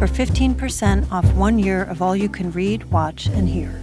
for 0.00 0.06
15% 0.06 1.12
off 1.12 1.30
one 1.34 1.58
year 1.58 1.84
of 1.84 2.00
all 2.00 2.16
you 2.16 2.30
can 2.30 2.50
read, 2.52 2.90
watch, 2.90 3.26
and 3.26 3.46
hear. 3.46 3.82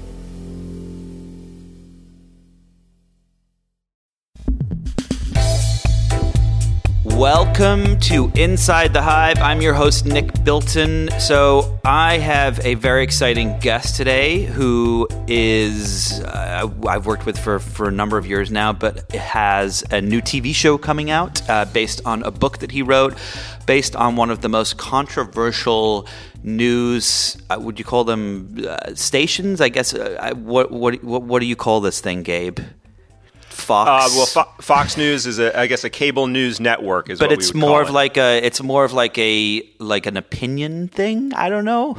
Welcome 7.18 8.00
to 8.02 8.32
Inside 8.36 8.94
the 8.94 9.02
Hive. 9.02 9.40
I'm 9.40 9.60
your 9.60 9.74
host, 9.74 10.06
Nick 10.06 10.44
Bilton. 10.44 11.10
So, 11.20 11.80
I 11.84 12.20
have 12.20 12.64
a 12.64 12.76
very 12.76 13.04
exciting 13.04 13.58
guest 13.58 13.96
today 13.96 14.44
who 14.44 15.08
is, 15.28 16.20
uh, 16.20 16.70
I've 16.88 17.08
worked 17.08 17.26
with 17.26 17.40
for, 17.40 17.58
for 17.58 17.88
a 17.88 17.92
number 17.92 18.20
of 18.20 18.28
years 18.28 18.52
now, 18.52 18.72
but 18.72 19.12
has 19.14 19.84
a 19.90 20.00
new 20.00 20.22
TV 20.22 20.54
show 20.54 20.78
coming 20.78 21.10
out 21.10 21.42
uh, 21.50 21.66
based 21.66 22.02
on 22.06 22.22
a 22.22 22.30
book 22.30 22.60
that 22.60 22.70
he 22.70 22.84
wrote, 22.84 23.18
based 23.66 23.96
on 23.96 24.16
one 24.16 24.30
of 24.30 24.42
the 24.42 24.50
most 24.50 24.78
controversial 24.78 26.08
news, 26.44 27.36
uh, 27.50 27.58
would 27.60 27.80
you 27.80 27.86
call 27.86 28.04
them 28.04 28.64
uh, 28.64 28.94
stations? 28.94 29.60
I 29.60 29.70
guess, 29.70 29.92
uh, 29.92 30.34
what, 30.36 30.72
what, 30.72 31.04
what, 31.04 31.24
what 31.24 31.40
do 31.40 31.48
you 31.48 31.56
call 31.56 31.82
this 31.82 32.00
thing, 32.00 32.22
Gabe? 32.22 32.60
Fox. 33.58 33.90
Uh, 33.90 34.16
well, 34.16 34.26
Fo- 34.26 34.62
Fox 34.62 34.98
News 34.98 35.26
is, 35.26 35.40
a, 35.40 35.58
I 35.58 35.68
guess, 35.68 35.84
a 35.84 35.90
cable 35.90 36.28
news 36.28 36.60
network. 36.60 37.10
Is 37.10 37.20
but 37.20 37.30
what 37.30 37.40
it's 37.40 37.54
more 37.54 37.82
of 37.82 37.90
it. 37.90 37.94
like 37.94 38.18
a. 38.18 38.38
It's 38.44 38.62
more 38.62 38.86
of 38.86 38.94
like 38.94 39.18
a 39.18 39.64
like 39.80 40.06
an 40.06 40.18
opinion 40.18 40.88
thing. 40.88 41.34
I 41.34 41.50
don't 41.50 41.66
know. 41.66 41.98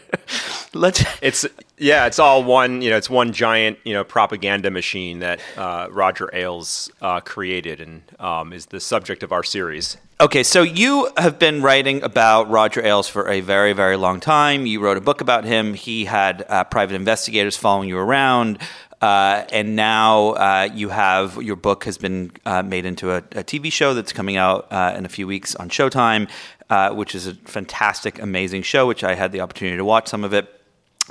Let's. 0.74 1.04
It's 1.22 1.46
yeah, 1.78 2.06
it's 2.06 2.18
all 2.18 2.44
one. 2.44 2.82
You 2.82 2.90
know, 2.90 2.96
it's 2.96 3.10
one 3.10 3.32
giant 3.32 3.78
you 3.84 3.94
know 3.94 4.04
propaganda 4.04 4.70
machine 4.70 5.20
that 5.20 5.40
uh, 5.56 5.88
Roger 5.90 6.30
Ailes 6.32 6.90
uh, 7.00 7.20
created 7.20 7.80
and 7.80 8.02
um, 8.18 8.52
is 8.52 8.66
the 8.66 8.80
subject 8.80 9.22
of 9.22 9.32
our 9.32 9.42
series. 9.42 9.96
Okay, 10.20 10.42
so 10.42 10.62
you 10.62 11.08
have 11.16 11.38
been 11.38 11.62
writing 11.62 12.02
about 12.02 12.50
Roger 12.50 12.84
Ailes 12.84 13.06
for 13.06 13.28
a 13.28 13.40
very, 13.40 13.72
very 13.72 13.96
long 13.96 14.18
time. 14.18 14.66
You 14.66 14.80
wrote 14.80 14.96
a 14.96 15.00
book 15.00 15.20
about 15.20 15.44
him. 15.44 15.74
He 15.74 16.06
had 16.06 16.44
uh, 16.48 16.64
private 16.64 16.96
investigators 16.96 17.56
following 17.56 17.88
you 17.88 17.98
around. 17.98 18.58
Uh, 19.00 19.44
and 19.52 19.76
now 19.76 20.30
uh, 20.30 20.68
you 20.74 20.88
have 20.88 21.40
your 21.40 21.54
book 21.54 21.84
has 21.84 21.98
been 21.98 22.32
uh, 22.44 22.62
made 22.62 22.84
into 22.84 23.12
a, 23.12 23.18
a, 23.18 23.44
TV 23.44 23.70
show 23.70 23.94
that's 23.94 24.12
coming 24.12 24.36
out 24.36 24.66
uh, 24.72 24.92
in 24.96 25.04
a 25.04 25.08
few 25.08 25.24
weeks 25.24 25.54
on 25.54 25.68
Showtime, 25.68 26.28
uh, 26.68 26.92
which 26.92 27.14
is 27.14 27.28
a 27.28 27.34
fantastic, 27.34 28.20
amazing 28.20 28.62
show, 28.62 28.88
which 28.88 29.04
I 29.04 29.14
had 29.14 29.30
the 29.30 29.40
opportunity 29.40 29.76
to 29.76 29.84
watch 29.84 30.08
some 30.08 30.24
of 30.24 30.34
it. 30.34 30.52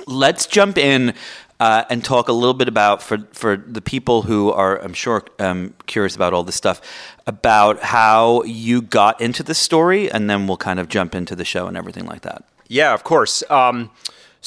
Let's 0.06 0.46
jump 0.46 0.76
in 0.76 1.14
uh, 1.60 1.84
and 1.88 2.04
talk 2.04 2.28
a 2.28 2.32
little 2.32 2.54
bit 2.54 2.68
about 2.68 3.02
for 3.02 3.18
for 3.32 3.56
the 3.56 3.80
people 3.80 4.22
who 4.22 4.52
are, 4.52 4.78
I'm 4.82 4.92
sure, 4.92 5.24
um, 5.38 5.74
curious 5.86 6.14
about 6.14 6.34
all 6.34 6.44
this 6.44 6.56
stuff, 6.56 6.82
about 7.26 7.80
how 7.80 8.42
you 8.42 8.82
got 8.82 9.18
into 9.18 9.42
the 9.42 9.54
story, 9.54 10.10
and 10.10 10.28
then 10.28 10.46
we'll 10.46 10.58
kind 10.58 10.78
of 10.78 10.88
jump 10.88 11.14
into 11.14 11.34
the 11.34 11.44
show 11.44 11.66
and 11.66 11.76
everything 11.76 12.04
like 12.04 12.20
that. 12.20 12.44
Yeah, 12.68 12.92
of 12.92 13.02
course. 13.02 13.42
Um, 13.50 13.90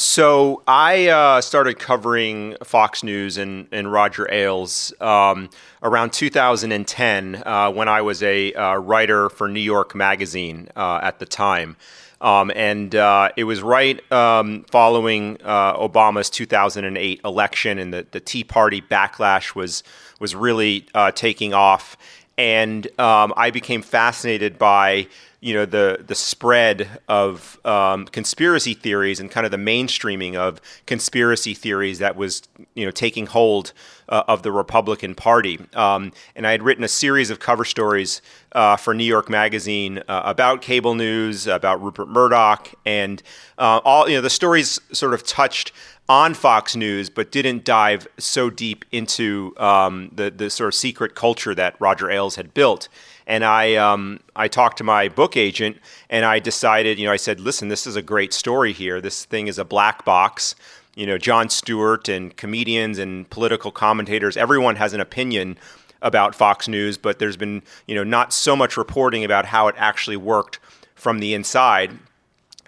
so 0.02 0.64
I 0.68 1.10
uh, 1.10 1.42
started 1.42 1.78
covering 1.78 2.58
Fox 2.64 3.04
News 3.04 3.38
and, 3.38 3.68
and 3.72 3.92
Roger 3.92 4.28
Ailes 4.32 4.92
um, 5.00 5.50
around 5.84 6.12
2010 6.12 7.44
uh, 7.46 7.72
when 7.72 7.88
I 7.88 8.02
was 8.02 8.24
a 8.24 8.52
uh, 8.54 8.78
writer 8.78 9.30
for 9.30 9.48
New 9.48 9.60
York 9.60 9.94
Magazine 9.94 10.70
uh, 10.76 11.00
at 11.04 11.20
the 11.20 11.28
time. 11.28 11.78
Um, 12.20 12.52
and 12.56 12.96
uh, 12.96 13.30
it 13.38 13.44
was 13.44 13.62
right 13.62 14.12
um, 14.12 14.66
following 14.72 15.38
uh, 15.44 15.78
Obama's 15.78 16.32
2008 16.32 17.22
election, 17.24 17.78
and 17.78 17.94
the, 17.94 18.08
the 18.10 18.20
Tea 18.20 18.44
Party 18.44 18.82
backlash 18.82 19.56
was 19.56 19.84
was 20.20 20.36
really 20.36 20.86
taking 21.16 21.54
off. 21.54 21.98
And 22.38 22.88
um, 23.00 23.34
I 23.38 23.52
became 23.52 23.82
fascinated 23.82 24.58
by 24.58 25.08
you 25.42 25.56
know 25.56 25.66
the 25.66 26.04
the 26.06 26.14
spread 26.14 26.88
of 27.08 27.60
um, 27.66 28.06
conspiracy 28.06 28.76
theories 28.76 29.20
and 29.20 29.30
kind 29.32 29.44
of 29.44 29.52
the 29.52 29.58
mainstreaming 29.58 30.36
of 30.36 30.62
conspiracy 30.86 31.56
theories 31.56 31.98
that 31.98 32.16
was 32.16 32.44
you 32.76 32.86
know 32.86 32.92
taking 32.92 33.26
hold 33.26 33.74
uh, 34.08 34.24
of 34.28 34.44
the 34.44 34.52
Republican 34.52 35.16
Party. 35.16 35.60
Um, 35.74 36.14
and 36.36 36.46
I 36.46 36.52
had 36.52 36.62
written 36.62 36.84
a 36.84 36.88
series 36.88 37.32
of 37.32 37.40
cover 37.40 37.66
stories 37.66 38.22
uh, 38.52 38.78
for 38.78 38.94
New 38.94 39.04
York 39.04 39.30
Magazine 39.30 40.04
uh, 40.08 40.22
about 40.26 40.62
cable 40.62 40.94
news, 40.94 41.48
about 41.48 41.82
Rupert 41.82 42.08
Murdoch, 42.08 42.70
and 42.86 43.24
uh, 43.58 43.82
all 43.84 44.08
you 44.08 44.16
know 44.16 44.22
the 44.22 44.30
stories 44.30 44.80
sort 44.92 45.16
of 45.16 45.26
touched 45.26 45.72
on 46.08 46.36
Fox 46.36 46.76
News, 46.76 47.10
but 47.10 47.32
didn't 47.32 47.64
dive 47.64 48.08
so 48.20 48.52
deep 48.52 48.86
into 48.92 49.56
um, 49.58 50.12
the 50.14 50.30
the 50.30 50.52
sort 50.52 50.68
of 50.68 50.76
secret 50.76 51.16
culture 51.16 51.56
that 51.56 51.76
Roger 51.80 52.12
Ailes 52.12 52.36
had 52.36 52.54
built 52.54 52.90
and 53.32 53.46
I 53.46 53.76
um, 53.76 54.20
I 54.36 54.50
talked 54.50 54.78
to 54.80 54.84
my 54.84 55.08
book 55.08 55.38
agent, 55.38 55.78
and 56.10 56.26
I 56.26 56.40
decided, 56.40 57.00
you 57.00 57.06
know, 57.06 57.14
I 57.14 57.18
said, 57.18 57.40
listen, 57.40 57.70
this 57.70 57.88
is 57.88 57.96
a 57.96 58.02
great 58.02 58.34
story 58.34 58.74
here. 58.74 59.00
This 59.00 59.24
thing 59.24 59.48
is 59.48 59.58
a 59.58 59.64
black 59.64 60.04
box. 60.04 60.54
You 60.96 61.06
know, 61.06 61.18
Jon 61.18 61.50
Stewart 61.50 62.10
and 62.10 62.36
comedians 62.36 63.00
and 63.00 63.30
political 63.30 63.72
commentators, 63.72 64.36
everyone 64.36 64.76
has 64.76 64.94
an 64.94 65.00
opinion 65.00 65.58
about 66.02 66.36
Fox 66.36 66.68
News, 66.68 66.98
but 66.98 67.20
there's 67.20 67.38
been, 67.38 67.64
you 67.88 67.96
know, 67.96 68.04
not 68.04 68.34
so 68.34 68.54
much 68.54 68.76
reporting 68.76 69.24
about 69.24 69.46
how 69.46 69.70
it 69.70 69.76
actually 69.78 70.18
worked 70.18 70.60
from 70.94 71.20
the 71.20 71.34
inside. 71.34 71.98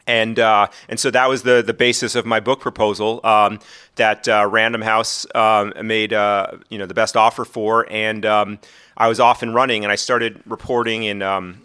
And 0.06 0.38
uh, 0.38 0.68
and 0.90 1.00
so 1.00 1.12
that 1.12 1.30
was 1.30 1.44
the 1.44 1.64
the 1.66 1.74
basis 1.74 2.16
of 2.16 2.26
my 2.26 2.42
book 2.42 2.60
proposal 2.60 3.22
um, 3.24 3.60
that 3.96 4.28
uh, 4.28 4.48
Random 4.50 4.82
House 4.82 5.26
um, 5.34 5.74
made 5.82 6.12
uh, 6.12 6.58
you 6.70 6.78
know 6.78 6.86
the 6.86 6.94
best 6.94 7.16
offer 7.16 7.46
for, 7.46 7.88
and 7.90 8.26
um, 8.26 8.60
I 8.98 9.08
was 9.08 9.20
off 9.22 9.42
and 9.42 9.56
running, 9.56 9.84
and 9.84 9.92
I 9.92 9.96
started 9.96 10.42
reporting 10.46 11.04
in 11.04 11.22
um, 11.22 11.62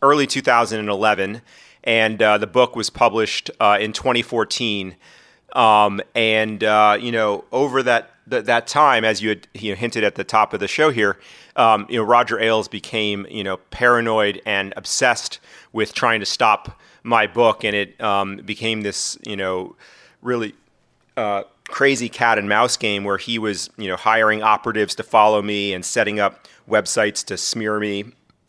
early 0.00 0.26
2011, 0.26 1.42
and 1.84 2.22
uh, 2.22 2.38
the 2.38 2.46
book 2.46 2.74
was 2.74 2.88
published 2.88 3.50
uh, 3.60 3.76
in 3.78 3.92
2014. 3.92 4.96
Um, 5.52 6.00
and 6.14 6.64
uh, 6.64 6.96
you 6.98 7.12
know, 7.12 7.44
over 7.52 7.82
that 7.82 8.10
th- 8.30 8.46
that 8.46 8.66
time, 8.66 9.04
as 9.04 9.20
you 9.20 9.28
had 9.28 9.48
you 9.52 9.72
know, 9.72 9.76
hinted 9.76 10.02
at 10.02 10.14
the 10.14 10.24
top 10.24 10.54
of 10.54 10.60
the 10.60 10.68
show 10.68 10.88
here, 10.88 11.18
you 11.58 11.98
know, 11.98 12.02
Roger 12.04 12.40
Ailes 12.40 12.68
became 12.68 13.26
you 13.28 13.44
know 13.44 13.58
paranoid 13.70 14.40
and 14.46 14.72
obsessed 14.78 15.40
with 15.74 15.92
trying 15.92 16.20
to 16.20 16.26
stop 16.26 16.80
my 17.02 17.26
book, 17.26 17.64
and 17.64 17.74
it 17.74 18.00
um, 18.00 18.36
became 18.38 18.82
this 18.82 19.18
you 19.26 19.36
know 19.36 19.76
really 20.20 20.54
uh, 21.16 21.42
crazy 21.68 22.08
cat 22.08 22.38
and 22.38 22.48
mouse 22.48 22.76
game 22.76 23.04
where 23.04 23.18
he 23.18 23.38
was 23.38 23.70
you 23.76 23.88
know 23.88 23.96
hiring 23.96 24.42
operatives 24.42 24.94
to 24.96 25.02
follow 25.02 25.42
me 25.42 25.72
and 25.72 25.84
setting 25.84 26.20
up 26.20 26.46
websites 26.68 27.24
to 27.24 27.36
smear 27.36 27.78
me 27.78 28.04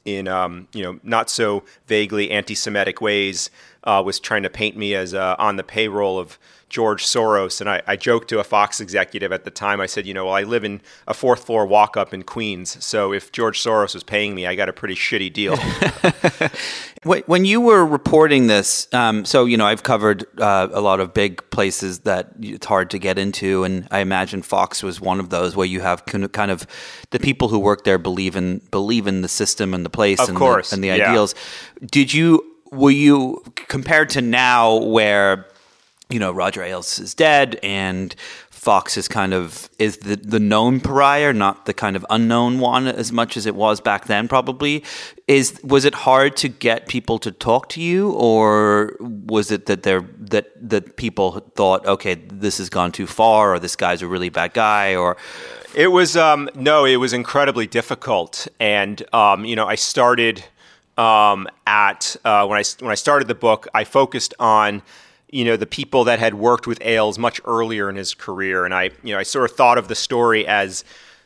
in 0.06 0.28
um, 0.28 0.68
you 0.74 0.84
know 0.84 1.00
not 1.04 1.30
so 1.30 1.64
vaguely 1.88 2.32
anti-Semitic 2.32 3.02
ways. 3.02 3.50
Uh, 3.86 4.02
was 4.06 4.18
trying 4.18 4.44
to 4.44 4.50
paint 4.50 4.78
me 4.78 4.96
as 4.96 5.14
uh, 5.14 5.36
on 5.38 5.58
the 5.58 5.64
payroll 5.64 6.18
of 6.18 6.40
George 6.74 7.06
Soros, 7.06 7.62
and 7.62 7.70
I, 7.70 7.84
I, 7.86 7.96
joked 7.96 8.30
to 8.30 8.40
a 8.40 8.44
Fox 8.44 8.82
executive 8.82 9.32
at 9.32 9.46
the 9.46 9.52
time. 9.52 9.80
I 9.80 9.86
said, 9.86 10.08
you 10.08 10.14
know, 10.16 10.26
well, 10.26 10.34
I 10.34 10.42
live 10.42 10.64
in 10.64 10.82
a 11.08 11.14
fourth 11.14 11.46
floor 11.46 11.68
walk 11.68 11.96
up 11.96 12.16
in 12.16 12.24
Queens, 12.24 12.84
so 12.84 13.14
if 13.14 13.32
George 13.32 13.62
Soros 13.62 13.94
was 13.94 14.04
paying 14.04 14.34
me, 14.34 14.48
I 14.48 14.56
got 14.56 14.70
a 14.70 14.74
pretty 14.74 14.96
shitty 14.96 15.32
deal. 15.32 15.56
when 17.28 17.46
you 17.46 17.62
were 17.62 17.86
reporting 17.86 18.48
this, 18.48 18.92
um, 18.92 19.24
so 19.24 19.46
you 19.46 19.56
know, 19.56 19.68
I've 19.68 19.84
covered 19.84 20.26
uh, 20.42 20.68
a 20.72 20.82
lot 20.82 21.00
of 21.00 21.14
big 21.14 21.48
places 21.52 22.00
that 22.00 22.32
it's 22.40 22.66
hard 22.66 22.90
to 22.90 22.98
get 22.98 23.20
into, 23.20 23.64
and 23.64 23.88
I 23.92 24.00
imagine 24.00 24.42
Fox 24.42 24.82
was 24.82 25.00
one 25.00 25.20
of 25.20 25.30
those 25.30 25.56
where 25.56 25.68
you 25.68 25.82
have 25.82 26.08
kind 26.08 26.50
of 26.50 26.66
the 27.12 27.20
people 27.20 27.50
who 27.50 27.60
work 27.60 27.84
there 27.84 28.00
believe 28.00 28.36
in 28.36 28.64
believe 28.72 29.06
in 29.06 29.22
the 29.22 29.28
system 29.28 29.76
and 29.76 29.86
the 29.86 29.92
place, 29.92 30.20
of 30.20 30.30
and 30.30 30.38
course, 30.40 30.72
the, 30.72 30.74
and 30.74 30.84
the 30.84 30.88
yeah. 30.88 31.10
ideals. 31.10 31.36
Did 31.86 32.12
you? 32.12 32.50
Were 32.72 32.90
you 32.90 33.44
compared 33.68 34.10
to 34.12 34.22
now 34.24 34.78
where 34.78 35.46
you 36.14 36.20
know 36.20 36.32
Roger 36.32 36.64
Ailes 36.64 37.00
is 37.00 37.14
dead 37.14 37.60
and 37.64 38.16
Fox 38.64 38.96
is 38.96 39.10
kind 39.10 39.34
of 39.34 39.70
is 39.78 39.98
the 39.98 40.16
the 40.16 40.40
known 40.40 40.80
pariah, 40.80 41.34
not 41.34 41.66
the 41.66 41.74
kind 41.74 41.98
of 41.98 42.06
unknown 42.10 42.60
one 42.60 42.88
as 42.88 43.12
much 43.12 43.36
as 43.36 43.46
it 43.46 43.56
was 43.56 43.82
back 43.82 44.06
then. 44.06 44.30
Probably 44.30 44.86
is 45.28 45.60
was 45.64 45.84
it 45.84 45.94
hard 45.94 46.38
to 46.38 46.48
get 46.48 46.88
people 46.88 47.20
to 47.20 47.32
talk 47.32 47.68
to 47.70 47.82
you, 47.82 48.12
or 48.12 48.96
was 49.02 49.52
it 49.52 49.66
that 49.66 49.84
they 49.84 50.00
that 50.18 50.46
that 50.70 50.96
people 50.96 51.42
thought, 51.56 51.86
okay, 51.86 52.16
this 52.16 52.58
has 52.60 52.70
gone 52.70 52.94
too 52.94 53.06
far, 53.06 53.54
or 53.54 53.60
this 53.60 53.76
guy's 53.76 54.02
a 54.02 54.08
really 54.08 54.30
bad 54.30 54.54
guy, 54.54 54.96
or 54.96 55.18
it 55.76 55.88
was 55.88 56.16
um, 56.16 56.50
no, 56.56 56.86
it 56.86 56.96
was 56.96 57.12
incredibly 57.12 57.68
difficult, 57.68 58.48
and 58.62 59.04
um, 59.14 59.44
you 59.44 59.58
know 59.58 59.68
I 59.68 59.76
started 59.76 60.42
um, 60.98 61.50
at 61.68 62.16
uh, 62.24 62.46
when 62.46 62.58
I 62.58 62.64
when 62.80 62.92
I 62.92 62.96
started 62.96 63.28
the 63.28 63.36
book, 63.36 63.68
I 63.74 63.84
focused 63.84 64.34
on 64.40 64.84
you 65.34 65.44
know 65.44 65.58
the 65.58 65.66
people 65.66 66.04
that 66.04 66.20
had 66.20 66.36
worked 66.36 66.68
with 66.68 66.80
Ailes 66.82 67.18
much 67.18 67.42
earlier 67.46 67.90
in 67.90 67.96
his 67.96 68.14
career, 68.14 68.66
and 68.66 68.74
I 68.74 68.92
you 69.02 69.14
know 69.14 69.20
I 69.20 69.24
sort 69.24 69.50
of 69.50 69.58
thought 69.58 69.78
of 69.78 69.88
the 69.88 69.96
story 69.96 70.46
as 70.46 70.84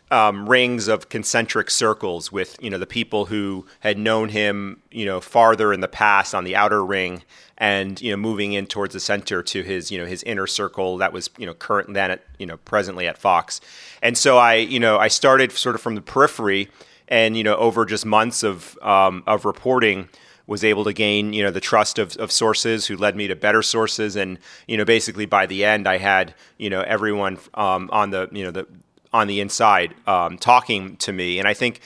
um, 0.10 0.48
rings 0.48 0.88
of 0.88 1.10
concentric 1.10 1.70
circles 1.70 2.32
with 2.32 2.58
you 2.62 2.70
know 2.70 2.78
the 2.78 2.88
people 2.88 3.26
who 3.26 3.66
had 3.82 3.98
known 3.98 4.30
him 4.30 4.82
you 4.92 5.06
know 5.06 5.20
farther 5.20 5.74
in 5.74 5.82
the 5.82 5.88
past 5.88 6.34
on 6.34 6.46
the 6.46 6.56
outer 6.56 6.86
ring 6.86 7.24
and 7.58 8.02
you 8.02 8.12
know 8.12 8.18
moving 8.18 8.54
in 8.54 8.66
towards 8.66 8.94
the 8.94 9.00
center 9.02 9.44
to 9.44 9.62
his 9.64 9.92
you 9.92 9.98
know 9.98 10.06
his 10.06 10.24
inner 10.24 10.48
circle 10.48 10.98
that 10.98 11.12
was 11.12 11.30
you 11.38 11.46
know 11.46 11.54
current 11.54 11.94
then 11.94 12.12
at 12.12 12.24
you 12.40 12.46
know 12.46 12.58
presently 12.58 13.08
at 13.08 13.18
Fox 13.18 13.60
and 14.02 14.18
so 14.18 14.38
I 14.38 14.56
you 14.56 14.80
know 14.80 14.98
I 14.98 15.10
started 15.10 15.52
sort 15.52 15.76
of 15.76 15.82
from 15.82 15.96
the 15.96 16.02
periphery 16.02 16.70
and 17.10 17.36
you 17.36 17.44
know 17.44 17.56
over 17.58 17.86
just 17.86 18.06
months 18.06 18.44
of 18.44 18.78
um, 18.82 19.24
of 19.28 19.44
reporting 19.44 20.08
was 20.48 20.64
able 20.64 20.84
to 20.86 20.94
gain 20.94 21.34
you 21.34 21.44
know 21.44 21.52
the 21.52 21.62
trust 21.62 22.00
of, 22.00 22.16
of 22.18 22.32
sources 22.32 22.88
who 22.88 22.96
led 22.96 23.16
me 23.16 23.28
to 23.28 23.36
better 23.36 23.62
sources 23.62 24.16
and 24.16 24.40
you 24.68 24.78
know 24.78 24.86
basically 24.86 25.26
by 25.26 25.46
the 25.46 25.64
end 25.64 25.88
I 25.88 25.98
had 25.98 26.34
you 26.58 26.70
know 26.70 26.82
everyone 26.82 27.38
um, 27.54 27.90
on 27.92 28.10
the 28.10 28.30
you 28.32 28.44
know 28.44 28.52
the 28.52 28.66
on 29.14 29.28
the 29.28 29.40
inside 29.40 29.96
um, 30.06 30.38
talking 30.38 30.98
to 30.98 31.12
me. 31.12 31.40
And 31.40 31.48
I 31.48 31.54
think 31.54 31.82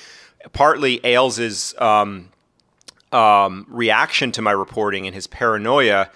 partly 0.53 0.99
Ailes's 1.05 1.73
um, 1.77 2.29
um, 3.11 3.65
reaction 3.69 4.31
to 4.33 4.41
my 4.41 4.51
reporting 4.51 5.05
and 5.05 5.13
his 5.13 5.27
paranoia, 5.27 6.09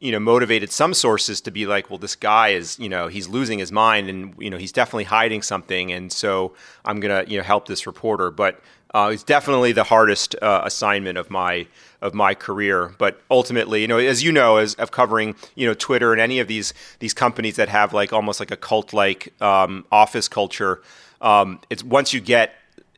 you 0.00 0.12
know, 0.12 0.20
motivated 0.20 0.70
some 0.70 0.94
sources 0.94 1.40
to 1.42 1.50
be 1.50 1.66
like, 1.66 1.90
well, 1.90 1.98
this 1.98 2.16
guy 2.16 2.50
is, 2.50 2.78
you 2.78 2.88
know, 2.88 3.08
he's 3.08 3.28
losing 3.28 3.58
his 3.58 3.70
mind 3.70 4.08
and, 4.08 4.34
you 4.38 4.50
know, 4.50 4.56
he's 4.56 4.72
definitely 4.72 5.04
hiding 5.04 5.42
something. 5.42 5.92
And 5.92 6.10
so 6.12 6.54
I'm 6.84 7.00
going 7.00 7.24
to, 7.24 7.30
you 7.30 7.38
know, 7.38 7.44
help 7.44 7.66
this 7.66 7.86
reporter. 7.86 8.30
But 8.30 8.60
uh, 8.94 9.10
it's 9.12 9.22
definitely 9.22 9.72
the 9.72 9.84
hardest 9.84 10.34
uh, 10.40 10.62
assignment 10.64 11.18
of 11.18 11.30
my 11.30 11.66
of 12.00 12.14
my 12.14 12.34
career. 12.34 12.94
But 12.98 13.20
ultimately, 13.30 13.82
you 13.82 13.88
know, 13.88 13.98
as 13.98 14.22
you 14.22 14.32
know, 14.32 14.56
as 14.56 14.74
of 14.74 14.90
covering, 14.90 15.34
you 15.54 15.66
know, 15.66 15.74
Twitter 15.74 16.12
and 16.12 16.20
any 16.20 16.38
of 16.38 16.48
these 16.48 16.74
these 16.98 17.14
companies 17.14 17.56
that 17.56 17.68
have 17.68 17.92
like 17.92 18.12
almost 18.12 18.40
like 18.40 18.50
a 18.50 18.56
cult 18.56 18.92
like 18.92 19.32
um, 19.42 19.84
office 19.92 20.28
culture, 20.28 20.82
um, 21.20 21.60
it's 21.70 21.84
once 21.84 22.12
you 22.12 22.20
get 22.20 22.54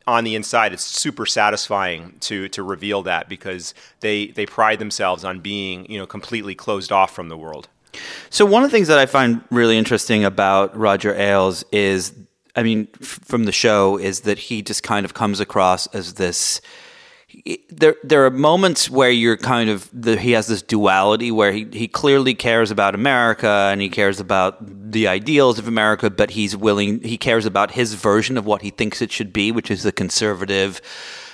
on 0.07 0.25
the 0.25 0.35
inside, 0.35 0.73
it's 0.73 0.85
super 0.85 1.27
satisfying 1.27 2.17
to 2.21 2.49
to 2.51 2.63
reveal 2.63 3.03
that 3.03 3.29
because 3.29 3.75
they 4.01 4.29
they 4.29 4.47
pride 4.47 4.79
themselves 4.79 5.25
on 5.25 5.41
being 5.41 5.91
you 5.91 5.99
know 5.99 6.07
completely 6.07 6.55
closed 6.55 6.93
off 6.93 7.15
from 7.15 7.29
the 7.29 7.37
world. 7.37 7.69
So 8.31 8.47
one 8.47 8.65
of 8.65 8.71
the 8.71 8.77
things 8.77 8.89
that 8.89 8.99
I 8.99 9.07
find 9.07 9.43
really 9.51 9.77
interesting 9.77 10.25
about 10.25 10.75
Roger 10.77 11.15
Ailes 11.15 11.63
is, 11.73 12.15
I 12.57 12.63
mean, 12.63 12.89
f- 13.03 13.21
from 13.23 13.45
the 13.45 13.53
show, 13.53 13.99
is 13.99 14.21
that 14.21 14.39
he 14.39 14.63
just 14.63 14.83
kind 14.83 15.05
of 15.05 15.13
comes 15.13 15.41
across 15.41 15.87
as 15.89 16.15
this 16.15 16.63
there 17.71 17.97
there 18.03 18.25
are 18.27 18.31
moments 18.31 18.91
where 18.91 19.11
you're 19.11 19.37
kind 19.37 19.71
of 19.71 19.89
the, 19.93 20.17
he 20.17 20.33
has 20.33 20.47
this 20.47 20.63
duality 20.63 21.31
where 21.31 21.53
he, 21.53 21.67
he 21.73 21.89
clearly 21.89 22.35
cares 22.35 22.71
about 22.71 22.95
America 22.95 23.69
and 23.73 23.81
he 23.81 23.89
cares 23.89 24.21
about 24.21 24.93
the 24.93 25.09
ideals 25.09 25.59
of 25.59 25.67
America, 25.67 26.11
but 26.11 26.31
he's 26.31 26.57
willing 26.57 27.01
he 27.03 27.17
cares 27.17 27.47
about 27.47 27.73
his 27.73 27.95
version 27.95 28.37
of 28.37 28.45
what 28.45 28.63
he 28.63 28.71
thinks 28.71 29.01
it 29.01 29.11
should 29.11 29.33
be, 29.33 29.51
which 29.51 29.71
is 29.71 29.83
the 29.83 29.93
conservative 29.93 30.81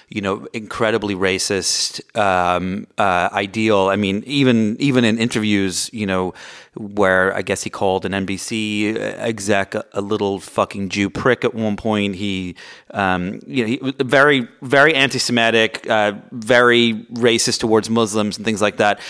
you 0.08 0.22
know, 0.22 0.46
incredibly 0.52 1.14
racist 1.14 2.00
um, 2.18 2.86
uh, 2.96 3.28
ideal. 3.32 3.88
I 3.88 3.96
mean, 3.96 4.22
even 4.26 4.76
even 4.80 5.04
in 5.04 5.18
interviews, 5.18 5.90
you 5.92 6.06
know, 6.06 6.32
where 6.74 7.34
I 7.34 7.42
guess 7.42 7.62
he 7.62 7.70
called 7.70 8.06
an 8.06 8.12
NBC 8.12 8.96
exec 8.96 9.74
a, 9.74 10.00
little 10.00 10.40
fucking 10.40 10.88
Jew 10.88 11.10
prick 11.10 11.44
at 11.44 11.54
one 11.54 11.76
point. 11.76 12.14
He, 12.14 12.56
um, 12.92 13.40
you 13.46 13.62
know, 13.62 13.68
he, 13.68 14.04
very 14.04 14.48
very 14.62 14.94
anti-Semitic, 14.94 15.88
uh, 15.90 16.12
very 16.32 16.94
racist 17.12 17.60
towards 17.60 17.90
Muslims 17.90 18.38
and 18.38 18.46
things 18.46 18.62
like 18.62 18.78
that. 18.78 19.00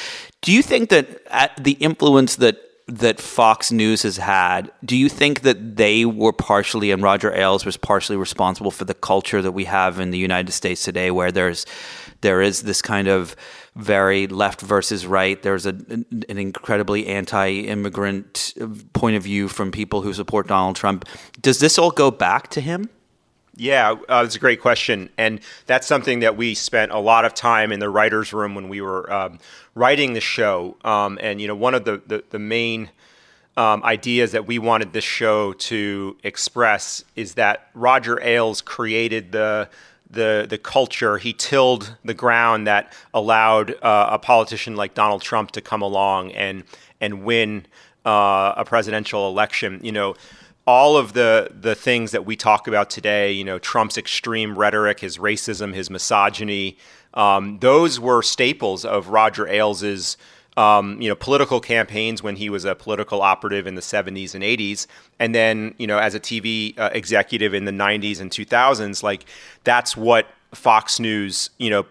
Do 0.41 0.53
you 0.53 0.63
think 0.63 0.89
that 0.91 1.55
the 1.63 1.73
influence 1.73 2.37
that 2.37 2.68
that 2.89 3.21
Fox 3.21 3.71
News 3.71 4.03
has 4.03 4.17
had, 4.17 4.73
do 4.85 4.97
you 4.97 5.09
think 5.09 5.43
that 5.43 5.77
they 5.77 6.05
were 6.05 6.33
partially, 6.33 6.91
and 6.91 7.03
Roger 7.03 7.33
Ailes 7.33 7.67
was 7.67 7.77
partially 7.77 8.17
responsible 8.17 8.71
for 8.71 8.87
the 8.87 8.95
culture 8.95 9.43
that 9.43 9.53
we 9.53 9.65
have 9.65 10.01
in 10.01 10.11
the 10.11 10.19
United 10.19 10.53
States 10.53 10.83
today, 10.83 11.11
where 11.11 11.31
there's 11.31 11.67
there 12.21 12.43
is 12.43 12.63
this 12.63 12.83
kind 12.83 13.07
of 13.07 13.37
very 13.77 14.27
left 14.27 14.61
versus 14.61 15.07
right. 15.07 15.41
There's 15.41 15.67
a, 15.67 15.71
an 15.71 16.39
incredibly 16.39 17.07
anti-immigrant 17.07 18.55
uh, 18.61 18.67
point 18.93 19.17
of 19.17 19.23
view 19.23 19.47
from 19.47 19.71
people 19.71 20.03
who 20.03 20.13
support 20.13 20.49
Donald 20.49 20.75
Trump. 20.75 21.05
Does 21.41 21.61
this 21.61 21.79
all 21.79 21.93
go 21.93 22.11
back 22.11 22.49
to 22.49 22.61
him? 22.61 22.89
Yeah, 23.59 23.97
uh, 24.09 24.23
it's 24.25 24.37
a 24.37 24.39
great 24.39 24.61
question, 24.61 25.11
and 25.19 25.41
that's 25.67 25.85
something 25.85 26.21
that 26.21 26.37
we 26.37 26.55
spent 26.55 26.93
a 26.93 26.99
lot 27.01 27.25
of 27.25 27.35
time 27.35 27.73
in 27.73 27.81
the 27.81 27.91
writers' 27.91 28.33
room 28.33 28.55
when 28.55 28.69
we 28.69 28.81
were 28.81 29.13
um, 29.13 29.41
writing 29.75 30.13
the 30.13 30.21
show. 30.21 30.77
Um, 30.85 31.19
and 31.21 31.41
you 31.41 31.49
know, 31.49 31.57
one 31.57 31.75
of 31.75 31.85
the 31.85 32.01
the, 32.07 32.23
the 32.31 32.39
main 32.39 32.91
um, 33.57 33.83
ideas 33.83 34.31
that 34.31 34.47
we 34.47 34.61
wanted 34.61 34.93
this 34.93 35.03
show 35.03 35.55
to 35.55 36.17
express 36.23 37.03
is 37.17 37.35
that 37.35 37.69
Roger 37.75 38.23
Ailes 38.23 38.63
created 38.63 39.33
the 39.33 39.69
the 40.09 40.47
the 40.49 40.59
culture. 40.59 41.19
He 41.19 41.33
tilled 41.33 41.97
the 42.05 42.15
ground 42.15 42.69
that 42.69 42.93
allowed 43.13 43.73
uh, 43.83 44.11
a 44.13 44.21
politician 44.21 44.77
like 44.77 44.95
Donald 44.95 45.23
Trump 45.23 45.51
to 45.51 45.61
come 45.61 45.83
along 45.83 46.31
and 46.31 46.63
and 47.01 47.25
win 47.25 47.67
uh, 48.07 48.55
a 48.57 48.65
presidential 48.65 49.27
election. 49.29 49.81
You 49.83 49.91
know 49.91 50.15
all 50.69 50.99
of 50.99 51.15
the 51.15 51.51
the 51.59 51.75
things 51.75 52.11
that 52.11 52.27
we 52.27 52.37
talk 52.37 52.69
about 52.69 52.91
today, 52.91 53.33
you 53.33 53.43
know, 53.43 53.59
Trump's 53.59 53.97
extreme 53.97 54.59
rhetoric, 54.59 55.01
his 55.01 55.17
racism, 55.17 55.73
his 55.73 55.89
misogyny, 55.89 56.77
um, 57.15 57.59
those 57.61 57.99
were 57.99 58.21
staples 58.21 58.85
of 58.85 59.09
Roger 59.09 59.49
Ailes' 59.49 60.19
um, 60.59 61.01
you 61.01 61.09
know 61.09 61.15
political 61.15 61.59
campaigns 61.59 62.23
when 62.23 62.37
he 62.37 62.51
was 62.51 62.67
a 62.67 62.75
political 62.75 63.23
operative 63.23 63.67
in 63.67 63.77
the 63.77 63.81
70s 63.81 64.35
and 64.35 64.45
80s, 64.45 64.87
and 65.19 65.35
then 65.35 65.75
you 65.79 65.87
know 65.87 65.99
as 65.99 66.15
a 66.15 66.21
TV 66.21 66.79
uh, 66.79 66.91
executive 66.93 67.55
in 67.55 67.65
the 67.65 67.73
90s 67.73 68.21
and 68.21 68.31
2000s. 68.31 69.03
Like 69.03 69.25
that's 69.65 69.97
what 69.97 70.27
Fox 70.53 71.01
News 71.01 71.49
you 71.57 71.71
know 71.71 71.87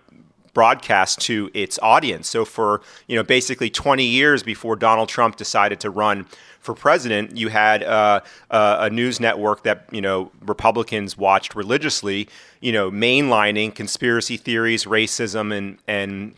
broadcast 0.54 1.20
to 1.22 1.50
its 1.54 1.80
audience. 1.82 2.28
So 2.28 2.46
for 2.46 2.82
you 3.08 3.16
know 3.16 3.24
basically 3.24 3.72
20 3.72 4.06
years 4.06 4.44
before 4.44 4.76
Donald 4.76 5.10
Trump 5.10 5.36
decided 5.36 5.80
to 5.80 5.90
run 5.90 6.28
for 6.68 6.75
president, 6.75 7.38
you 7.38 7.48
had 7.48 7.81
uh, 7.81 8.19
uh, 8.52 8.78
a 8.81 8.90
news 8.90 9.19
network 9.22 9.64
that 9.64 9.88
you 9.90 10.02
know 10.02 10.30
Republicans 10.42 11.18
watched 11.18 11.56
religiously, 11.56 12.28
you 12.60 12.74
know, 12.74 12.92
mainlining 12.92 13.74
conspiracy 13.74 14.36
theories, 14.36 14.84
racism, 14.84 15.58
and 15.58 15.80
and 15.88 16.36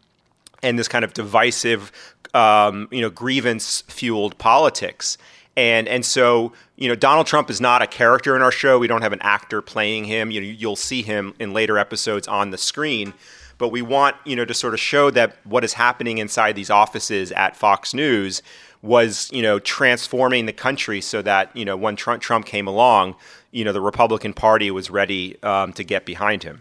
and 0.61 0.77
this 0.77 0.87
kind 0.87 1.03
of 1.03 1.13
divisive, 1.13 1.91
um, 2.35 2.87
you 2.91 3.01
know, 3.01 3.09
grievance 3.09 3.81
fueled 3.87 4.37
politics. 4.37 5.17
And 5.57 5.87
and 5.87 6.05
so 6.05 6.53
you 6.77 6.87
know 6.87 6.95
Donald 6.95 7.25
Trump 7.25 7.49
is 7.49 7.59
not 7.59 7.81
a 7.81 7.87
character 7.87 8.35
in 8.35 8.43
our 8.43 8.51
show. 8.51 8.77
We 8.77 8.87
don't 8.87 9.01
have 9.01 9.13
an 9.13 9.21
actor 9.23 9.63
playing 9.63 10.05
him. 10.05 10.29
You 10.29 10.41
know, 10.41 10.47
you'll 10.47 10.75
see 10.75 11.01
him 11.01 11.33
in 11.39 11.53
later 11.53 11.79
episodes 11.79 12.27
on 12.27 12.51
the 12.51 12.57
screen 12.57 13.13
but 13.57 13.69
we 13.69 13.81
want 13.81 14.15
you 14.25 14.35
know 14.35 14.45
to 14.45 14.53
sort 14.53 14.73
of 14.73 14.79
show 14.79 15.11
that 15.11 15.35
what 15.43 15.63
is 15.63 15.73
happening 15.73 16.17
inside 16.17 16.55
these 16.55 16.69
offices 16.69 17.31
at 17.33 17.55
Fox 17.55 17.93
News 17.93 18.41
was 18.81 19.29
you 19.33 19.41
know 19.41 19.59
transforming 19.59 20.45
the 20.45 20.53
country 20.53 21.01
so 21.01 21.21
that 21.21 21.55
you 21.55 21.65
know 21.65 21.75
when 21.75 21.95
Trump, 21.95 22.21
Trump 22.21 22.45
came 22.45 22.67
along, 22.67 23.15
you 23.51 23.63
know 23.63 23.73
the 23.73 23.81
Republican 23.81 24.33
Party 24.33 24.71
was 24.71 24.89
ready 24.89 25.41
um, 25.43 25.73
to 25.73 25.83
get 25.83 26.05
behind 26.05 26.43
him. 26.43 26.59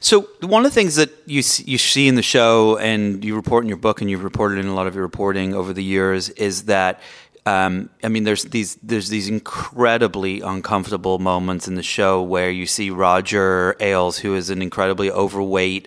So 0.00 0.28
one 0.40 0.64
of 0.64 0.70
the 0.70 0.74
things 0.74 0.96
that 0.96 1.10
you 1.26 1.42
you 1.64 1.78
see 1.78 2.08
in 2.08 2.14
the 2.14 2.22
show, 2.22 2.76
and 2.78 3.24
you 3.24 3.34
report 3.34 3.64
in 3.64 3.68
your 3.68 3.78
book, 3.78 4.00
and 4.00 4.10
you've 4.10 4.24
reported 4.24 4.58
in 4.58 4.66
a 4.66 4.74
lot 4.74 4.86
of 4.86 4.94
your 4.94 5.04
reporting 5.04 5.54
over 5.54 5.72
the 5.72 5.84
years, 5.84 6.28
is 6.30 6.64
that. 6.64 7.00
Um, 7.48 7.90
I 8.02 8.08
mean, 8.08 8.24
there's 8.24 8.42
these 8.42 8.74
there's 8.82 9.08
these 9.08 9.28
incredibly 9.28 10.40
uncomfortable 10.40 11.20
moments 11.20 11.68
in 11.68 11.76
the 11.76 11.82
show 11.84 12.20
where 12.20 12.50
you 12.50 12.66
see 12.66 12.90
Roger 12.90 13.76
Ailes, 13.78 14.18
who 14.18 14.34
is 14.34 14.50
an 14.50 14.60
incredibly 14.60 15.12
overweight, 15.12 15.86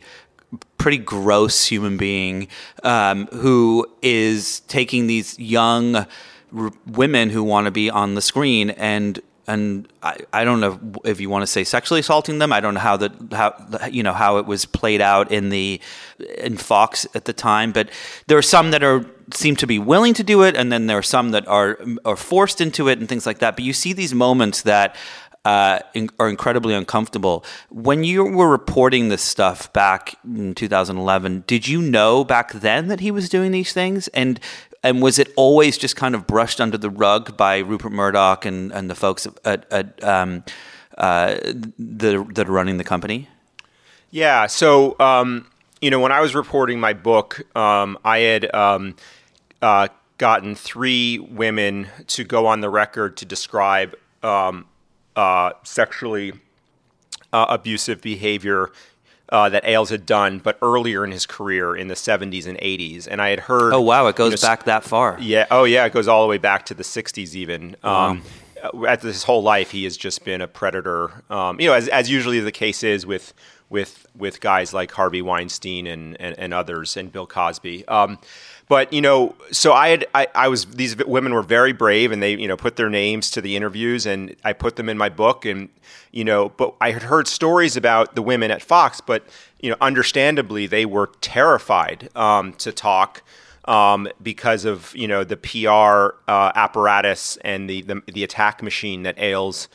pretty 0.78 0.98
gross 0.98 1.66
human 1.66 1.98
being 1.98 2.48
um, 2.84 3.28
who 3.28 3.86
is 4.02 4.62
taking 4.62 5.08
these 5.08 5.38
young 5.38 5.96
r- 5.96 6.72
women 6.88 7.30
who 7.30 7.44
want 7.44 7.66
to 7.66 7.72
be 7.72 7.90
on 7.90 8.16
the 8.16 8.22
screen 8.22 8.70
and 8.72 9.22
and 9.50 9.88
I, 10.04 10.18
I 10.32 10.44
don't 10.44 10.60
know 10.60 10.80
if 11.04 11.20
you 11.20 11.28
want 11.28 11.42
to 11.42 11.48
say 11.48 11.64
sexually 11.64 12.02
assaulting 12.02 12.38
them. 12.38 12.54
I 12.54 12.60
don't 12.60 12.76
know 12.76 12.80
how 12.80 12.98
that 12.98 13.34
how 13.34 13.88
you 13.90 14.04
know 14.04 14.14
how 14.14 14.38
it 14.38 14.46
was 14.46 14.66
played 14.66 15.02
out 15.02 15.32
in 15.32 15.50
the 15.50 15.82
in 16.38 16.56
Fox 16.56 17.08
at 17.16 17.26
the 17.26 17.34
time, 17.34 17.72
but 17.72 17.90
there 18.28 18.38
are 18.38 18.44
some 18.44 18.70
that 18.72 18.84
are 18.84 19.04
seem 19.34 19.56
to 19.56 19.66
be 19.66 19.80
willing 19.80 20.14
to 20.14 20.24
do 20.24 20.44
it, 20.44 20.56
and 20.56 20.72
then 20.72 20.86
there 20.86 21.00
are 21.00 21.04
some 21.04 21.32
that 21.32 21.48
are 21.48 21.80
are 22.06 22.16
forced 22.16 22.62
into 22.62 22.90
it 22.90 23.00
and 23.00 23.10
things 23.10 23.26
like 23.26 23.40
that. 23.40 23.56
But 23.56 23.66
you 23.66 23.74
see 23.74 23.92
these 23.92 24.14
moments 24.14 24.62
that 24.62 24.96
uh, 25.46 25.80
in, 25.94 26.10
are 26.20 26.30
incredibly 26.30 26.74
uncomfortable. 26.74 27.46
When 27.70 28.04
you 28.04 28.26
were 28.26 28.50
reporting 28.50 29.10
this 29.10 29.22
stuff 29.22 29.72
back 29.74 30.16
in 30.24 30.54
2011, 30.56 31.44
did 31.48 31.68
you 31.68 31.82
know 31.82 32.24
back 32.24 32.52
then 32.54 32.88
that 32.88 33.00
he 33.00 33.12
was 33.12 33.30
doing 33.30 33.52
these 33.52 33.74
things? 33.74 34.08
And 34.10 34.40
and 34.84 35.02
was 35.02 35.20
it 35.20 35.34
always 35.36 35.78
just 35.78 35.96
kind 35.96 36.16
of 36.16 36.26
brushed 36.26 36.62
under 36.62 36.78
the 36.78 36.90
rug 36.90 37.36
by 37.36 37.58
Rupert 37.58 37.92
Murdoch 37.92 38.46
and, 38.46 38.72
and 38.72 38.90
the 38.90 38.96
folks 38.96 39.28
at, 39.44 39.70
at 39.72 40.02
um, 40.04 40.44
uh, 40.98 41.36
the, 41.44 42.26
that 42.34 42.48
are 42.48 42.52
running 42.52 42.78
the 42.78 42.86
company? 42.86 43.28
Yeah. 44.10 44.48
So, 44.48 44.96
um, 45.00 45.48
you 45.82 45.92
know, 45.92 46.00
when 46.00 46.14
I 46.14 46.22
was 46.22 46.34
reporting 46.34 46.80
my 46.80 46.94
book, 46.94 47.46
um, 47.58 47.98
I 48.06 48.20
had 48.20 48.54
um, 48.56 48.96
uh, 49.62 49.90
gotten 50.18 50.56
three 50.56 51.20
women 51.20 51.88
to 52.08 52.24
go 52.24 52.48
on 52.48 52.62
the 52.62 52.70
record 52.70 53.18
to 53.18 53.26
describe 53.26 53.96
um, 54.24 54.66
uh, 55.20 55.52
sexually 55.64 56.32
uh, 57.34 57.46
abusive 57.50 58.02
behavior 58.02 58.72
uh, 59.28 59.50
that 59.50 59.66
Ailes 59.66 59.90
had 59.90 60.06
done, 60.06 60.40
but 60.40 60.58
earlier 60.62 61.04
in 61.04 61.12
his 61.12 61.26
career 61.26 61.76
in 61.76 61.90
the 61.90 61.94
70s 61.94 62.48
and 62.48 62.58
80s. 62.58 63.06
And 63.06 63.22
I 63.22 63.30
had 63.30 63.42
heard. 63.42 63.74
Oh 63.74 63.82
wow, 63.82 64.08
it 64.08 64.16
goes 64.16 64.32
you 64.32 64.38
know, 64.38 64.50
back 64.50 64.64
that 64.64 64.86
far. 64.86 65.18
Yeah. 65.20 65.46
Oh 65.52 65.66
yeah, 65.66 65.86
it 65.86 65.92
goes 65.92 66.08
all 66.08 66.24
the 66.24 66.30
way 66.30 66.38
back 66.38 66.66
to 66.68 66.74
the 66.74 66.84
60s 66.84 67.36
even. 67.36 67.76
Um, 67.84 68.24
at 68.88 69.02
his 69.02 69.24
whole 69.24 69.44
life, 69.44 69.72
he 69.72 69.84
has 69.84 69.98
just 69.98 70.24
been 70.24 70.40
a 70.40 70.48
predator. 70.48 71.12
Um, 71.30 71.60
you 71.60 71.68
know, 71.68 71.74
as, 71.74 71.90
as 71.90 72.10
usually 72.10 72.40
the 72.40 72.52
case 72.54 72.82
is 72.82 73.06
with 73.06 73.34
with 73.70 74.08
with 74.18 74.40
guys 74.40 74.74
like 74.74 74.92
Harvey 74.92 75.22
Weinstein 75.22 75.86
and 75.86 76.20
and, 76.20 76.40
and 76.40 76.54
others, 76.54 76.96
and 76.96 77.12
Bill 77.12 77.28
Cosby. 77.28 77.86
Um, 77.90 78.20
but 78.70 78.94
you 78.94 79.02
know, 79.02 79.36
so 79.52 79.74
I 79.74 79.90
had 79.90 80.06
I, 80.14 80.28
I 80.36 80.48
was 80.48 80.66
these 80.66 80.96
women 80.96 81.34
were 81.34 81.42
very 81.42 81.74
brave, 81.74 82.12
and 82.12 82.22
they 82.24 82.36
you 82.36 82.48
know 82.48 82.56
put 82.56 82.78
their 82.78 82.90
names 82.90 83.32
to 83.32 83.42
the 83.42 83.58
interviews, 83.58 84.06
and 84.06 84.36
I 84.46 84.54
put 84.54 84.78
them 84.78 84.88
in 84.88 84.98
my 84.98 85.10
book, 85.10 85.44
and 85.44 85.70
you 86.12 86.24
know, 86.24 86.50
but 86.50 86.76
I 86.80 86.92
had 86.92 87.04
heard 87.04 87.28
stories 87.28 87.76
about 87.76 88.14
the 88.14 88.22
women 88.22 88.52
at 88.52 88.62
Fox, 88.62 89.02
but 89.02 89.24
you 89.60 89.72
know, 89.72 89.76
understandably, 89.82 90.68
they 90.68 90.86
were 90.86 91.10
terrified 91.20 92.10
um, 92.16 92.54
to 92.54 92.72
talk. 92.72 93.24
Um, 93.66 94.08
because 94.24 94.66
of 94.66 94.96
you 94.96 95.08
know 95.08 95.24
the 95.24 95.38
PR 95.38 96.16
uh, 96.28 96.52
apparatus 96.56 97.38
and 97.44 97.70
the, 97.70 97.82
the, 97.82 98.02
the 98.08 98.24
attack 98.24 98.64
machine 98.64 99.04
that 99.04 99.20
Ailes 99.20 99.68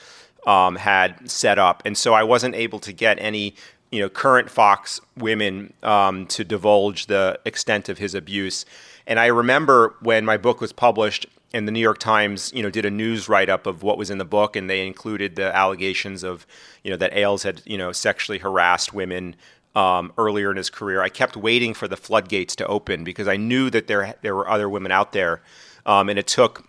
um, 0.46 0.76
had 0.76 1.30
set 1.30 1.58
up, 1.58 1.82
and 1.84 1.96
so 1.96 2.12
I 2.12 2.24
wasn't 2.24 2.56
able 2.56 2.80
to 2.80 2.92
get 2.92 3.18
any 3.20 3.54
you 3.94 4.00
know 4.00 4.08
current 4.08 4.50
Fox 4.50 5.00
women 5.16 5.72
um, 5.84 6.26
to 6.26 6.42
divulge 6.42 7.06
the 7.06 7.38
extent 7.44 7.88
of 7.88 7.98
his 7.98 8.14
abuse. 8.14 8.66
And 9.06 9.20
I 9.20 9.26
remember 9.26 9.94
when 10.00 10.24
my 10.24 10.36
book 10.36 10.60
was 10.60 10.72
published, 10.72 11.26
and 11.52 11.68
the 11.68 11.72
New 11.72 11.80
York 11.80 11.98
Times, 11.98 12.52
you 12.52 12.62
know, 12.64 12.70
did 12.70 12.84
a 12.84 12.90
news 12.90 13.28
write 13.28 13.48
up 13.48 13.66
of 13.66 13.84
what 13.84 13.96
was 13.96 14.10
in 14.10 14.18
the 14.18 14.24
book, 14.24 14.56
and 14.56 14.68
they 14.68 14.84
included 14.84 15.36
the 15.36 15.54
allegations 15.54 16.24
of, 16.24 16.44
you 16.82 16.90
know, 16.90 16.96
that 16.96 17.14
Ailes 17.14 17.44
had, 17.44 17.62
you 17.64 17.78
know, 17.78 17.92
sexually 17.92 18.38
harassed 18.38 18.92
women 18.92 19.36
um, 19.76 20.12
earlier 20.18 20.50
in 20.50 20.56
his 20.56 20.70
career. 20.70 21.00
I 21.00 21.08
kept 21.08 21.36
waiting 21.36 21.72
for 21.72 21.86
the 21.86 21.96
floodgates 21.96 22.56
to 22.56 22.66
open 22.66 23.04
because 23.04 23.28
I 23.28 23.36
knew 23.36 23.70
that 23.70 23.86
there 23.86 24.16
there 24.22 24.34
were 24.34 24.48
other 24.50 24.68
women 24.68 24.90
out 24.90 25.12
there, 25.12 25.40
um, 25.86 26.08
and 26.08 26.18
it 26.18 26.26
took, 26.26 26.66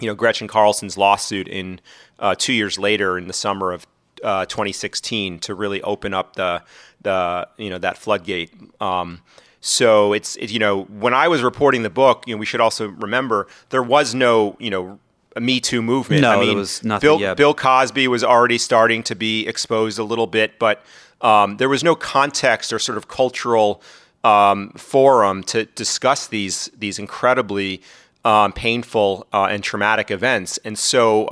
you 0.00 0.06
know, 0.06 0.14
Gretchen 0.14 0.48
Carlson's 0.48 0.96
lawsuit 0.96 1.48
in 1.48 1.80
uh, 2.18 2.34
two 2.34 2.54
years 2.54 2.78
later 2.78 3.18
in 3.18 3.26
the 3.26 3.34
summer 3.34 3.72
of 3.72 3.86
uh, 4.26 4.44
2016 4.46 5.38
to 5.38 5.54
really 5.54 5.80
open 5.82 6.12
up 6.12 6.34
the 6.34 6.62
the 7.02 7.48
you 7.56 7.70
know 7.70 7.78
that 7.78 7.96
floodgate. 7.96 8.52
Um, 8.80 9.22
so 9.60 10.12
it's 10.12 10.36
it, 10.36 10.50
you 10.50 10.58
know 10.58 10.82
when 10.84 11.14
I 11.14 11.28
was 11.28 11.42
reporting 11.42 11.84
the 11.84 11.90
book, 11.90 12.24
you 12.26 12.34
know 12.34 12.38
we 12.38 12.46
should 12.46 12.60
also 12.60 12.88
remember 12.88 13.46
there 13.70 13.84
was 13.84 14.14
no 14.14 14.56
you 14.58 14.68
know 14.68 14.98
a 15.36 15.40
Me 15.40 15.60
Too 15.60 15.80
movement. 15.80 16.22
No, 16.22 16.32
I 16.32 16.36
mean, 16.40 16.48
there 16.48 16.56
was 16.56 16.82
nothing 16.82 17.06
Bill, 17.06 17.20
yet. 17.20 17.36
Bill 17.36 17.54
Cosby 17.54 18.08
was 18.08 18.24
already 18.24 18.58
starting 18.58 19.04
to 19.04 19.14
be 19.14 19.46
exposed 19.46 19.98
a 19.98 20.04
little 20.04 20.26
bit, 20.26 20.58
but 20.58 20.82
um, 21.20 21.58
there 21.58 21.68
was 21.68 21.84
no 21.84 21.94
context 21.94 22.72
or 22.72 22.80
sort 22.80 22.98
of 22.98 23.06
cultural 23.06 23.80
um, 24.24 24.70
forum 24.70 25.44
to 25.44 25.66
discuss 25.66 26.26
these 26.26 26.68
these 26.76 26.98
incredibly 26.98 27.80
um, 28.24 28.52
painful 28.52 29.24
uh, 29.32 29.44
and 29.44 29.62
traumatic 29.62 30.10
events, 30.10 30.58
and 30.64 30.76
so. 30.76 31.28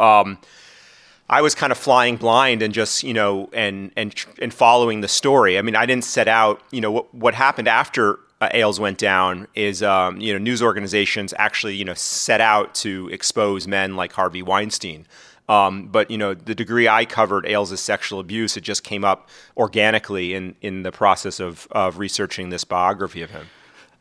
I 1.28 1.40
was 1.40 1.54
kind 1.54 1.72
of 1.72 1.78
flying 1.78 2.16
blind 2.16 2.62
and 2.62 2.74
just 2.74 3.02
you 3.02 3.14
know 3.14 3.48
and 3.52 3.92
and 3.96 4.14
and 4.40 4.52
following 4.52 5.00
the 5.00 5.08
story. 5.08 5.58
I 5.58 5.62
mean, 5.62 5.76
I 5.76 5.86
didn't 5.86 6.04
set 6.04 6.28
out. 6.28 6.62
You 6.70 6.80
know 6.80 6.90
what 6.90 7.14
what 7.14 7.34
happened 7.34 7.68
after 7.68 8.18
uh, 8.40 8.48
Ailes 8.52 8.78
went 8.78 8.98
down 8.98 9.48
is 9.54 9.82
um, 9.82 10.20
you 10.20 10.32
know 10.32 10.38
news 10.38 10.62
organizations 10.62 11.32
actually 11.38 11.76
you 11.76 11.84
know 11.84 11.94
set 11.94 12.40
out 12.40 12.74
to 12.76 13.08
expose 13.10 13.66
men 13.66 13.96
like 13.96 14.12
Harvey 14.12 14.42
Weinstein. 14.42 15.06
Um, 15.48 15.88
but 15.88 16.10
you 16.10 16.18
know 16.18 16.34
the 16.34 16.54
degree 16.54 16.88
I 16.88 17.04
covered 17.04 17.46
Ailes' 17.46 17.78
sexual 17.80 18.20
abuse, 18.20 18.56
it 18.56 18.62
just 18.62 18.84
came 18.84 19.04
up 19.04 19.28
organically 19.56 20.34
in 20.34 20.54
in 20.60 20.82
the 20.82 20.92
process 20.92 21.40
of 21.40 21.66
of 21.70 21.98
researching 21.98 22.50
this 22.50 22.64
biography 22.64 23.22
of 23.22 23.30
him. 23.30 23.46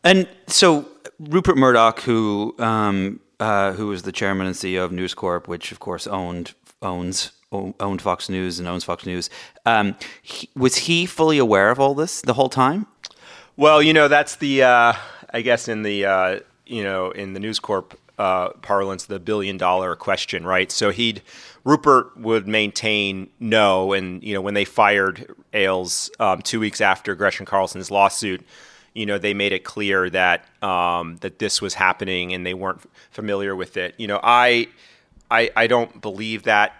And 0.03 0.27
so 0.47 0.87
Rupert 1.19 1.55
Murdoch, 1.55 2.01
who 2.01 2.55
um, 2.59 3.21
uh, 3.39 3.73
who 3.73 3.87
was 3.87 4.03
the 4.03 4.11
chairman 4.11 4.47
and 4.47 4.55
CEO 4.55 4.83
of 4.83 4.91
News 4.91 5.13
Corp, 5.13 5.47
which 5.47 5.71
of 5.71 5.79
course 5.79 6.07
owned 6.07 6.53
owns 6.83 7.31
owned 7.51 8.01
Fox 8.01 8.29
News 8.29 8.59
and 8.59 8.67
owns 8.67 8.83
Fox 8.83 9.05
News. 9.05 9.29
Um, 9.65 9.95
he, 10.21 10.49
was 10.55 10.75
he 10.75 11.05
fully 11.05 11.37
aware 11.37 11.69
of 11.69 11.79
all 11.79 11.93
this 11.93 12.21
the 12.21 12.33
whole 12.33 12.49
time? 12.49 12.87
Well, 13.55 13.81
you 13.81 13.93
know 13.93 14.07
that's 14.07 14.37
the 14.37 14.63
uh, 14.63 14.93
I 15.31 15.41
guess 15.41 15.67
in 15.67 15.83
the 15.83 16.05
uh, 16.05 16.39
you 16.65 16.83
know 16.83 17.11
in 17.11 17.33
the 17.33 17.39
News 17.39 17.59
Corp 17.59 17.99
uh, 18.17 18.49
parlance 18.61 19.05
the 19.05 19.19
billion 19.19 19.57
dollar 19.57 19.95
question, 19.95 20.45
right? 20.45 20.71
So 20.71 20.89
he'd 20.89 21.21
Rupert 21.63 22.17
would 22.17 22.47
maintain 22.47 23.29
no, 23.39 23.93
and 23.93 24.23
you 24.23 24.33
know 24.33 24.41
when 24.41 24.53
they 24.53 24.65
fired 24.65 25.33
Ailes 25.53 26.09
um, 26.19 26.41
two 26.41 26.59
weeks 26.59 26.81
after 26.81 27.15
Gretchen 27.15 27.45
Carlson's 27.45 27.91
lawsuit, 27.91 28.45
you 28.93 29.05
know 29.05 29.17
they 29.17 29.33
made 29.33 29.51
it 29.51 29.63
clear 29.63 30.09
that 30.09 30.45
um, 30.63 31.17
that 31.17 31.39
this 31.39 31.61
was 31.61 31.75
happening 31.75 32.33
and 32.33 32.45
they 32.45 32.53
weren't 32.53 32.81
familiar 33.11 33.55
with 33.55 33.77
it. 33.77 33.95
You 33.97 34.07
know 34.07 34.19
I 34.23 34.67
I, 35.33 35.49
I 35.55 35.67
don't 35.67 35.99
believe 35.99 36.43
that 36.43 36.75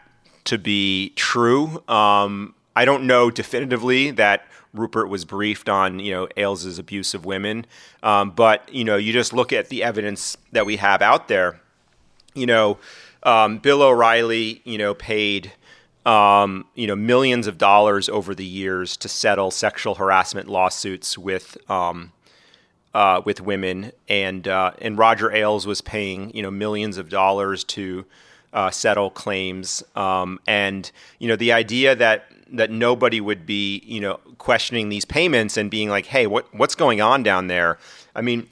to 0.45 0.59
be 0.59 1.09
true. 1.15 1.83
Um, 1.87 2.53
I 2.75 2.85
don't 2.85 3.07
know 3.07 3.31
definitively 3.31 4.11
that 4.11 4.45
Rupert 4.73 5.09
was 5.09 5.25
briefed 5.25 5.69
on, 5.69 5.99
you 5.99 6.11
know, 6.11 6.27
Ailes' 6.37 6.77
abuse 6.77 7.15
of 7.15 7.25
women. 7.25 7.65
Um, 8.03 8.29
but, 8.29 8.71
you 8.71 8.83
know, 8.83 8.95
you 8.95 9.11
just 9.11 9.33
look 9.33 9.51
at 9.51 9.69
the 9.69 9.83
evidence 9.83 10.37
that 10.51 10.65
we 10.67 10.77
have 10.77 11.01
out 11.01 11.27
there. 11.27 11.61
You 12.35 12.45
know, 12.45 12.77
um, 13.23 13.57
Bill 13.57 13.81
O'Reilly, 13.81 14.61
you 14.65 14.77
know, 14.77 14.93
paid, 14.93 15.53
um, 16.05 16.65
you 16.75 16.85
know, 16.85 16.95
millions 16.95 17.47
of 17.47 17.57
dollars 17.57 18.07
over 18.07 18.35
the 18.35 18.45
years 18.45 18.97
to 18.97 19.09
settle 19.09 19.49
sexual 19.49 19.95
harassment 19.95 20.47
lawsuits 20.47 21.17
with, 21.17 21.57
um, 21.71 22.11
uh, 22.93 23.21
with 23.25 23.41
women, 23.41 23.91
and 24.07 24.47
uh, 24.47 24.71
and 24.79 24.99
Roger 24.99 25.31
Ailes 25.31 25.65
was 25.65 25.81
paying, 25.81 26.29
you 26.35 26.43
know, 26.43 26.51
millions 26.51 26.99
of 26.99 27.09
dollars 27.09 27.63
to 27.63 28.05
uh, 28.53 28.71
settle 28.71 29.09
claims. 29.09 29.83
Um, 29.95 30.39
and 30.47 30.89
you 31.19 31.27
know, 31.27 31.35
the 31.35 31.51
idea 31.51 31.95
that 31.95 32.25
that 32.51 32.69
nobody 32.69 33.19
would 33.19 33.45
be 33.45 33.81
you 33.85 33.99
know 33.99 34.19
questioning 34.37 34.89
these 34.89 35.05
payments 35.05 35.57
and 35.57 35.69
being 35.69 35.89
like, 35.89 36.05
hey, 36.05 36.27
what 36.27 36.53
what's 36.53 36.75
going 36.75 37.01
on 37.01 37.23
down 37.23 37.47
there? 37.47 37.77
I 38.15 38.21
mean. 38.21 38.47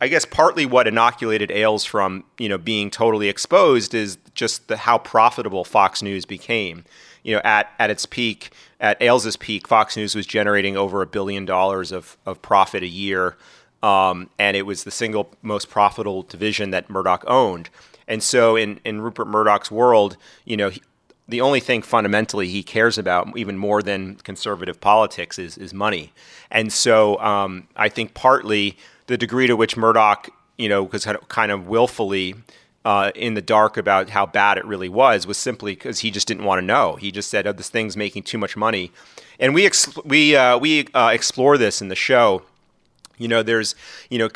I 0.00 0.06
guess 0.06 0.24
partly 0.24 0.64
what 0.64 0.86
inoculated 0.86 1.50
Ailes 1.50 1.84
from 1.84 2.22
you 2.38 2.48
know 2.48 2.56
being 2.56 2.88
totally 2.88 3.28
exposed 3.28 3.94
is 3.94 4.16
just 4.32 4.68
the, 4.68 4.76
how 4.76 4.96
profitable 4.96 5.64
Fox 5.64 6.02
News 6.02 6.24
became. 6.24 6.84
You 7.24 7.34
know, 7.34 7.40
at, 7.42 7.72
at 7.80 7.90
its 7.90 8.06
peak, 8.06 8.52
at 8.78 9.02
Ailes's 9.02 9.36
peak, 9.36 9.66
Fox 9.66 9.96
News 9.96 10.14
was 10.14 10.24
generating 10.24 10.76
over 10.76 11.02
a 11.02 11.06
billion 11.06 11.44
dollars 11.44 11.90
of, 11.90 12.16
of 12.24 12.40
profit 12.40 12.84
a 12.84 12.86
year, 12.86 13.36
um, 13.82 14.30
and 14.38 14.56
it 14.56 14.62
was 14.62 14.84
the 14.84 14.92
single 14.92 15.34
most 15.42 15.68
profitable 15.68 16.22
division 16.22 16.70
that 16.70 16.88
Murdoch 16.88 17.24
owned. 17.26 17.68
And 18.08 18.22
so, 18.22 18.56
in, 18.56 18.80
in 18.84 19.00
Rupert 19.02 19.28
Murdoch's 19.28 19.70
world, 19.70 20.16
you 20.44 20.56
know, 20.56 20.70
he, 20.70 20.82
the 21.28 21.42
only 21.42 21.60
thing 21.60 21.82
fundamentally 21.82 22.48
he 22.48 22.62
cares 22.62 22.96
about, 22.96 23.36
even 23.36 23.58
more 23.58 23.82
than 23.82 24.16
conservative 24.16 24.80
politics, 24.80 25.38
is 25.38 25.58
is 25.58 25.72
money. 25.74 26.12
And 26.50 26.72
so, 26.72 27.18
um, 27.20 27.68
I 27.76 27.88
think 27.90 28.14
partly 28.14 28.78
the 29.06 29.18
degree 29.18 29.46
to 29.46 29.54
which 29.54 29.76
Murdoch, 29.76 30.30
you 30.56 30.68
know, 30.68 30.84
was 30.84 31.06
kind 31.28 31.52
of 31.52 31.68
willfully 31.68 32.34
uh, 32.84 33.10
in 33.14 33.34
the 33.34 33.42
dark 33.42 33.76
about 33.76 34.08
how 34.08 34.24
bad 34.24 34.56
it 34.56 34.64
really 34.64 34.88
was, 34.88 35.26
was 35.26 35.36
simply 35.36 35.72
because 35.74 35.98
he 35.98 36.10
just 36.10 36.26
didn't 36.26 36.44
want 36.44 36.58
to 36.58 36.64
know. 36.64 36.96
He 36.96 37.10
just 37.10 37.28
said, 37.28 37.46
"Oh, 37.46 37.52
this 37.52 37.68
thing's 37.68 37.96
making 37.96 38.22
too 38.22 38.38
much 38.38 38.56
money," 38.56 38.90
and 39.38 39.52
we 39.52 39.66
ex- 39.66 39.94
we 40.04 40.34
uh, 40.34 40.56
we 40.56 40.86
uh, 40.94 41.10
explore 41.12 41.58
this 41.58 41.82
in 41.82 41.88
the 41.88 41.94
show. 41.94 42.42
You 43.18 43.28
know, 43.28 43.42
there's 43.42 43.74
you 44.08 44.18
know 44.18 44.30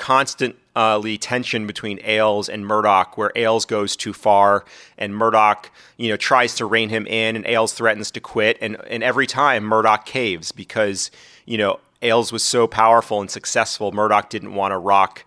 constantly 0.75 1.19
tension 1.19 1.67
between 1.67 1.99
Ailes 2.05 2.49
and 2.49 2.67
Murdoch, 2.67 3.17
where 3.19 3.31
Ailes 3.37 3.65
goes 3.65 3.97
too 3.97 4.13
far, 4.13 4.65
and 4.99 5.15
Murdoch 5.15 5.71
you 5.97 6.09
know 6.09 6.17
tries 6.17 6.55
to 6.57 6.67
rein 6.67 6.89
him 6.89 7.07
in, 7.07 7.37
and 7.37 7.47
Ailes 7.47 7.73
threatens 7.73 8.11
to 8.13 8.21
quit, 8.21 8.59
and 8.61 8.77
and 8.89 9.03
every 9.03 9.27
time 9.27 9.65
Murdoch 9.65 10.07
caves 10.07 10.53
because 10.53 11.11
you 11.47 11.59
know 11.59 11.81
Ailes 12.03 12.33
was 12.33 12.43
so 12.43 12.67
powerful 12.67 13.21
and 13.21 13.31
successful, 13.31 13.93
Murdoch 13.93 14.31
didn't 14.31 14.55
want 14.55 14.73
to 14.73 14.79
rock 14.79 15.25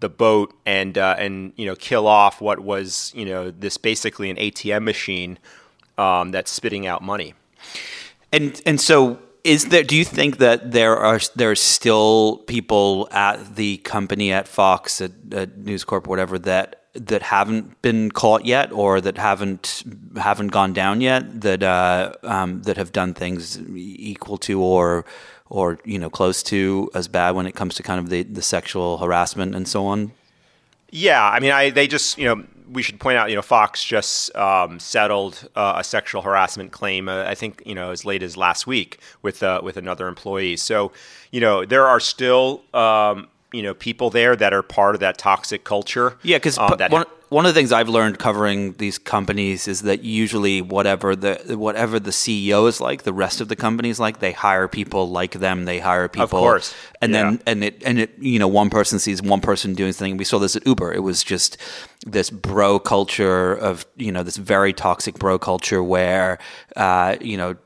the 0.00 0.08
boat 0.08 0.52
and 0.66 0.98
uh, 0.98 1.14
and 1.18 1.52
you 1.56 1.66
know 1.66 1.76
kill 1.76 2.06
off 2.06 2.40
what 2.40 2.60
was 2.60 3.12
you 3.14 3.24
know 3.24 3.50
this 3.50 3.78
basically 3.78 4.30
an 4.30 4.36
ATM 4.36 4.82
machine 4.82 5.38
um, 5.98 6.32
that's 6.32 6.50
spitting 6.50 6.86
out 6.86 7.02
money. 7.02 7.34
And 8.32 8.60
and 8.66 8.80
so 8.80 9.18
is 9.44 9.66
there 9.66 9.82
do 9.82 9.96
you 9.96 10.04
think 10.04 10.38
that 10.38 10.72
there 10.72 10.96
are 10.96 11.20
there 11.34 11.54
still 11.54 12.38
people 12.46 13.08
at 13.10 13.56
the 13.56 13.78
company 13.78 14.32
at 14.32 14.48
Fox 14.48 15.00
at, 15.00 15.12
at 15.32 15.58
News 15.58 15.84
Corp 15.84 16.06
whatever 16.06 16.38
that 16.40 16.82
that 16.94 17.22
haven't 17.22 17.80
been 17.80 18.10
caught 18.10 18.44
yet 18.44 18.70
or 18.72 19.00
that 19.00 19.16
haven't 19.16 19.82
haven't 20.16 20.48
gone 20.48 20.72
down 20.72 21.00
yet 21.00 21.40
that 21.40 21.62
uh, 21.62 22.12
um, 22.22 22.62
that 22.62 22.76
have 22.76 22.92
done 22.92 23.14
things 23.14 23.58
equal 23.74 24.36
to 24.38 24.60
or 24.60 25.04
or 25.52 25.78
you 25.84 25.98
know 25.98 26.08
close 26.10 26.42
to 26.42 26.90
as 26.94 27.08
bad 27.08 27.32
when 27.32 27.46
it 27.46 27.54
comes 27.54 27.74
to 27.74 27.82
kind 27.82 28.00
of 28.00 28.08
the, 28.08 28.22
the 28.22 28.42
sexual 28.42 28.98
harassment 28.98 29.54
and 29.54 29.68
so 29.68 29.86
on? 29.86 30.12
Yeah, 30.90 31.22
I 31.22 31.40
mean, 31.40 31.52
I 31.52 31.70
they 31.70 31.86
just 31.86 32.18
you 32.18 32.26
know 32.26 32.44
we 32.72 32.82
should 32.82 32.98
point 32.98 33.18
out 33.18 33.30
you 33.30 33.36
know 33.36 33.42
Fox 33.42 33.84
just 33.84 34.34
um, 34.36 34.78
settled 34.78 35.48
uh, 35.54 35.74
a 35.76 35.84
sexual 35.84 36.22
harassment 36.22 36.72
claim. 36.72 37.08
Uh, 37.08 37.24
I 37.24 37.34
think 37.34 37.62
you 37.66 37.74
know 37.74 37.90
as 37.90 38.04
late 38.04 38.22
as 38.22 38.36
last 38.36 38.66
week 38.66 38.98
with 39.22 39.42
uh, 39.42 39.60
with 39.62 39.76
another 39.76 40.08
employee. 40.08 40.56
So 40.56 40.92
you 41.30 41.40
know 41.40 41.64
there 41.64 41.86
are 41.86 42.00
still 42.00 42.62
um, 42.74 43.28
you 43.52 43.62
know 43.62 43.74
people 43.74 44.10
there 44.10 44.34
that 44.36 44.52
are 44.52 44.62
part 44.62 44.94
of 44.94 45.00
that 45.00 45.18
toxic 45.18 45.64
culture. 45.64 46.16
Yeah, 46.22 46.36
because 46.36 46.58
um, 46.58 46.76
one, 46.90 47.06
one 47.32 47.46
of 47.46 47.54
the 47.54 47.58
things 47.58 47.72
I've 47.72 47.88
learned 47.88 48.18
covering 48.18 48.74
these 48.74 48.98
companies 48.98 49.66
is 49.66 49.82
that 49.82 50.04
usually 50.04 50.60
whatever 50.60 51.16
the 51.16 51.56
whatever 51.56 51.98
the 51.98 52.10
CEO 52.10 52.68
is 52.68 52.78
like, 52.78 53.04
the 53.04 53.12
rest 53.12 53.40
of 53.40 53.48
the 53.48 53.56
company 53.56 53.88
is 53.88 53.98
like. 53.98 54.18
They 54.18 54.32
hire 54.32 54.68
people 54.68 55.08
like 55.08 55.32
them. 55.32 55.64
They 55.64 55.78
hire 55.78 56.08
people, 56.08 56.24
of 56.24 56.30
course, 56.30 56.74
and 57.00 57.12
yeah. 57.12 57.22
then 57.22 57.42
and 57.46 57.64
it 57.64 57.82
and 57.86 57.98
it 57.98 58.10
you 58.18 58.38
know 58.38 58.48
one 58.48 58.68
person 58.68 58.98
sees 58.98 59.22
one 59.22 59.40
person 59.40 59.74
doing 59.74 59.92
something. 59.92 60.18
We 60.18 60.24
saw 60.24 60.38
this 60.38 60.56
at 60.56 60.66
Uber. 60.66 60.92
It 60.92 61.00
was 61.00 61.24
just 61.24 61.56
this 62.06 62.28
bro 62.28 62.78
culture 62.78 63.54
of 63.54 63.86
you 63.96 64.12
know 64.12 64.22
this 64.22 64.36
very 64.36 64.74
toxic 64.74 65.18
bro 65.18 65.38
culture 65.38 65.82
where 65.82 66.38
uh, 66.76 67.16
you 67.20 67.38
know 67.38 67.56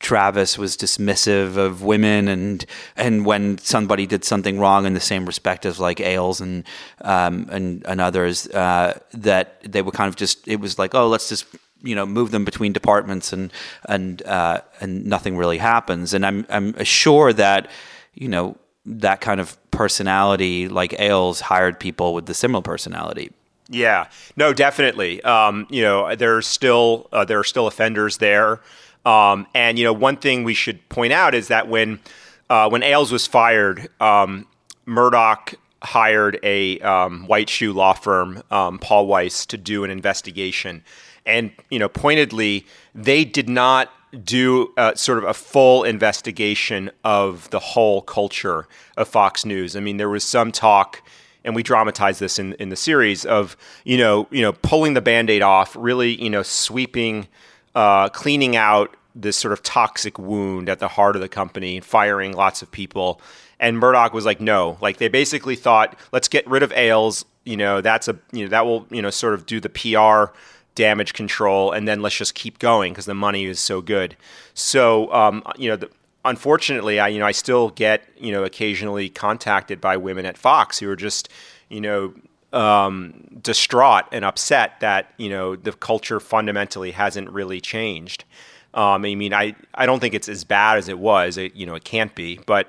Travis 0.00 0.56
was 0.56 0.76
dismissive 0.76 1.56
of 1.56 1.82
women, 1.82 2.26
and 2.26 2.64
and 2.96 3.24
when 3.24 3.58
somebody 3.58 4.06
did 4.06 4.24
something 4.24 4.58
wrong 4.58 4.86
in 4.86 4.94
the 4.94 5.00
same 5.00 5.26
respect 5.26 5.66
as 5.66 5.78
like 5.78 6.00
Ailes 6.00 6.40
and 6.40 6.64
um, 7.02 7.46
and 7.50 7.84
and 7.86 8.00
others, 8.00 8.48
uh, 8.48 8.98
that 9.12 9.60
they 9.62 9.82
were 9.82 9.92
kind 9.92 10.08
of 10.08 10.16
just 10.16 10.48
it 10.48 10.56
was 10.56 10.78
like 10.78 10.94
oh 10.94 11.06
let's 11.06 11.28
just 11.28 11.44
you 11.82 11.94
know 11.94 12.06
move 12.06 12.30
them 12.30 12.44
between 12.44 12.72
departments 12.72 13.32
and 13.32 13.52
and 13.88 14.22
uh, 14.22 14.62
and 14.80 15.04
nothing 15.04 15.36
really 15.36 15.58
happens, 15.58 16.14
and 16.14 16.24
I'm 16.24 16.46
I'm 16.48 16.82
sure 16.84 17.32
that 17.34 17.70
you 18.14 18.28
know 18.28 18.56
that 18.86 19.20
kind 19.20 19.40
of 19.40 19.56
personality 19.70 20.68
like 20.68 20.98
Ailes 20.98 21.40
hired 21.40 21.78
people 21.78 22.14
with 22.14 22.24
the 22.24 22.34
similar 22.34 22.62
personality. 22.62 23.32
Yeah, 23.68 24.08
no, 24.34 24.52
definitely. 24.52 25.22
Um, 25.22 25.66
you 25.70 25.82
know, 25.82 26.16
there's 26.16 26.46
still 26.46 27.08
uh, 27.12 27.24
there 27.24 27.38
are 27.38 27.44
still 27.44 27.66
offenders 27.66 28.18
there. 28.18 28.60
Um, 29.04 29.46
and 29.54 29.78
you 29.78 29.84
know, 29.84 29.92
one 29.92 30.16
thing 30.16 30.44
we 30.44 30.54
should 30.54 30.86
point 30.88 31.12
out 31.12 31.34
is 31.34 31.48
that 31.48 31.68
when 31.68 32.00
uh, 32.48 32.68
when 32.68 32.82
Ailes 32.82 33.12
was 33.12 33.26
fired, 33.26 33.88
um, 34.00 34.46
Murdoch 34.84 35.54
hired 35.82 36.38
a 36.42 36.78
um, 36.80 37.26
white 37.26 37.48
shoe 37.48 37.72
law 37.72 37.92
firm, 37.92 38.42
um, 38.50 38.78
Paul 38.78 39.06
Weiss, 39.06 39.46
to 39.46 39.56
do 39.56 39.84
an 39.84 39.90
investigation. 39.90 40.84
And 41.24 41.52
you 41.70 41.78
know, 41.78 41.88
pointedly, 41.88 42.66
they 42.94 43.24
did 43.24 43.48
not 43.48 43.90
do 44.24 44.74
sort 44.96 45.18
of 45.18 45.24
a 45.24 45.32
full 45.32 45.84
investigation 45.84 46.90
of 47.04 47.48
the 47.50 47.60
whole 47.60 48.02
culture 48.02 48.66
of 48.96 49.06
Fox 49.06 49.44
News. 49.44 49.76
I 49.76 49.80
mean, 49.80 49.98
there 49.98 50.08
was 50.08 50.24
some 50.24 50.50
talk 50.50 51.02
and 51.44 51.54
we 51.54 51.62
dramatize 51.62 52.18
this 52.18 52.38
in, 52.38 52.54
in 52.54 52.68
the 52.68 52.76
series 52.76 53.24
of 53.24 53.56
you 53.84 53.96
know 53.96 54.26
you 54.30 54.42
know 54.42 54.52
pulling 54.52 54.94
the 54.94 55.00
band-aid 55.00 55.42
off 55.42 55.76
really 55.76 56.20
you 56.22 56.30
know 56.30 56.42
sweeping 56.42 57.26
uh, 57.74 58.08
cleaning 58.08 58.56
out 58.56 58.96
this 59.14 59.36
sort 59.36 59.52
of 59.52 59.62
toxic 59.62 60.18
wound 60.18 60.68
at 60.68 60.78
the 60.78 60.88
heart 60.88 61.16
of 61.16 61.22
the 61.22 61.28
company, 61.28 61.80
firing 61.80 62.32
lots 62.32 62.62
of 62.62 62.70
people. 62.70 63.20
And 63.58 63.78
Murdoch 63.78 64.12
was 64.12 64.24
like, 64.24 64.40
no, 64.40 64.78
like 64.80 64.98
they 64.98 65.08
basically 65.08 65.56
thought, 65.56 65.98
let's 66.12 66.28
get 66.28 66.46
rid 66.46 66.62
of 66.62 66.72
Ailes. 66.72 67.24
You 67.44 67.56
know, 67.56 67.80
that's 67.80 68.08
a 68.08 68.18
you 68.32 68.44
know 68.44 68.50
that 68.50 68.66
will 68.66 68.86
you 68.90 69.02
know 69.02 69.10
sort 69.10 69.34
of 69.34 69.46
do 69.46 69.60
the 69.60 69.68
PR 69.68 70.32
damage 70.74 71.14
control, 71.14 71.72
and 71.72 71.88
then 71.88 72.02
let's 72.02 72.16
just 72.16 72.34
keep 72.34 72.58
going 72.58 72.92
because 72.92 73.06
the 73.06 73.14
money 73.14 73.44
is 73.44 73.58
so 73.58 73.80
good. 73.80 74.16
So 74.54 75.12
um, 75.12 75.42
you 75.56 75.70
know, 75.70 75.76
the, 75.76 75.90
unfortunately, 76.24 77.00
I 77.00 77.08
you 77.08 77.18
know 77.18 77.26
I 77.26 77.32
still 77.32 77.70
get 77.70 78.04
you 78.18 78.32
know 78.32 78.44
occasionally 78.44 79.08
contacted 79.08 79.80
by 79.80 79.96
women 79.96 80.26
at 80.26 80.38
Fox 80.38 80.78
who 80.78 80.88
are 80.88 80.96
just 80.96 81.28
you 81.68 81.80
know 81.80 82.14
um, 82.52 83.26
distraught 83.42 84.04
and 84.12 84.24
upset 84.24 84.80
that 84.80 85.12
you 85.16 85.28
know 85.28 85.56
the 85.56 85.72
culture 85.72 86.20
fundamentally 86.20 86.90
hasn't 86.92 87.30
really 87.30 87.60
changed. 87.60 88.24
Um, 88.72 89.04
I 89.04 89.14
mean, 89.14 89.34
I, 89.34 89.56
I 89.74 89.86
don't 89.86 89.98
think 89.98 90.14
it's 90.14 90.28
as 90.28 90.44
bad 90.44 90.78
as 90.78 90.88
it 90.88 90.98
was. 90.98 91.36
It, 91.36 91.56
you 91.56 91.66
know, 91.66 91.74
it 91.74 91.84
can't 91.84 92.14
be, 92.14 92.38
but 92.46 92.68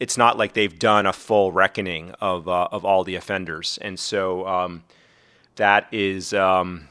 it's 0.00 0.18
not 0.18 0.36
like 0.36 0.54
they've 0.54 0.78
done 0.78 1.06
a 1.06 1.12
full 1.12 1.52
reckoning 1.52 2.10
of 2.20 2.48
uh, 2.48 2.68
of 2.72 2.84
all 2.84 3.04
the 3.04 3.14
offenders, 3.14 3.78
and 3.82 3.98
so 3.98 4.46
um, 4.46 4.84
that 5.56 5.86
is. 5.92 6.32
Um, 6.32 6.88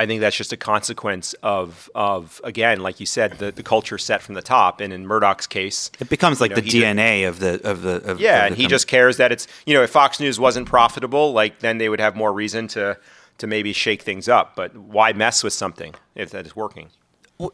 I 0.00 0.06
think 0.06 0.22
that's 0.22 0.36
just 0.36 0.50
a 0.50 0.56
consequence 0.56 1.34
of, 1.42 1.90
of 1.94 2.40
again, 2.42 2.80
like 2.80 3.00
you 3.00 3.06
said, 3.06 3.32
the, 3.32 3.52
the 3.52 3.62
culture 3.62 3.98
set 3.98 4.22
from 4.22 4.34
the 4.34 4.40
top. 4.40 4.80
And 4.80 4.94
in 4.94 5.06
Murdoch's 5.06 5.46
case, 5.46 5.90
it 6.00 6.08
becomes 6.08 6.40
like 6.40 6.52
you 6.52 6.56
know, 6.56 6.62
the 6.62 6.70
DNA 6.70 7.28
of 7.28 7.38
the 7.38 7.60
of 7.68 7.82
the 7.82 7.96
of, 8.10 8.18
yeah, 8.18 8.44
of 8.44 8.46
and 8.46 8.56
he 8.56 8.66
just 8.66 8.86
cares 8.86 9.18
that 9.18 9.30
it's 9.30 9.46
you 9.66 9.74
know 9.74 9.82
if 9.82 9.90
Fox 9.90 10.18
News 10.18 10.40
wasn't 10.40 10.66
profitable, 10.66 11.34
like 11.34 11.58
then 11.58 11.76
they 11.76 11.90
would 11.90 12.00
have 12.00 12.16
more 12.16 12.32
reason 12.32 12.66
to 12.68 12.96
to 13.36 13.46
maybe 13.46 13.74
shake 13.74 14.00
things 14.00 14.26
up. 14.26 14.56
But 14.56 14.74
why 14.74 15.12
mess 15.12 15.44
with 15.44 15.52
something 15.52 15.94
if 16.14 16.30
that 16.30 16.46
is 16.46 16.56
working? 16.56 16.88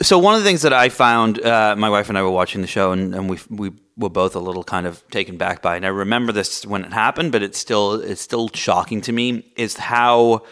So 0.02 0.16
one 0.16 0.34
of 0.34 0.40
the 0.40 0.46
things 0.46 0.62
that 0.62 0.72
I 0.72 0.88
found, 0.88 1.44
uh, 1.44 1.74
my 1.76 1.90
wife 1.90 2.08
and 2.08 2.16
I 2.16 2.22
were 2.22 2.30
watching 2.30 2.60
the 2.60 2.68
show, 2.68 2.92
and, 2.92 3.12
and 3.12 3.28
we 3.28 3.38
we 3.50 3.72
were 3.96 4.08
both 4.08 4.36
a 4.36 4.40
little 4.40 4.62
kind 4.62 4.86
of 4.86 5.02
taken 5.10 5.36
back 5.36 5.62
by. 5.62 5.74
it. 5.74 5.78
And 5.78 5.86
I 5.86 5.88
remember 5.88 6.30
this 6.30 6.64
when 6.64 6.84
it 6.84 6.92
happened, 6.92 7.32
but 7.32 7.42
it's 7.42 7.58
still 7.58 7.94
it's 7.94 8.22
still 8.22 8.50
shocking 8.54 9.00
to 9.00 9.10
me. 9.10 9.52
Is 9.56 9.76
how 9.76 10.42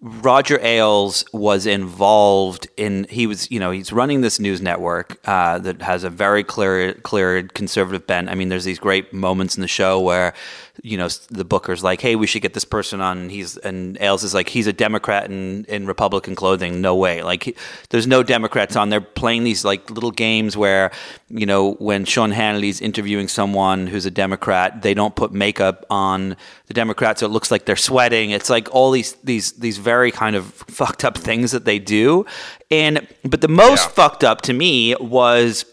Roger 0.00 0.60
Ailes 0.60 1.24
was 1.32 1.66
involved 1.66 2.68
in. 2.76 3.06
He 3.10 3.26
was, 3.26 3.50
you 3.50 3.58
know, 3.58 3.72
he's 3.72 3.92
running 3.92 4.20
this 4.20 4.38
news 4.38 4.60
network 4.60 5.18
uh, 5.24 5.58
that 5.58 5.82
has 5.82 6.04
a 6.04 6.10
very 6.10 6.44
clear, 6.44 6.94
clear 6.94 7.42
conservative 7.42 8.06
bent. 8.06 8.28
I 8.28 8.34
mean, 8.34 8.48
there's 8.48 8.64
these 8.64 8.78
great 8.78 9.12
moments 9.12 9.56
in 9.56 9.60
the 9.60 9.68
show 9.68 9.98
where, 9.98 10.34
you 10.82 10.96
know, 10.96 11.08
the 11.30 11.44
booker's 11.44 11.82
like, 11.82 12.00
"Hey, 12.00 12.16
we 12.16 12.26
should 12.26 12.42
get 12.42 12.54
this 12.54 12.64
person 12.64 13.00
on." 13.00 13.18
And 13.18 13.30
he's 13.30 13.56
and 13.58 13.96
Ailes 14.00 14.24
is 14.24 14.34
like, 14.34 14.48
"He's 14.48 14.66
a 14.66 14.72
Democrat 14.72 15.24
in 15.30 15.64
in 15.68 15.86
Republican 15.86 16.34
clothing. 16.34 16.80
No 16.80 16.94
way. 16.94 17.22
Like, 17.22 17.42
he, 17.44 17.54
there's 17.90 18.06
no 18.06 18.22
Democrats 18.22 18.76
on. 18.76 18.88
They're 18.90 19.00
playing 19.00 19.44
these 19.44 19.64
like 19.64 19.90
little 19.90 20.10
games 20.10 20.56
where, 20.56 20.90
you 21.28 21.46
know, 21.46 21.72
when 21.74 22.04
Sean 22.04 22.30
Hannity's 22.30 22.80
interviewing 22.80 23.28
someone 23.28 23.86
who's 23.86 24.06
a 24.06 24.10
Democrat, 24.10 24.82
they 24.82 24.94
don't 24.94 25.14
put 25.16 25.32
makeup 25.32 25.84
on 25.90 26.36
the 26.66 26.74
Democrats, 26.74 27.20
so 27.20 27.26
it 27.26 27.30
looks 27.30 27.50
like 27.50 27.64
they're 27.64 27.76
sweating. 27.76 28.30
It's 28.30 28.50
like 28.50 28.68
all 28.74 28.90
these 28.90 29.14
these 29.24 29.52
these 29.52 29.78
very 29.78 30.10
kind 30.12 30.36
of 30.36 30.44
fucked 30.68 31.04
up 31.04 31.16
things 31.18 31.52
that 31.52 31.64
they 31.64 31.78
do. 31.78 32.24
And 32.70 33.06
but 33.24 33.40
the 33.40 33.48
most 33.48 33.84
Yeah. 33.86 33.92
fucked 33.92 34.24
up 34.24 34.42
to 34.42 34.52
me 34.52 34.94
was 35.00 35.64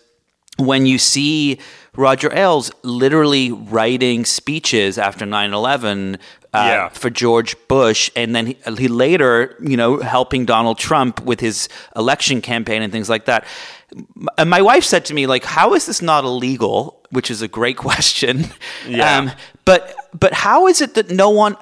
when 0.57 0.85
you 0.85 0.97
see 0.97 1.59
Roger 1.97 2.34
Ailes 2.34 2.71
literally 2.84 3.51
writing 3.51 4.25
speeches 4.25 4.97
after 4.97 5.25
9/11 5.25 6.15
uh, 6.15 6.17
Yeah. 6.53 6.89
for 6.89 7.10
George 7.10 7.55
Bush, 7.67 8.12
and 8.15 8.36
then 8.36 8.47
he, 8.47 8.58
he 8.77 8.88
later, 8.88 9.55
you 9.62 9.77
know, 9.77 9.99
helping 9.99 10.45
Donald 10.45 10.77
Trump 10.77 11.21
with 11.21 11.39
his 11.39 11.69
election 11.95 12.41
campaign 12.41 12.81
and 12.81 12.91
things 12.91 13.10
like 13.10 13.25
that. 13.25 13.45
And 14.38 14.49
my 14.49 14.62
wife 14.62 14.84
said 14.84 15.05
to 15.05 15.13
me, 15.13 15.27
like, 15.27 15.45
"How 15.45 15.73
is 15.73 15.86
this 15.86 16.01
not 16.01 16.23
illegal?" 16.23 16.94
Which 17.15 17.32
is 17.32 17.41
a 17.41 17.47
great 17.47 17.78
question. 17.88 18.45
Yeah. 18.88 19.17
Um, 19.17 19.32
but 19.65 19.95
but 20.17 20.34
how 20.34 20.67
is 20.67 20.80
it 20.80 20.93
that 20.93 21.10
no 21.10 21.30
one, 21.30 21.58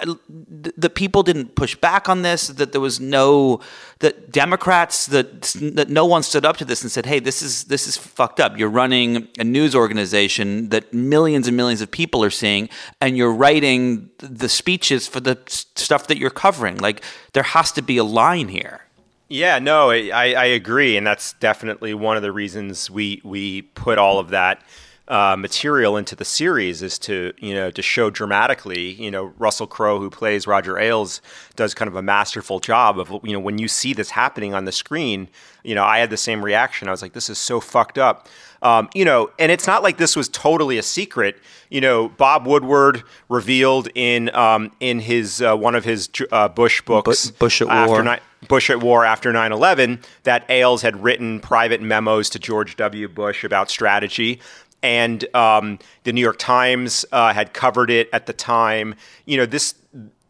that 0.78 0.94
people 0.94 1.24
didn't 1.24 1.56
push 1.56 1.76
back 1.76 2.10
on 2.10 2.22
this? 2.22 2.48
That 2.48 2.72
there 2.72 2.82
was 2.82 3.00
no 3.00 3.62
that 4.00 4.32
Democrats 4.32 5.06
that 5.08 5.42
that 5.74 5.90
no 5.90 6.06
one 6.06 6.22
stood 6.22 6.46
up 6.46 6.58
to 6.58 6.66
this 6.66 6.82
and 6.82 6.92
said, 6.92 7.06
"Hey, 7.06 7.20
this 7.20 7.42
is 7.42 7.66
this 7.66 7.88
is 7.88 7.96
fucked 7.96 8.40
up. 8.40 8.58
You're 8.58 8.70
running 8.70 9.30
a 9.40 9.44
news 9.44 9.74
organization 9.74 10.70
that 10.70 10.94
millions 10.94 11.48
and 11.48 11.56
millions 11.56 11.82
of 11.82 11.90
people 11.90 12.24
are 12.24 12.30
seeing, 12.30 12.68
and 13.00 13.16
you're 13.18 13.34
writing 13.34 14.10
the 14.18 14.50
speeches 14.50 15.08
for 15.08 15.22
the 15.22 15.40
stuff 15.48 16.08
that 16.08 16.18
you're 16.18 16.30
covering. 16.30 16.78
Like 16.78 17.02
there 17.32 17.44
has 17.44 17.72
to 17.74 17.82
be 17.82 17.98
a 17.98 18.04
line 18.04 18.50
here." 18.50 18.82
Yeah, 19.30 19.58
no, 19.58 19.90
I, 19.90 20.10
I 20.12 20.46
agree, 20.46 20.96
and 20.98 21.08
that's 21.08 21.34
definitely 21.34 21.94
one 21.94 22.18
of 22.18 22.22
the 22.22 22.32
reasons 22.32 22.92
we 22.92 23.22
we 23.24 23.62
put 23.62 23.98
all 23.98 24.20
of 24.20 24.30
that 24.30 24.62
uh, 25.08 25.36
material 25.38 25.98
into 25.98 26.16
the 26.16 26.24
series 26.24 26.82
is 26.82 26.98
to 26.98 27.34
you 27.38 27.54
know 27.54 27.70
to 27.72 27.82
show 27.82 28.10
dramatically. 28.10 28.92
You 28.92 29.12
know, 29.12 29.34
Russell 29.38 29.68
Crowe, 29.68 30.00
who 30.00 30.10
plays 30.10 30.48
Roger 30.48 30.80
Ailes, 30.80 31.22
does 31.56 31.74
kind 31.74 31.90
of 31.90 31.96
a 31.96 32.02
masterful 32.02 32.60
job 32.60 32.98
of 32.98 33.10
you 33.24 33.34
know 33.34 33.40
when 33.40 33.58
you 33.58 33.68
see 33.68 33.94
this 33.94 34.12
happening 34.12 34.54
on 34.54 34.66
the 34.66 34.72
screen. 34.72 35.28
You 35.64 35.76
know, 35.76 35.84
I 35.84 36.00
had 36.00 36.10
the 36.10 36.18
same 36.18 36.44
reaction. 36.44 36.88
I 36.88 36.92
was 36.92 37.02
like, 37.02 37.14
this 37.14 37.30
is 37.30 37.38
so 37.38 37.60
fucked 37.60 37.98
up. 37.98 38.28
Um, 38.62 38.90
you 38.94 39.04
know, 39.04 39.30
and 39.40 39.52
it's 39.52 39.68
not 39.68 39.84
like 39.84 39.98
this 39.98 40.16
was 40.16 40.30
totally 40.30 40.78
a 40.78 40.84
secret. 40.84 41.38
You 41.70 41.82
know, 41.82 42.08
Bob 42.08 42.48
Woodward 42.48 43.04
revealed 43.28 43.90
in 43.94 44.34
um, 44.34 44.72
in 44.80 45.00
his 45.00 45.42
uh, 45.42 45.56
one 45.58 45.76
of 45.76 45.84
his 45.84 46.10
uh, 46.32 46.48
Bush 46.48 46.82
books, 46.82 47.30
Bush 47.32 47.62
at 47.62 47.68
after 47.68 47.92
War. 47.92 48.04
ni- 48.04 48.20
Bush 48.48 48.70
at 48.70 48.82
war 48.82 49.06
after 49.06 49.32
9 49.32 49.52
11 49.52 50.00
that 50.24 50.46
Ailes 50.50 50.82
had 50.82 51.02
written 51.02 51.40
private 51.40 51.82
memos 51.82 52.30
to 52.32 52.40
George 52.40 52.76
W. 52.76 53.08
Bush 53.08 53.44
about 53.44 53.70
strategy. 53.70 54.40
And 54.84 55.34
um, 55.36 55.80
the 56.04 56.14
New 56.14 56.22
York 56.22 56.38
Times 56.38 57.06
uh, 57.12 57.34
had 57.34 57.54
covered 57.54 57.90
it 57.90 58.10
at 58.14 58.26
the 58.26 58.34
time. 58.34 58.96
You 59.26 59.38
know, 59.38 59.46
this, 59.46 59.76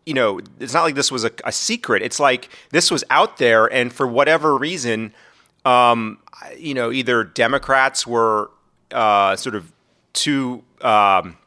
you 0.06 0.14
know, 0.14 0.40
it's 0.60 0.74
not 0.74 0.84
like 0.84 0.96
this 0.96 1.12
was 1.12 1.26
a, 1.26 1.32
a 1.44 1.52
secret. 1.52 2.04
It's 2.04 2.20
like 2.20 2.50
this 2.70 2.92
was 2.92 3.04
out 3.10 3.38
there. 3.38 3.66
And 3.66 3.92
for 3.92 4.08
whatever 4.08 4.56
reason, 4.56 5.14
um, 5.66 6.20
you 6.58 6.74
know, 6.74 6.92
either 6.92 7.24
Democrats 7.24 8.06
were 8.06 8.52
uh, 8.92 9.36
sort 9.36 9.56
of 9.56 9.72
too. 10.14 10.64
Um, 10.82 11.38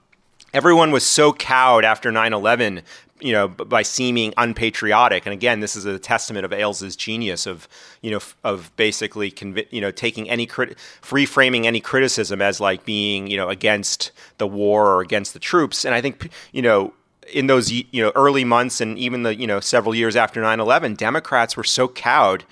everyone 0.53 0.90
was 0.90 1.05
so 1.05 1.33
cowed 1.33 1.85
after 1.85 2.11
9-11 2.11 2.83
you 3.20 3.33
know, 3.33 3.48
by 3.48 3.83
seeming 3.83 4.35
unpatriotic. 4.37 5.26
And 5.26 5.33
again, 5.33 5.61
this 5.61 5.76
is 5.76 5.85
a 5.85 5.98
testament 5.98 6.44
of 6.44 6.52
Ailes' 6.52 6.96
genius 6.96 7.46
of, 7.46 7.68
you 8.02 8.11
know, 8.11 8.20
of 8.44 8.74
basically, 8.76 9.35
you 9.70 9.81
know, 9.81 9.90
taking 9.90 10.29
any 10.29 10.46
crit- 10.46 10.79
free 11.00 11.26
framing 11.26 11.66
any 11.66 11.81
criticism 11.81 12.42
as 12.42 12.61
like 12.61 12.85
being, 12.85 13.26
you 13.26 13.37
know, 13.37 13.48
against 13.48 14.12
the 14.38 14.46
war 14.46 14.87
or 14.87 15.00
against 15.00 15.33
the 15.33 15.38
troops. 15.38 15.85
And 15.85 15.94
I 15.94 16.00
think, 16.00 16.31
you 16.52 16.62
know, 16.62 16.92
in 17.33 17.48
those 17.48 17.72
you 17.72 17.85
know 17.94 18.12
early 18.14 18.44
months 18.44 18.81
and 18.81 18.96
even 18.98 19.24
the 19.24 19.35
you 19.35 19.48
know 19.48 19.61
several 19.61 19.94
years 19.94 20.16
after 20.16 20.40
9/11, 20.40 20.96
Democrats 20.96 21.57
were 21.57 21.64
so 21.64 21.88
cowed 21.88 22.44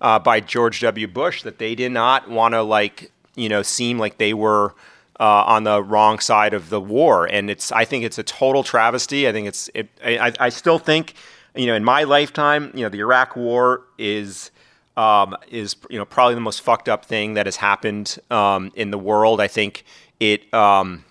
uh, 0.00 0.18
by 0.18 0.40
George 0.40 0.80
W. 0.80 1.08
Bush 1.08 1.42
that 1.42 1.58
they 1.58 1.74
did 1.74 1.92
not 1.92 2.30
want 2.30 2.54
to 2.54 2.62
like 2.62 3.10
you 3.34 3.48
know 3.48 3.62
seem 3.62 3.98
like 3.98 4.18
they 4.18 4.34
were 4.34 4.74
uh, 5.20 5.44
on 5.46 5.64
the 5.64 5.82
wrong 5.82 6.18
side 6.18 6.54
of 6.54 6.70
the 6.70 6.80
war. 6.80 7.26
And 7.26 7.50
it's 7.50 7.70
I 7.70 7.84
think 7.84 8.04
it's 8.04 8.18
a 8.18 8.22
total 8.22 8.64
travesty. 8.64 9.28
I 9.28 9.32
think 9.32 9.46
it's 9.46 9.70
it, 9.74 9.88
I, 10.04 10.32
I 10.40 10.48
still 10.48 10.78
think 10.78 11.14
you 11.54 11.66
know 11.66 11.74
in 11.74 11.84
my 11.84 12.04
lifetime 12.04 12.72
you 12.74 12.82
know 12.82 12.88
the 12.88 13.00
Iraq 13.00 13.36
War 13.36 13.82
is. 13.98 14.50
Um, 14.96 15.36
is 15.48 15.76
you 15.88 15.96
know 15.96 16.04
probably 16.04 16.34
the 16.34 16.42
most 16.42 16.60
fucked 16.60 16.88
up 16.88 17.06
thing 17.06 17.34
that 17.34 17.46
has 17.46 17.56
happened 17.56 18.18
um, 18.28 18.72
in 18.74 18.90
the 18.90 18.98
world. 18.98 19.40
I 19.40 19.46
think 19.46 19.84
it 20.18 20.52
um, 20.52 21.04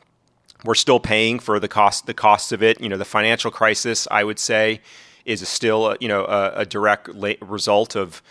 we're 0.65 0.75
still 0.75 0.99
paying 0.99 1.39
for 1.39 1.59
the 1.59 1.69
cost 1.69 2.05
the 2.05 2.13
costs 2.13 2.51
of 2.51 2.61
it. 2.61 2.81
You 2.81 2.89
know, 2.89 2.97
the 2.97 3.05
financial 3.05 3.49
crisis, 3.49 4.07
I 4.11 4.25
would 4.25 4.37
say, 4.37 4.81
is 5.25 5.47
still 5.47 5.95
you 5.99 6.07
know 6.07 6.25
a, 6.25 6.51
a 6.57 6.65
direct 6.65 7.07
result 7.41 7.95
of 7.95 8.21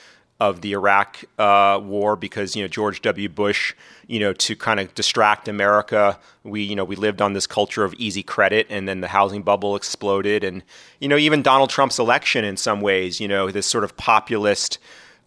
of 0.40 0.60
the 0.60 0.72
Iraq 0.72 1.24
uh, 1.38 1.80
war 1.82 2.14
because 2.14 2.54
you 2.54 2.62
know 2.62 2.68
George 2.68 3.02
W. 3.02 3.28
Bush, 3.28 3.74
you 4.06 4.20
know, 4.20 4.32
to 4.32 4.54
kind 4.54 4.78
of 4.78 4.94
distract 4.94 5.48
America, 5.48 6.18
we 6.44 6.62
you 6.62 6.76
know 6.76 6.84
we 6.84 6.96
lived 6.96 7.20
on 7.20 7.32
this 7.32 7.46
culture 7.46 7.84
of 7.84 7.94
easy 7.94 8.22
credit, 8.22 8.66
and 8.70 8.88
then 8.88 9.00
the 9.00 9.08
housing 9.08 9.42
bubble 9.42 9.74
exploded, 9.74 10.44
and 10.44 10.62
you 11.00 11.08
know 11.08 11.16
even 11.16 11.42
Donald 11.42 11.70
Trump's 11.70 11.98
election 11.98 12.44
in 12.44 12.56
some 12.56 12.80
ways, 12.80 13.20
you 13.20 13.28
know, 13.28 13.50
this 13.50 13.66
sort 13.66 13.84
of 13.84 13.96
populist 13.96 14.78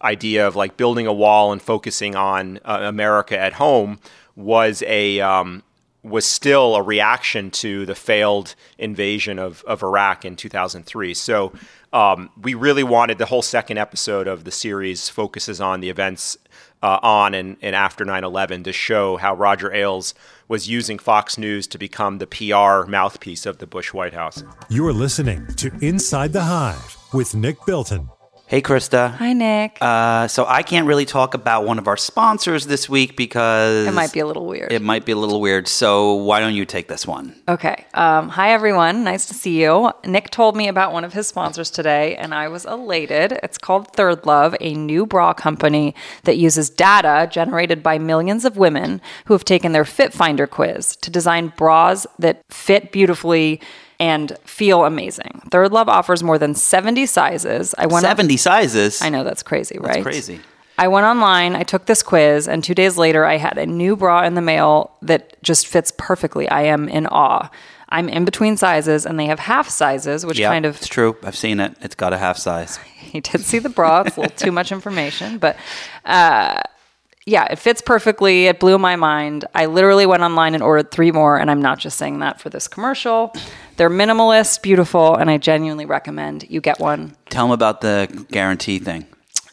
idea 0.02 0.46
of 0.46 0.56
like 0.56 0.76
building 0.76 1.06
a 1.06 1.12
wall 1.12 1.52
and 1.52 1.62
focusing 1.62 2.16
on 2.16 2.58
uh, 2.64 2.80
America 2.82 3.38
at 3.38 3.54
home 3.54 4.00
was 4.34 4.82
a 4.86 5.20
um, 5.20 5.62
was 6.02 6.26
still 6.26 6.74
a 6.74 6.82
reaction 6.82 7.50
to 7.50 7.86
the 7.86 7.94
failed 7.94 8.54
invasion 8.78 9.38
of, 9.38 9.62
of 9.64 9.82
Iraq 9.82 10.24
in 10.24 10.34
2003. 10.34 11.14
So 11.14 11.52
um, 11.92 12.30
we 12.40 12.54
really 12.54 12.82
wanted 12.82 13.18
the 13.18 13.26
whole 13.26 13.42
second 13.42 13.78
episode 13.78 14.26
of 14.26 14.44
the 14.44 14.50
series 14.50 15.08
focuses 15.08 15.60
on 15.60 15.80
the 15.80 15.90
events 15.90 16.36
uh, 16.82 16.98
on 17.02 17.34
and, 17.34 17.56
and 17.60 17.76
after 17.76 18.04
9 18.04 18.24
11 18.24 18.64
to 18.64 18.72
show 18.72 19.16
how 19.16 19.34
Roger 19.34 19.72
Ailes 19.72 20.14
was 20.48 20.68
using 20.68 20.98
Fox 20.98 21.38
News 21.38 21.66
to 21.68 21.78
become 21.78 22.18
the 22.18 22.26
PR 22.26 22.88
mouthpiece 22.90 23.46
of 23.46 23.58
the 23.58 23.66
Bush 23.66 23.92
White 23.92 24.14
House. 24.14 24.42
You're 24.68 24.92
listening 24.92 25.46
to 25.56 25.70
Inside 25.80 26.32
the 26.32 26.42
Hive 26.42 26.96
with 27.12 27.34
Nick 27.34 27.64
Bilton. 27.66 28.08
Hey, 28.52 28.60
Krista. 28.60 29.14
Hi, 29.14 29.32
Nick. 29.32 29.78
Uh, 29.80 30.28
so 30.28 30.44
I 30.46 30.62
can't 30.62 30.86
really 30.86 31.06
talk 31.06 31.32
about 31.32 31.64
one 31.64 31.78
of 31.78 31.88
our 31.88 31.96
sponsors 31.96 32.66
this 32.66 32.86
week 32.86 33.16
because 33.16 33.86
it 33.86 33.94
might 33.94 34.12
be 34.12 34.20
a 34.20 34.26
little 34.26 34.44
weird. 34.44 34.70
It 34.70 34.82
might 34.82 35.06
be 35.06 35.12
a 35.12 35.16
little 35.16 35.40
weird. 35.40 35.66
So 35.66 36.16
why 36.16 36.38
don't 36.38 36.54
you 36.54 36.66
take 36.66 36.86
this 36.86 37.06
one? 37.06 37.34
Okay. 37.48 37.86
Um, 37.94 38.28
hi, 38.28 38.52
everyone. 38.52 39.04
Nice 39.04 39.24
to 39.28 39.32
see 39.32 39.62
you. 39.62 39.90
Nick 40.04 40.28
told 40.28 40.54
me 40.54 40.68
about 40.68 40.92
one 40.92 41.02
of 41.02 41.14
his 41.14 41.26
sponsors 41.26 41.70
today, 41.70 42.14
and 42.16 42.34
I 42.34 42.48
was 42.48 42.66
elated. 42.66 43.40
It's 43.42 43.56
called 43.56 43.90
Third 43.94 44.26
Love, 44.26 44.54
a 44.60 44.74
new 44.74 45.06
bra 45.06 45.32
company 45.32 45.94
that 46.24 46.36
uses 46.36 46.68
data 46.68 47.30
generated 47.32 47.82
by 47.82 47.96
millions 47.96 48.44
of 48.44 48.58
women 48.58 49.00
who 49.24 49.32
have 49.32 49.46
taken 49.46 49.72
their 49.72 49.86
Fit 49.86 50.12
Finder 50.12 50.46
quiz 50.46 50.94
to 50.96 51.10
design 51.10 51.54
bras 51.56 52.06
that 52.18 52.42
fit 52.50 52.92
beautifully 52.92 53.62
and 53.98 54.36
feel 54.44 54.84
amazing. 54.84 55.42
Third 55.50 55.72
Love 55.72 55.88
offers 55.88 56.22
more 56.22 56.38
than 56.38 56.54
70 56.54 57.06
sizes. 57.06 57.74
I 57.78 57.86
went 57.86 58.02
70 58.02 58.34
on, 58.34 58.38
sizes? 58.38 59.02
I 59.02 59.08
know 59.08 59.24
that's 59.24 59.42
crazy, 59.42 59.78
right? 59.78 59.94
That's 59.94 60.02
crazy. 60.02 60.40
I 60.78 60.88
went 60.88 61.04
online, 61.04 61.54
I 61.54 61.62
took 61.62 61.86
this 61.86 62.02
quiz, 62.02 62.48
and 62.48 62.64
two 62.64 62.74
days 62.74 62.96
later, 62.96 63.24
I 63.24 63.36
had 63.36 63.58
a 63.58 63.66
new 63.66 63.94
bra 63.94 64.24
in 64.24 64.34
the 64.34 64.40
mail 64.40 64.96
that 65.02 65.40
just 65.42 65.66
fits 65.66 65.92
perfectly. 65.96 66.48
I 66.48 66.62
am 66.62 66.88
in 66.88 67.06
awe. 67.06 67.50
I'm 67.90 68.08
in 68.08 68.24
between 68.24 68.56
sizes, 68.56 69.04
and 69.04 69.20
they 69.20 69.26
have 69.26 69.38
half 69.38 69.68
sizes, 69.68 70.24
which 70.24 70.38
yep, 70.38 70.50
kind 70.50 70.64
of. 70.64 70.76
It's 70.76 70.88
true. 70.88 71.14
I've 71.22 71.36
seen 71.36 71.60
it. 71.60 71.76
It's 71.82 71.94
got 71.94 72.12
a 72.12 72.18
half 72.18 72.38
size. 72.38 72.78
He 73.12 73.20
did 73.20 73.42
see 73.42 73.58
the 73.58 73.68
bra. 73.68 74.04
It's 74.06 74.16
a 74.16 74.20
little 74.20 74.36
too 74.36 74.52
much 74.52 74.72
information, 74.72 75.36
but. 75.36 75.56
Uh, 76.02 76.62
yeah, 77.26 77.44
it 77.44 77.58
fits 77.58 77.82
perfectly. 77.82 78.46
It 78.46 78.58
blew 78.58 78.78
my 78.78 78.96
mind. 78.96 79.44
I 79.54 79.66
literally 79.66 80.06
went 80.06 80.22
online 80.22 80.54
and 80.54 80.62
ordered 80.62 80.90
three 80.90 81.12
more, 81.12 81.38
and 81.38 81.50
I'm 81.50 81.62
not 81.62 81.78
just 81.78 81.98
saying 81.98 82.18
that 82.20 82.40
for 82.40 82.48
this 82.48 82.66
commercial. 82.66 83.32
They're 83.76 83.90
minimalist, 83.90 84.62
beautiful, 84.62 85.16
and 85.16 85.30
I 85.30 85.38
genuinely 85.38 85.86
recommend 85.86 86.48
you 86.48 86.60
get 86.60 86.78
one. 86.78 87.16
Tell 87.30 87.46
them 87.46 87.52
about 87.52 87.80
the 87.80 88.26
guarantee 88.30 88.78
thing. 88.78 89.06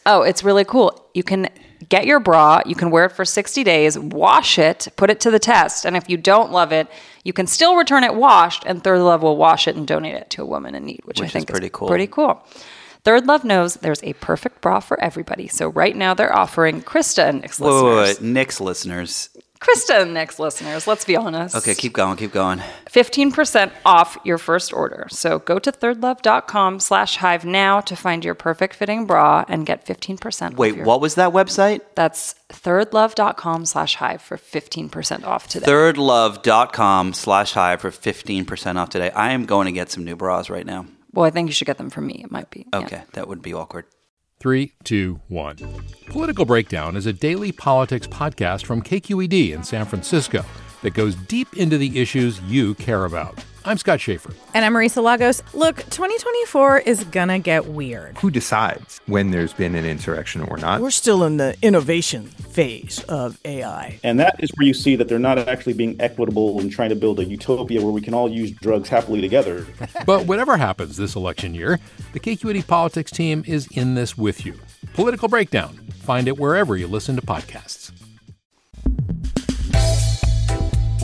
Oh, 0.06 0.22
it's 0.22 0.42
really 0.42 0.64
cool. 0.64 1.08
You 1.14 1.22
can 1.22 1.48
get 1.88 2.06
your 2.06 2.20
bra, 2.20 2.62
you 2.66 2.74
can 2.74 2.90
wear 2.90 3.06
it 3.06 3.12
for 3.12 3.24
60 3.24 3.64
days, 3.64 3.98
wash 3.98 4.58
it, 4.58 4.88
put 4.96 5.10
it 5.10 5.20
to 5.20 5.30
the 5.30 5.38
test, 5.38 5.84
and 5.84 5.96
if 5.96 6.08
you 6.08 6.16
don't 6.16 6.52
love 6.52 6.72
it, 6.72 6.88
you 7.24 7.32
can 7.32 7.46
still 7.46 7.76
return 7.76 8.04
it 8.04 8.14
washed, 8.14 8.64
and 8.66 8.82
Third 8.82 9.00
Love 9.00 9.22
will 9.22 9.36
wash 9.36 9.66
it 9.66 9.76
and 9.76 9.86
donate 9.86 10.14
it 10.14 10.30
to 10.30 10.42
a 10.42 10.46
woman 10.46 10.74
in 10.74 10.84
need, 10.84 11.00
which, 11.04 11.20
which 11.20 11.28
I 11.28 11.32
think 11.32 11.48
is 11.48 11.52
pretty 11.52 11.66
is 11.66 11.72
cool. 11.72 11.88
Pretty 11.88 12.06
cool. 12.06 12.42
Third 13.04 13.26
Love 13.26 13.44
knows 13.44 13.74
there's 13.74 14.02
a 14.02 14.12
perfect 14.14 14.60
bra 14.60 14.80
for 14.80 15.00
everybody. 15.00 15.48
So 15.48 15.68
right 15.68 15.96
now 15.96 16.12
they're 16.12 16.34
offering 16.34 16.82
Krista 16.82 17.28
and 17.28 17.40
Nick's 17.40 17.58
whoa, 17.58 17.68
listeners. 17.68 18.18
Whoa, 18.18 18.26
whoa, 18.26 18.32
Nick's 18.32 18.60
listeners. 18.60 19.30
Krista 19.60 20.00
and 20.02 20.14
Nick's 20.14 20.38
listeners, 20.38 20.86
let's 20.86 21.04
be 21.04 21.16
honest. 21.16 21.54
Okay, 21.54 21.74
keep 21.74 21.92
going, 21.92 22.16
keep 22.16 22.32
going. 22.32 22.62
15% 22.86 23.70
off 23.84 24.16
your 24.24 24.38
first 24.38 24.72
order. 24.72 25.06
So 25.10 25.38
go 25.38 25.58
to 25.58 25.70
thirdlove.com 25.70 26.80
slash 26.80 27.16
hive 27.16 27.44
now 27.44 27.80
to 27.82 27.94
find 27.94 28.24
your 28.24 28.34
perfect 28.34 28.74
fitting 28.74 29.06
bra 29.06 29.44
and 29.48 29.66
get 29.66 29.84
15% 29.84 30.56
Wait, 30.56 30.76
your, 30.76 30.84
what 30.86 31.02
was 31.02 31.16
that 31.16 31.32
website? 31.32 31.82
That's 31.94 32.34
thirdlove.com 32.48 33.66
slash 33.66 33.96
hive 33.96 34.22
for 34.22 34.38
15% 34.38 35.24
off 35.24 35.46
today. 35.46 35.66
Thirdlove.com 35.66 37.12
slash 37.12 37.52
hive 37.52 37.82
for 37.82 37.90
15% 37.90 38.76
off 38.76 38.88
today. 38.88 39.10
I 39.10 39.32
am 39.32 39.44
going 39.44 39.66
to 39.66 39.72
get 39.72 39.90
some 39.90 40.04
new 40.04 40.16
bras 40.16 40.48
right 40.48 40.64
now. 40.64 40.86
Well, 41.12 41.26
I 41.26 41.30
think 41.30 41.48
you 41.48 41.52
should 41.52 41.66
get 41.66 41.76
them 41.76 41.90
from 41.90 42.06
me. 42.06 42.22
It 42.24 42.30
might 42.30 42.50
be. 42.50 42.66
Okay, 42.72 42.96
yeah. 42.96 43.04
that 43.12 43.28
would 43.28 43.42
be 43.42 43.52
awkward. 43.52 43.84
Three, 44.40 44.72
two, 44.84 45.20
one. 45.28 45.56
Political 46.06 46.46
Breakdown 46.46 46.96
is 46.96 47.04
a 47.04 47.12
daily 47.12 47.52
politics 47.52 48.06
podcast 48.06 48.64
from 48.64 48.80
KQED 48.80 49.52
in 49.52 49.62
San 49.62 49.84
Francisco 49.84 50.42
that 50.80 50.94
goes 50.94 51.14
deep 51.14 51.58
into 51.58 51.76
the 51.76 52.00
issues 52.00 52.40
you 52.44 52.74
care 52.76 53.04
about. 53.04 53.44
I'm 53.62 53.76
Scott 53.76 54.00
Shafer. 54.00 54.32
And 54.54 54.64
I'm 54.64 54.72
Marisa 54.72 55.02
Lagos. 55.02 55.42
Look, 55.52 55.76
2024 55.76 56.78
is 56.78 57.04
gonna 57.04 57.38
get 57.38 57.66
weird. 57.66 58.16
Who 58.18 58.30
decides 58.30 59.02
when 59.04 59.32
there's 59.32 59.52
been 59.52 59.74
an 59.74 59.84
insurrection 59.84 60.40
or 60.42 60.56
not? 60.56 60.80
We're 60.80 60.90
still 60.90 61.24
in 61.24 61.36
the 61.36 61.54
innovation 61.60 62.24
phase 62.24 63.04
of 63.04 63.38
AI. 63.44 64.00
And 64.02 64.18
that 64.18 64.36
is 64.38 64.50
where 64.54 64.66
you 64.66 64.72
see 64.72 64.96
that 64.96 65.08
they're 65.08 65.18
not 65.18 65.38
actually 65.38 65.74
being 65.74 65.94
equitable 66.00 66.58
and 66.58 66.72
trying 66.72 66.88
to 66.88 66.96
build 66.96 67.20
a 67.20 67.24
utopia 67.24 67.82
where 67.82 67.92
we 67.92 68.00
can 68.00 68.14
all 68.14 68.30
use 68.30 68.50
drugs 68.50 68.88
happily 68.88 69.20
together. 69.20 69.66
but 70.06 70.26
whatever 70.26 70.56
happens 70.56 70.96
this 70.96 71.14
election 71.14 71.54
year, 71.54 71.78
the 72.14 72.20
KQED 72.20 72.66
politics 72.66 73.10
team 73.10 73.44
is 73.46 73.68
in 73.72 73.94
this 73.94 74.16
with 74.16 74.46
you. 74.46 74.54
Political 74.94 75.28
Breakdown. 75.28 75.76
Find 76.00 76.28
it 76.28 76.38
wherever 76.38 76.78
you 76.78 76.86
listen 76.86 77.14
to 77.16 77.22
podcasts 77.22 77.89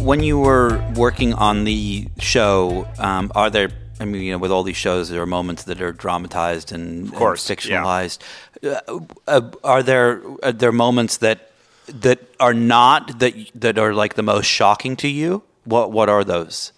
when 0.07 0.23
you 0.23 0.39
were 0.39 0.79
working 0.95 1.35
on 1.35 1.65
the 1.65 2.07
show, 2.19 2.87
um, 2.99 3.33
are 3.35 3.51
there? 3.51 3.71
I 3.99 4.05
mean, 4.05 4.23
you 4.23 4.33
know, 4.33 4.39
with 4.39 4.53
all 4.53 4.63
these 4.63 4.77
shows, 4.77 5.09
there 5.09 5.21
are 5.21 5.27
moments 5.27 5.65
that 5.65 5.81
are 5.81 5.93
dramatized 5.93 6.71
and, 6.71 7.09
of 7.09 7.15
course, 7.15 7.49
and 7.51 7.59
fictionalized. 7.59 8.19
Yeah. 8.63 8.81
Uh, 8.87 9.01
uh, 9.27 9.51
are 9.65 9.83
there 9.83 10.23
are 10.43 10.53
there 10.53 10.73
moments 10.73 11.19
that 11.19 11.51
that 11.89 12.21
are 12.39 12.55
not 12.55 13.19
that 13.19 13.35
that 13.55 13.79
are 13.79 13.93
like 13.95 14.15
the 14.15 14.23
most 14.23 14.47
shocking 14.47 14.97
to 14.97 15.09
you? 15.09 15.43
What 15.65 15.91
what 15.91 16.09
are 16.09 16.25
those? 16.25 16.73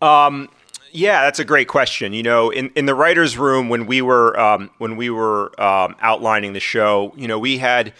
Um, 0.00 0.48
yeah, 0.92 1.22
that's 1.22 1.38
a 1.38 1.44
great 1.44 1.68
question. 1.68 2.14
You 2.14 2.22
know, 2.22 2.50
in, 2.50 2.70
in 2.74 2.86
the 2.86 2.94
writers' 2.94 3.36
room 3.36 3.68
when 3.68 3.86
we 3.86 4.00
were 4.00 4.38
um, 4.40 4.70
when 4.78 4.96
we 4.96 5.10
were 5.10 5.60
um, 5.60 5.94
outlining 6.00 6.54
the 6.54 6.60
show, 6.60 7.12
you 7.16 7.28
know, 7.28 7.38
we 7.38 7.58
had 7.58 7.92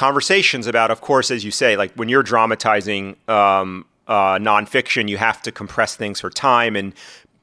conversations 0.00 0.66
about, 0.66 0.90
of 0.90 1.02
course, 1.02 1.30
as 1.30 1.44
you 1.44 1.50
say, 1.50 1.76
like 1.76 1.92
when 1.92 2.08
you're 2.08 2.22
dramatizing 2.22 3.16
um, 3.28 3.84
uh, 4.08 4.38
nonfiction, 4.38 5.10
you 5.10 5.18
have 5.18 5.42
to 5.42 5.52
compress 5.52 5.94
things 5.94 6.18
for 6.18 6.30
time. 6.30 6.74
And 6.74 6.94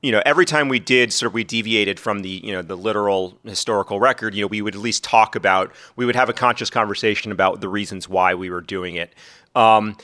you 0.01 0.11
know, 0.11 0.23
every 0.25 0.45
time 0.45 0.67
we 0.67 0.79
did, 0.79 1.13
sort 1.13 1.27
of, 1.27 1.35
we 1.35 1.43
deviated 1.43 1.99
from 1.99 2.23
the 2.23 2.29
you 2.29 2.51
know 2.51 2.63
the 2.63 2.75
literal 2.75 3.37
historical 3.43 3.99
record. 3.99 4.33
You 4.33 4.41
know, 4.41 4.47
we 4.47 4.63
would 4.63 4.73
at 4.73 4.81
least 4.81 5.03
talk 5.03 5.35
about, 5.35 5.71
we 5.95 6.03
would 6.07 6.15
have 6.15 6.29
a 6.29 6.33
conscious 6.33 6.71
conversation 6.71 7.31
about 7.31 7.61
the 7.61 7.69
reasons 7.69 8.09
why 8.09 8.33
we 8.33 8.49
were 8.49 8.61
doing 8.61 8.95
it. 8.95 9.13
Um, 9.53 9.95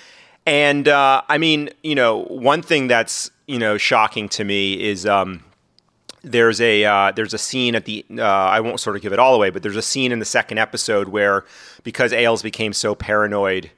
and 0.45 0.87
uh, 0.87 1.23
I 1.27 1.39
mean, 1.39 1.71
you 1.81 1.95
know, 1.95 2.25
one 2.25 2.61
thing 2.61 2.87
that's 2.87 3.31
you 3.47 3.57
know 3.57 3.79
shocking 3.79 4.29
to 4.29 4.43
me 4.43 4.79
is. 4.79 5.07
Um, 5.07 5.43
there's 6.23 6.61
a 6.61 6.85
uh, 6.85 7.11
there's 7.11 7.33
a 7.33 7.37
scene 7.37 7.75
at 7.75 7.85
the 7.85 8.05
uh, 8.17 8.23
I 8.23 8.61
won't 8.61 8.79
sort 8.79 8.95
of 8.95 9.01
give 9.01 9.13
it 9.13 9.19
all 9.19 9.35
away, 9.35 9.49
but 9.49 9.61
there's 9.61 9.75
a 9.75 9.81
scene 9.81 10.11
in 10.11 10.19
the 10.19 10.25
second 10.25 10.57
episode 10.57 11.09
where 11.09 11.43
because 11.83 12.13
Ailes 12.13 12.41
became 12.41 12.73
so 12.73 12.95
paranoid 12.95 13.69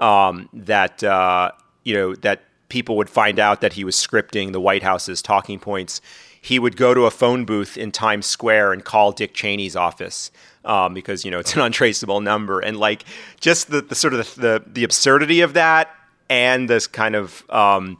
um, 0.00 0.48
that 0.52 1.02
uh, 1.02 1.50
you 1.82 1.94
know 1.94 2.14
that 2.16 2.42
people 2.68 2.96
would 2.96 3.08
find 3.08 3.38
out 3.38 3.60
that 3.62 3.72
he 3.74 3.84
was 3.84 3.96
scripting 3.96 4.52
the 4.52 4.60
White 4.60 4.82
House's 4.82 5.22
talking 5.22 5.58
points. 5.58 6.00
he 6.40 6.58
would 6.58 6.76
go 6.76 6.92
to 6.92 7.06
a 7.06 7.10
phone 7.10 7.46
booth 7.46 7.78
in 7.78 7.90
Times 7.90 8.26
Square 8.26 8.74
and 8.74 8.84
call 8.84 9.12
Dick 9.12 9.32
Cheney's 9.32 9.76
office. 9.76 10.30
Um, 10.66 10.94
because 10.94 11.26
you 11.26 11.30
know 11.30 11.38
it's 11.38 11.54
an 11.54 11.60
untraceable 11.60 12.22
number, 12.22 12.60
and 12.60 12.78
like 12.78 13.04
just 13.38 13.70
the, 13.70 13.82
the 13.82 13.94
sort 13.94 14.14
of 14.14 14.34
the, 14.34 14.40
the, 14.40 14.64
the 14.66 14.84
absurdity 14.84 15.42
of 15.42 15.52
that, 15.54 15.94
and 16.30 16.70
this 16.70 16.86
kind 16.86 17.14
of 17.14 17.44
um, 17.50 17.98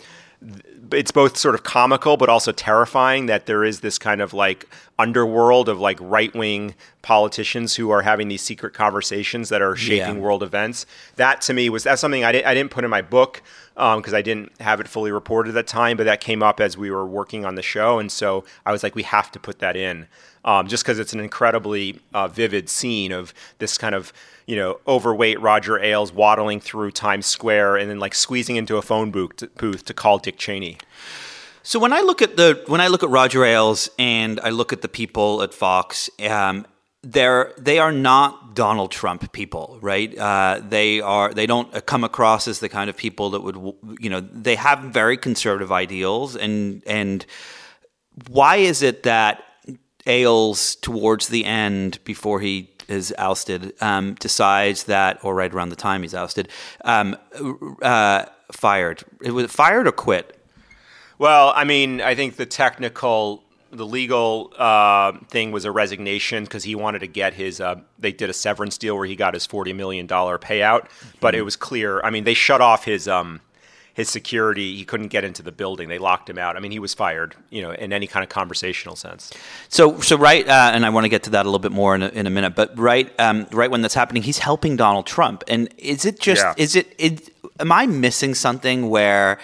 it's 0.94 1.10
both 1.10 1.36
sort 1.36 1.54
of 1.54 1.62
comical 1.62 2.16
but 2.16 2.28
also 2.28 2.52
terrifying 2.52 3.26
that 3.26 3.46
there 3.46 3.64
is 3.64 3.80
this 3.80 3.98
kind 3.98 4.20
of 4.20 4.32
like 4.32 4.66
underworld 4.98 5.68
of 5.68 5.78
like 5.80 5.98
right 6.00 6.34
wing 6.34 6.74
politicians 7.02 7.74
who 7.76 7.90
are 7.90 8.02
having 8.02 8.28
these 8.28 8.42
secret 8.42 8.72
conversations 8.74 9.48
that 9.50 9.60
are 9.60 9.76
shaping 9.76 10.16
Yeah. 10.16 10.22
world 10.22 10.42
events. 10.42 10.86
That 11.16 11.40
to 11.42 11.52
me 11.54 11.68
was 11.68 11.84
that's 11.84 12.00
something 12.00 12.24
I 12.24 12.32
didn't 12.32 12.46
I 12.46 12.54
didn't 12.54 12.70
put 12.70 12.84
in 12.84 12.90
my 12.90 13.02
book 13.02 13.42
because 13.74 14.14
I 14.14 14.22
didn't 14.22 14.52
have 14.60 14.80
it 14.80 14.88
fully 14.88 15.10
reported 15.10 15.50
at 15.50 15.54
that 15.54 15.66
time, 15.66 15.96
but 15.96 16.04
that 16.04 16.20
came 16.20 16.42
up 16.42 16.60
as 16.60 16.76
we 16.76 16.90
were 16.90 17.06
working 17.06 17.44
on 17.44 17.54
the 17.54 17.62
show, 17.62 17.98
and 17.98 18.10
so 18.10 18.44
I 18.64 18.72
was 18.72 18.82
like, 18.82 18.94
we 18.94 19.02
have 19.02 19.30
to 19.32 19.40
put 19.40 19.58
that 19.58 19.76
in, 19.76 20.06
um, 20.44 20.68
just 20.68 20.84
because 20.84 20.98
it's 20.98 21.12
an 21.12 21.20
incredibly 21.20 22.00
uh, 22.12 22.28
vivid 22.28 22.68
scene 22.68 23.12
of 23.12 23.34
this 23.58 23.76
kind 23.76 23.94
of 23.94 24.12
you 24.46 24.56
know 24.56 24.80
overweight 24.86 25.40
Roger 25.40 25.78
Ailes 25.78 26.12
waddling 26.12 26.60
through 26.60 26.92
Times 26.92 27.26
Square 27.26 27.76
and 27.76 27.90
then 27.90 27.98
like 27.98 28.14
squeezing 28.14 28.56
into 28.56 28.76
a 28.76 28.82
phone 28.82 29.10
booth 29.10 29.36
to, 29.36 29.46
booth 29.48 29.84
to 29.86 29.94
call 29.94 30.18
Dick 30.18 30.38
Cheney. 30.38 30.78
So 31.66 31.78
when 31.78 31.94
I 31.94 32.02
look 32.02 32.20
at 32.20 32.36
the 32.36 32.62
when 32.66 32.82
I 32.82 32.88
look 32.88 33.02
at 33.02 33.08
Roger 33.08 33.44
Ailes 33.44 33.88
and 33.98 34.38
I 34.40 34.50
look 34.50 34.72
at 34.72 34.82
the 34.82 34.88
people 34.88 35.42
at 35.42 35.54
Fox, 35.54 36.10
um, 36.28 36.66
they're 37.04 37.52
they 37.58 37.78
are 37.78 37.92
not 37.92 38.54
Donald 38.54 38.90
Trump 38.90 39.30
people, 39.32 39.78
right? 39.82 40.16
Uh, 40.16 40.60
they 40.66 41.00
are 41.00 41.32
they 41.32 41.46
don't 41.46 41.86
come 41.86 42.04
across 42.04 42.48
as 42.48 42.60
the 42.60 42.68
kind 42.68 42.88
of 42.88 42.96
people 42.96 43.30
that 43.30 43.40
would 43.40 43.56
you 44.00 44.10
know 44.10 44.20
they 44.20 44.56
have 44.56 44.80
very 44.80 45.16
conservative 45.16 45.70
ideals 45.70 46.36
and 46.36 46.82
and 46.86 47.26
why 48.28 48.56
is 48.56 48.82
it 48.82 49.02
that 49.02 49.42
Ailes 50.06 50.76
towards 50.76 51.28
the 51.28 51.44
end 51.44 51.98
before 52.04 52.40
he 52.40 52.70
is 52.88 53.14
ousted 53.18 53.72
um, 53.82 54.14
decides 54.14 54.84
that 54.84 55.18
or 55.24 55.34
right 55.34 55.52
around 55.52 55.70
the 55.70 55.76
time 55.76 56.02
he's 56.02 56.14
ousted 56.14 56.48
um, 56.84 57.16
uh, 57.82 58.24
fired 58.52 59.02
it 59.22 59.30
was 59.30 59.50
fired 59.50 59.88
or 59.88 59.92
quit 59.92 60.38
Well, 61.18 61.52
I 61.54 61.64
mean, 61.64 62.00
I 62.00 62.14
think 62.14 62.36
the 62.36 62.46
technical, 62.46 63.43
the 63.74 63.86
legal 63.86 64.52
uh, 64.56 65.12
thing 65.28 65.52
was 65.52 65.64
a 65.64 65.72
resignation 65.72 66.44
because 66.44 66.64
he 66.64 66.74
wanted 66.74 67.00
to 67.00 67.06
get 67.06 67.34
his. 67.34 67.60
Uh, 67.60 67.80
they 67.98 68.12
did 68.12 68.30
a 68.30 68.32
severance 68.32 68.78
deal 68.78 68.96
where 68.96 69.06
he 69.06 69.16
got 69.16 69.34
his 69.34 69.46
forty 69.46 69.72
million 69.72 70.06
dollar 70.06 70.38
payout, 70.38 70.86
but 71.20 71.34
it 71.34 71.42
was 71.42 71.56
clear. 71.56 72.00
I 72.02 72.10
mean, 72.10 72.24
they 72.24 72.34
shut 72.34 72.60
off 72.60 72.84
his 72.84 73.08
um, 73.08 73.40
his 73.92 74.08
security. 74.08 74.76
He 74.76 74.84
couldn't 74.84 75.08
get 75.08 75.24
into 75.24 75.42
the 75.42 75.52
building. 75.52 75.88
They 75.88 75.98
locked 75.98 76.30
him 76.30 76.38
out. 76.38 76.56
I 76.56 76.60
mean, 76.60 76.72
he 76.72 76.78
was 76.78 76.94
fired. 76.94 77.34
You 77.50 77.62
know, 77.62 77.72
in 77.72 77.92
any 77.92 78.06
kind 78.06 78.22
of 78.22 78.30
conversational 78.30 78.96
sense. 78.96 79.32
So, 79.68 80.00
so 80.00 80.16
right, 80.16 80.46
uh, 80.46 80.70
and 80.72 80.86
I 80.86 80.90
want 80.90 81.04
to 81.04 81.08
get 81.08 81.24
to 81.24 81.30
that 81.30 81.44
a 81.44 81.48
little 81.48 81.58
bit 81.58 81.72
more 81.72 81.94
in 81.94 82.02
a, 82.02 82.08
in 82.08 82.26
a 82.26 82.30
minute. 82.30 82.54
But 82.54 82.78
right, 82.78 83.12
um, 83.20 83.46
right 83.52 83.70
when 83.70 83.82
that's 83.82 83.94
happening, 83.94 84.22
he's 84.22 84.38
helping 84.38 84.76
Donald 84.76 85.06
Trump, 85.06 85.44
and 85.48 85.72
is 85.78 86.04
it 86.04 86.20
just? 86.20 86.42
Yeah. 86.42 86.54
Is 86.56 86.76
it, 86.76 86.94
it? 86.98 87.30
Am 87.60 87.70
I 87.70 87.86
missing 87.86 88.34
something 88.34 88.88
where 88.88 89.38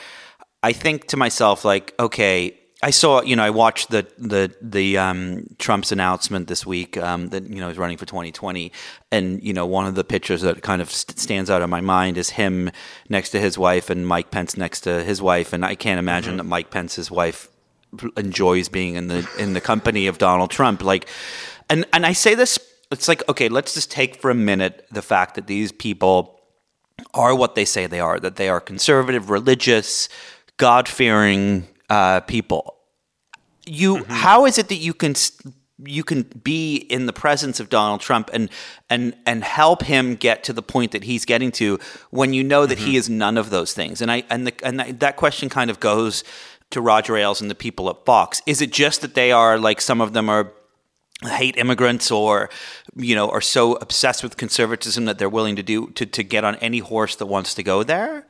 I 0.62 0.72
think 0.72 1.06
to 1.08 1.16
myself, 1.16 1.64
like, 1.64 1.94
okay, 1.98 2.56
I 2.82 2.90
saw, 2.90 3.20
you 3.20 3.36
know, 3.36 3.42
I 3.42 3.50
watched 3.50 3.90
the 3.90 4.06
the 4.16 4.54
the 4.62 4.96
um, 4.96 5.44
Trump's 5.58 5.92
announcement 5.92 6.48
this 6.48 6.64
week 6.64 6.96
um, 6.96 7.28
that 7.28 7.44
you 7.44 7.60
know 7.60 7.68
he's 7.68 7.76
running 7.76 7.98
for 7.98 8.06
2020, 8.06 8.72
and 9.12 9.42
you 9.42 9.52
know, 9.52 9.66
one 9.66 9.86
of 9.86 9.94
the 9.94 10.04
pictures 10.04 10.40
that 10.42 10.62
kind 10.62 10.80
of 10.80 10.90
st- 10.90 11.18
stands 11.18 11.50
out 11.50 11.60
in 11.60 11.68
my 11.68 11.82
mind 11.82 12.16
is 12.16 12.30
him 12.30 12.70
next 13.10 13.30
to 13.30 13.40
his 13.40 13.58
wife 13.58 13.90
and 13.90 14.06
Mike 14.06 14.30
Pence 14.30 14.56
next 14.56 14.80
to 14.82 15.04
his 15.04 15.20
wife, 15.20 15.52
and 15.52 15.62
I 15.64 15.74
can't 15.74 15.98
imagine 15.98 16.38
that 16.38 16.44
Mike 16.44 16.70
Pence's 16.70 17.10
wife 17.10 17.48
enjoys 18.16 18.70
being 18.70 18.94
in 18.94 19.08
the 19.08 19.28
in 19.38 19.52
the 19.52 19.60
company 19.60 20.06
of 20.06 20.16
Donald 20.16 20.50
Trump. 20.50 20.82
Like, 20.82 21.06
and 21.68 21.84
and 21.92 22.06
I 22.06 22.14
say 22.14 22.34
this, 22.34 22.58
it's 22.90 23.08
like 23.08 23.28
okay, 23.28 23.50
let's 23.50 23.74
just 23.74 23.90
take 23.90 24.16
for 24.16 24.30
a 24.30 24.34
minute 24.34 24.86
the 24.90 25.02
fact 25.02 25.34
that 25.34 25.46
these 25.46 25.70
people 25.70 26.40
are 27.12 27.34
what 27.34 27.56
they 27.56 27.66
say 27.66 27.86
they 27.86 28.00
are, 28.00 28.18
that 28.20 28.36
they 28.36 28.48
are 28.48 28.60
conservative, 28.60 29.28
religious, 29.28 30.08
God 30.56 30.88
fearing 30.88 31.66
uh, 31.90 32.20
people. 32.20 32.76
You, 33.66 34.04
how 34.04 34.46
is 34.46 34.58
it 34.58 34.68
that 34.68 34.76
you 34.76 34.94
can 34.94 35.14
you 35.84 36.04
can 36.04 36.22
be 36.44 36.76
in 36.76 37.06
the 37.06 37.12
presence 37.12 37.58
of 37.60 37.68
Donald 37.68 38.00
Trump 38.00 38.30
and 38.32 38.50
and 38.88 39.14
and 39.26 39.44
help 39.44 39.82
him 39.82 40.14
get 40.14 40.44
to 40.44 40.52
the 40.52 40.62
point 40.62 40.92
that 40.92 41.04
he's 41.04 41.24
getting 41.24 41.50
to 41.52 41.78
when 42.10 42.32
you 42.32 42.42
know 42.44 42.66
that 42.66 42.78
he 42.78 42.96
is 42.96 43.08
none 43.08 43.36
of 43.36 43.50
those 43.50 43.72
things? 43.74 44.00
And 44.00 44.10
I 44.10 44.24
and 44.30 44.46
the, 44.46 44.52
and 44.64 44.80
that- 44.80 45.00
that 45.00 45.16
question 45.16 45.48
kind 45.48 45.70
of 45.70 45.78
goes 45.80 46.24
to 46.70 46.80
Roger 46.80 47.16
Ailes 47.16 47.40
and 47.40 47.50
the 47.50 47.54
people 47.54 47.90
at 47.90 48.04
Fox. 48.04 48.42
Is 48.46 48.60
it 48.60 48.72
just 48.72 49.00
that 49.02 49.14
they 49.14 49.32
are 49.32 49.58
like 49.58 49.80
some 49.80 50.00
of 50.00 50.12
them 50.12 50.28
are 50.28 50.52
hate 51.22 51.56
immigrants 51.58 52.10
or 52.10 52.48
you 52.96 53.14
know 53.14 53.28
are 53.30 53.42
so 53.42 53.74
obsessed 53.74 54.22
with 54.22 54.36
conservatism 54.36 55.04
that 55.04 55.18
they're 55.18 55.28
willing 55.28 55.56
to 55.56 55.62
do 55.62 55.88
to, 55.90 56.06
to 56.06 56.22
get 56.22 56.44
on 56.44 56.56
any 56.56 56.78
horse 56.78 57.14
that 57.16 57.26
wants 57.26 57.52
to 57.54 57.62
go 57.62 57.82
there 57.82 58.26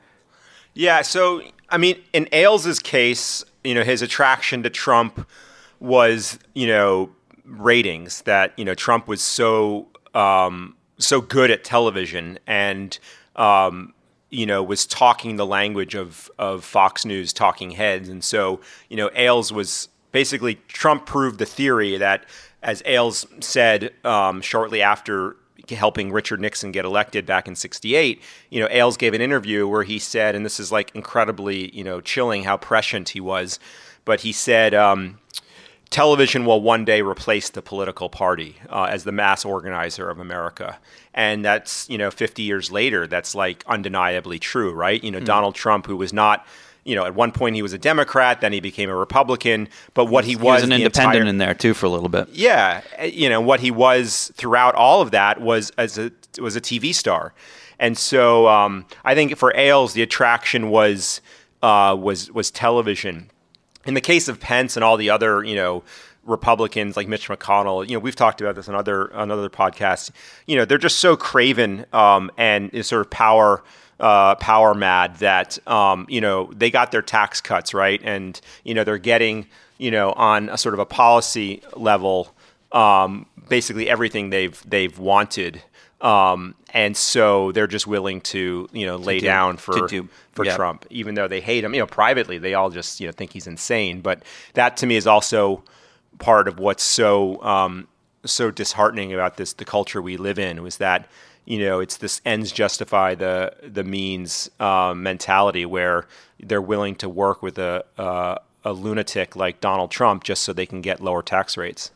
Yeah, 0.73 1.01
so 1.01 1.41
I 1.69 1.77
mean, 1.77 1.95
in 2.11 2.27
Ailes' 2.33 2.79
case, 2.79 3.45
you 3.63 3.75
know, 3.75 3.83
his 3.83 4.01
attraction 4.01 4.63
to 4.63 4.69
Trump 4.69 5.27
was, 5.79 6.39
you 6.53 6.67
know, 6.67 7.11
ratings 7.51 8.21
that 8.23 8.53
you 8.57 8.65
know 8.65 8.73
Trump 8.73 9.07
was 9.07 9.21
so 9.21 9.87
um, 10.13 10.75
so 10.97 11.21
good 11.21 11.51
at 11.51 11.63
television 11.63 12.39
and 12.47 12.97
um, 13.35 13.93
you 14.29 14.45
know 14.45 14.63
was 14.63 14.85
talking 14.85 15.35
the 15.35 15.45
language 15.45 15.95
of 15.95 16.31
of 16.39 16.63
Fox 16.63 17.05
News 17.05 17.33
talking 17.33 17.71
heads, 17.71 18.09
and 18.09 18.23
so 18.23 18.61
you 18.89 18.97
know 18.97 19.09
Ailes 19.15 19.51
was 19.51 19.89
basically 20.11 20.55
Trump 20.67 21.05
proved 21.05 21.39
the 21.39 21.45
theory 21.45 21.97
that, 21.97 22.25
as 22.63 22.81
Ailes 22.85 23.25
said 23.39 23.91
um, 24.03 24.41
shortly 24.41 24.81
after 24.81 25.35
helping 25.69 26.11
Richard 26.11 26.39
Nixon 26.39 26.71
get 26.71 26.85
elected 26.85 27.25
back 27.25 27.47
in 27.47 27.55
68, 27.55 28.21
you 28.49 28.59
know, 28.59 28.67
Ailes 28.69 28.97
gave 28.97 29.13
an 29.13 29.21
interview 29.21 29.67
where 29.67 29.83
he 29.83 29.99
said, 29.99 30.35
and 30.35 30.45
this 30.45 30.59
is 30.59 30.71
like 30.71 30.91
incredibly, 30.93 31.75
you 31.75 31.83
know, 31.83 32.01
chilling 32.01 32.43
how 32.43 32.57
prescient 32.57 33.09
he 33.09 33.19
was, 33.19 33.59
but 34.05 34.21
he 34.21 34.31
said, 34.31 34.73
um, 34.73 35.19
television 35.89 36.45
will 36.45 36.61
one 36.61 36.85
day 36.85 37.01
replace 37.01 37.49
the 37.49 37.61
political 37.61 38.09
party 38.09 38.55
uh, 38.69 38.83
as 38.89 39.03
the 39.03 39.11
mass 39.11 39.45
organizer 39.45 40.09
of 40.09 40.19
America. 40.19 40.79
And 41.13 41.43
that's, 41.45 41.89
you 41.89 41.97
know, 41.97 42.09
50 42.09 42.41
years 42.41 42.71
later, 42.71 43.05
that's 43.05 43.35
like 43.35 43.63
undeniably 43.67 44.39
true, 44.39 44.73
right? 44.73 45.03
You 45.03 45.11
know, 45.11 45.19
Donald 45.19 45.53
Trump, 45.53 45.85
who 45.85 45.97
was 45.97 46.13
not, 46.13 46.47
you 46.83 46.95
know, 46.95 47.05
at 47.05 47.13
one 47.13 47.31
point 47.31 47.55
he 47.55 47.61
was 47.61 47.73
a 47.73 47.77
Democrat, 47.77 48.41
then 48.41 48.53
he 48.53 48.59
became 48.59 48.89
a 48.89 48.95
Republican, 48.95 49.69
but 49.93 50.05
what 50.05 50.25
he, 50.25 50.31
he 50.31 50.35
was 50.35 50.63
an 50.63 50.71
independent 50.71 51.15
entire- 51.15 51.29
in 51.29 51.37
there 51.37 51.53
too 51.53 51.73
for 51.73 51.85
a 51.85 51.89
little 51.89 52.09
bit 52.09 52.27
yeah, 52.31 52.81
you 53.03 53.29
know 53.29 53.39
what 53.39 53.59
he 53.59 53.71
was 53.71 54.31
throughout 54.35 54.75
all 54.75 55.01
of 55.01 55.11
that 55.11 55.41
was 55.41 55.71
as 55.77 55.97
a 55.97 56.11
was 56.39 56.55
a 56.55 56.61
TV 56.61 56.93
star, 56.93 57.33
and 57.79 57.97
so 57.97 58.47
um, 58.47 58.85
I 59.05 59.15
think 59.15 59.37
for 59.37 59.55
Ailes 59.55 59.93
the 59.93 60.01
attraction 60.01 60.69
was 60.69 61.21
uh, 61.61 61.95
was 61.99 62.31
was 62.31 62.49
television. 62.51 63.29
In 63.85 63.93
the 63.93 64.01
case 64.01 64.27
of 64.27 64.39
Pence 64.39 64.75
and 64.75 64.83
all 64.83 64.97
the 64.97 65.09
other 65.09 65.43
you 65.43 65.55
know 65.55 65.83
Republicans 66.25 66.97
like 66.97 67.07
Mitch 67.07 67.27
McConnell, 67.29 67.87
you 67.87 67.95
know 67.95 67.99
we've 67.99 68.15
talked 68.15 68.41
about 68.41 68.55
this 68.55 68.67
on 68.67 68.75
other 68.75 69.13
on 69.13 69.29
other 69.29 69.49
podcasts. 69.49 70.09
You 70.47 70.55
know 70.55 70.65
they're 70.65 70.77
just 70.77 70.97
so 70.97 71.15
craven 71.15 71.85
um, 71.93 72.31
and 72.37 72.73
is 72.73 72.87
sort 72.87 73.01
of 73.01 73.09
power 73.11 73.63
uh, 74.01 74.35
power 74.35 74.73
mad 74.73 75.15
that 75.17 75.65
um, 75.67 76.05
you 76.09 76.19
know 76.19 76.51
they 76.53 76.69
got 76.69 76.91
their 76.91 77.01
tax 77.01 77.39
cuts 77.39 77.73
right, 77.73 78.01
and 78.03 78.41
you 78.63 78.73
know 78.73 78.83
they're 78.83 78.97
getting 78.97 79.47
you 79.77 79.91
know 79.91 80.11
on 80.13 80.49
a 80.49 80.57
sort 80.57 80.73
of 80.73 80.79
a 80.79 80.85
policy 80.85 81.61
level 81.75 82.35
um, 82.71 83.25
basically 83.47 83.89
everything 83.89 84.29
they've 84.29 84.61
they've 84.67 84.97
wanted. 84.97 85.61
Um, 86.01 86.55
and 86.73 86.97
so 86.97 87.51
they're 87.51 87.67
just 87.67 87.85
willing 87.85 88.21
to, 88.21 88.67
you 88.71 88.87
know, 88.87 88.95
lay 88.95 89.19
do- 89.19 89.25
down 89.27 89.57
for 89.57 89.87
do- 89.87 90.09
for 90.31 90.45
yeah. 90.45 90.55
Trump, 90.55 90.85
even 90.89 91.13
though 91.13 91.27
they 91.27 91.41
hate 91.41 91.63
him. 91.63 91.75
You 91.75 91.81
know, 91.81 91.85
privately 91.85 92.39
they 92.39 92.55
all 92.55 92.71
just 92.71 92.99
you 92.99 93.07
know 93.07 93.11
think 93.11 93.33
he's 93.33 93.45
insane. 93.47 94.01
But 94.01 94.23
that 94.55 94.77
to 94.77 94.87
me 94.87 94.95
is 94.95 95.05
also 95.05 95.63
part 96.17 96.47
of 96.47 96.59
what's 96.59 96.83
so 96.83 97.41
um, 97.43 97.87
so 98.25 98.49
disheartening 98.49 99.13
about 99.13 99.37
this 99.37 99.53
the 99.53 99.65
culture 99.65 100.01
we 100.01 100.17
live 100.17 100.39
in 100.39 100.63
was 100.63 100.77
that 100.77 101.07
you 101.45 101.59
know 101.59 101.79
it's 101.79 101.97
this 101.97 102.21
ends 102.25 102.51
justify 102.51 103.15
the 103.15 103.53
the 103.63 103.83
means 103.83 104.49
um, 104.59 105.03
mentality 105.03 105.65
where 105.65 106.07
they're 106.39 106.61
willing 106.61 106.95
to 106.95 107.09
work 107.09 107.41
with 107.41 107.57
a, 107.57 107.83
a 107.97 108.39
a 108.63 108.73
lunatic 108.73 109.35
like 109.35 109.59
Donald 109.59 109.91
Trump 109.91 110.23
just 110.23 110.43
so 110.43 110.53
they 110.53 110.65
can 110.65 110.81
get 110.81 111.01
lower 111.01 111.21
tax 111.21 111.57
rates. 111.57 111.91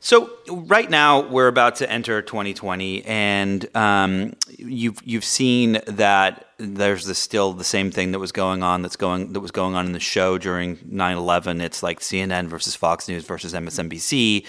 So 0.00 0.30
right 0.50 0.90
now 0.90 1.26
we're 1.26 1.48
about 1.48 1.76
to 1.76 1.90
enter 1.90 2.20
2020, 2.20 3.06
and 3.06 3.74
um, 3.74 4.36
you've 4.58 5.00
you've 5.02 5.24
seen 5.24 5.80
that 5.86 6.46
there's 6.58 7.06
this 7.06 7.18
still 7.18 7.54
the 7.54 7.64
same 7.64 7.90
thing 7.90 8.12
that 8.12 8.18
was 8.18 8.30
going 8.30 8.62
on 8.62 8.82
that's 8.82 8.96
going 8.96 9.32
that 9.32 9.40
was 9.40 9.50
going 9.50 9.74
on 9.74 9.86
in 9.86 9.92
the 9.92 10.00
show 10.00 10.36
during 10.36 10.76
9/11. 10.76 11.62
It's 11.62 11.82
like 11.82 12.00
CNN 12.00 12.48
versus 12.48 12.76
Fox 12.76 13.08
News 13.08 13.24
versus 13.24 13.54
MSNBC, 13.54 14.44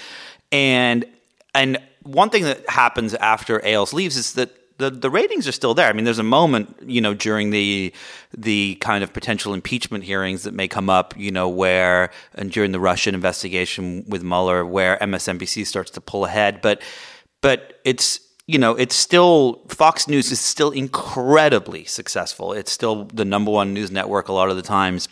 and 0.51 1.05
and 1.53 1.77
one 2.05 2.29
thing 2.29 2.43
that 2.43 2.67
happens 2.69 3.13
after 3.15 3.65
Ailes 3.65 3.93
leaves 3.93 4.15
is 4.15 4.33
that 4.33 4.51
the, 4.77 4.89
the 4.89 5.09
ratings 5.09 5.47
are 5.47 5.53
still 5.53 5.73
there. 5.73 5.87
I 5.87 5.93
mean, 5.93 6.03
there's 6.03 6.19
a 6.19 6.23
moment, 6.23 6.75
you 6.85 7.01
know, 7.01 7.13
during 7.13 7.49
the 7.49 7.93
the 8.37 8.75
kind 8.81 9.03
of 9.03 9.13
potential 9.13 9.53
impeachment 9.53 10.03
hearings 10.03 10.43
that 10.43 10.53
may 10.53 10.67
come 10.67 10.89
up, 10.89 11.17
you 11.17 11.31
know, 11.31 11.47
where 11.47 12.11
and 12.35 12.51
during 12.51 12.71
the 12.71 12.79
Russian 12.79 13.15
investigation 13.15 14.03
with 14.07 14.23
Mueller, 14.23 14.65
where 14.65 14.97
MSNBC 14.97 15.65
starts 15.65 15.91
to 15.91 16.01
pull 16.01 16.25
ahead, 16.25 16.61
but 16.61 16.81
but 17.41 17.79
it's 17.85 18.19
you 18.47 18.59
know, 18.59 18.75
it's 18.75 18.95
still 18.95 19.65
Fox 19.69 20.07
News 20.07 20.31
is 20.31 20.39
still 20.39 20.71
incredibly 20.71 21.85
successful. 21.85 22.53
It's 22.53 22.71
still 22.71 23.05
the 23.05 23.25
number 23.25 23.49
one 23.49 23.73
news 23.73 23.89
network 23.89 24.27
a 24.27 24.33
lot 24.33 24.49
of 24.49 24.55
the 24.55 24.61
times. 24.61 25.07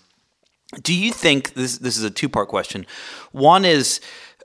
Do 0.81 0.93
you 0.93 1.11
think 1.11 1.53
this 1.53 1.77
this 1.77 1.97
is 1.97 2.03
a 2.03 2.11
two 2.11 2.29
part 2.29 2.49
question? 2.49 2.85
One 3.31 3.65
is 3.65 4.01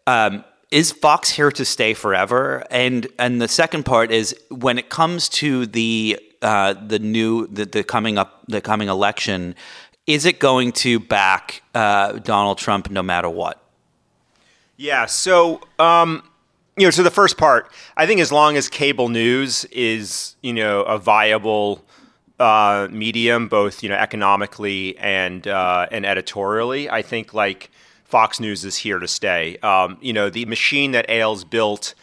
um, 0.06 0.44
is 0.70 0.92
Fox 0.92 1.30
here 1.30 1.50
to 1.52 1.64
stay 1.64 1.94
forever? 1.94 2.64
And 2.70 3.06
and 3.18 3.40
the 3.40 3.48
second 3.48 3.84
part 3.84 4.10
is 4.10 4.34
when 4.50 4.78
it 4.78 4.88
comes 4.88 5.28
to 5.30 5.66
the 5.66 6.20
uh, 6.42 6.74
the 6.74 6.98
new 6.98 7.46
the, 7.48 7.64
the 7.64 7.84
coming 7.84 8.18
up 8.18 8.42
the 8.48 8.60
coming 8.60 8.88
election, 8.88 9.54
is 10.06 10.24
it 10.24 10.38
going 10.38 10.72
to 10.72 11.00
back 11.00 11.62
uh, 11.74 12.12
Donald 12.12 12.58
Trump 12.58 12.90
no 12.90 13.02
matter 13.02 13.28
what? 13.28 13.62
Yeah. 14.76 15.06
So. 15.06 15.60
Um, 15.78 16.22
you 16.76 16.86
know, 16.86 16.90
so 16.90 17.02
the 17.02 17.10
first 17.10 17.36
part, 17.36 17.72
I 17.96 18.06
think, 18.06 18.20
as 18.20 18.30
long 18.30 18.56
as 18.56 18.68
cable 18.68 19.08
news 19.08 19.64
is, 19.64 20.36
you 20.42 20.52
know, 20.52 20.82
a 20.82 20.96
viable 20.96 21.84
uh, 22.38 22.86
medium, 22.90 23.48
both 23.48 23.82
you 23.82 23.88
know 23.88 23.96
economically 23.96 24.96
and 24.98 25.46
uh, 25.48 25.88
and 25.90 26.06
editorially, 26.06 26.88
I 26.88 27.02
think 27.02 27.34
like 27.34 27.70
Fox 28.08 28.40
News 28.40 28.64
is 28.64 28.78
here 28.78 28.98
to 28.98 29.06
stay. 29.06 29.58
Um, 29.58 29.98
you 30.00 30.12
know, 30.12 30.30
the 30.30 30.46
machine 30.46 30.92
that 30.92 31.08
Ailes 31.08 31.44
built 31.44 31.94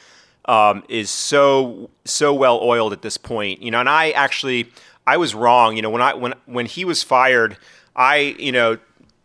um, 0.46 0.84
is 0.88 1.10
so 1.10 1.90
so 2.06 2.34
well 2.34 2.60
oiled 2.62 2.94
at 2.94 3.02
this 3.02 3.18
point. 3.18 3.62
You 3.62 3.72
know, 3.72 3.80
and 3.80 3.90
I 3.90 4.12
actually 4.12 4.72
I 5.08 5.18
was 5.18 5.34
wrong. 5.36 5.76
You 5.76 5.82
know, 5.82 5.90
when 5.90 6.04
I 6.04 6.14
when 6.14 6.34
when 6.46 6.68
he 6.68 6.86
was 6.86 7.02
fired, 7.04 7.58
I 7.96 8.36
you 8.38 8.52
know 8.52 8.78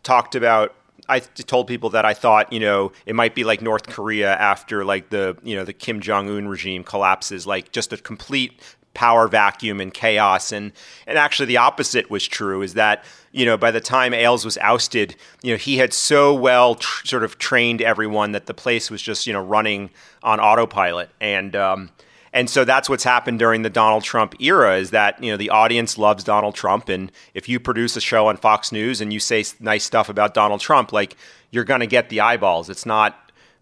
talked 0.03 0.33
about 0.33 0.73
I 1.07 1.19
told 1.19 1.67
people 1.67 1.89
that 1.91 2.05
I 2.05 2.13
thought, 2.13 2.51
you 2.53 2.59
know, 2.59 2.93
it 3.05 3.15
might 3.15 3.35
be 3.35 3.43
like 3.43 3.61
North 3.61 3.87
Korea 3.87 4.33
after 4.33 4.85
like 4.85 5.09
the, 5.09 5.35
you 5.43 5.55
know, 5.55 5.65
the 5.65 5.73
Kim 5.73 5.99
Jong 5.99 6.29
Un 6.29 6.47
regime 6.47 6.83
collapses, 6.85 7.45
like 7.45 7.71
just 7.71 7.91
a 7.91 7.97
complete 7.97 8.59
power 8.93 9.27
vacuum 9.27 9.79
and 9.79 9.93
chaos. 9.93 10.51
And 10.51 10.71
and 11.07 11.17
actually, 11.17 11.47
the 11.47 11.57
opposite 11.57 12.09
was 12.09 12.27
true. 12.27 12.61
Is 12.61 12.73
that 12.75 13.03
you 13.31 13.45
know 13.45 13.57
by 13.57 13.71
the 13.71 13.81
time 13.81 14.13
Ailes 14.13 14.45
was 14.45 14.57
ousted, 14.59 15.15
you 15.41 15.53
know 15.53 15.57
he 15.57 15.77
had 15.77 15.93
so 15.93 16.33
well 16.33 16.75
tr- 16.75 17.05
sort 17.05 17.23
of 17.23 17.37
trained 17.37 17.81
everyone 17.81 18.31
that 18.31 18.45
the 18.45 18.53
place 18.53 18.91
was 18.91 19.01
just 19.01 19.27
you 19.27 19.33
know 19.33 19.43
running 19.43 19.89
on 20.23 20.39
autopilot. 20.39 21.09
And 21.19 21.55
um, 21.55 21.89
and 22.33 22.49
so 22.49 22.63
that's 22.63 22.89
what's 22.89 23.03
happened 23.03 23.39
during 23.39 23.61
the 23.61 23.69
Donald 23.69 24.03
Trump 24.03 24.35
era 24.39 24.77
is 24.77 24.91
that 24.91 25.21
you 25.21 25.31
know 25.31 25.37
the 25.37 25.49
audience 25.49 25.97
loves 25.97 26.23
Donald 26.23 26.55
Trump, 26.55 26.89
and 26.89 27.11
if 27.33 27.49
you 27.49 27.59
produce 27.59 27.95
a 27.97 28.01
show 28.01 28.27
on 28.27 28.37
Fox 28.37 28.71
News 28.71 29.01
and 29.01 29.11
you 29.11 29.19
say 29.19 29.43
nice 29.59 29.83
stuff 29.83 30.07
about 30.09 30.33
Donald 30.33 30.61
Trump, 30.61 30.93
like 30.93 31.17
you're 31.51 31.65
going 31.65 31.81
to 31.81 31.87
get 31.87 32.09
the 32.09 32.21
eyeballs. 32.21 32.69
It's 32.69 32.85
not. 32.85 33.17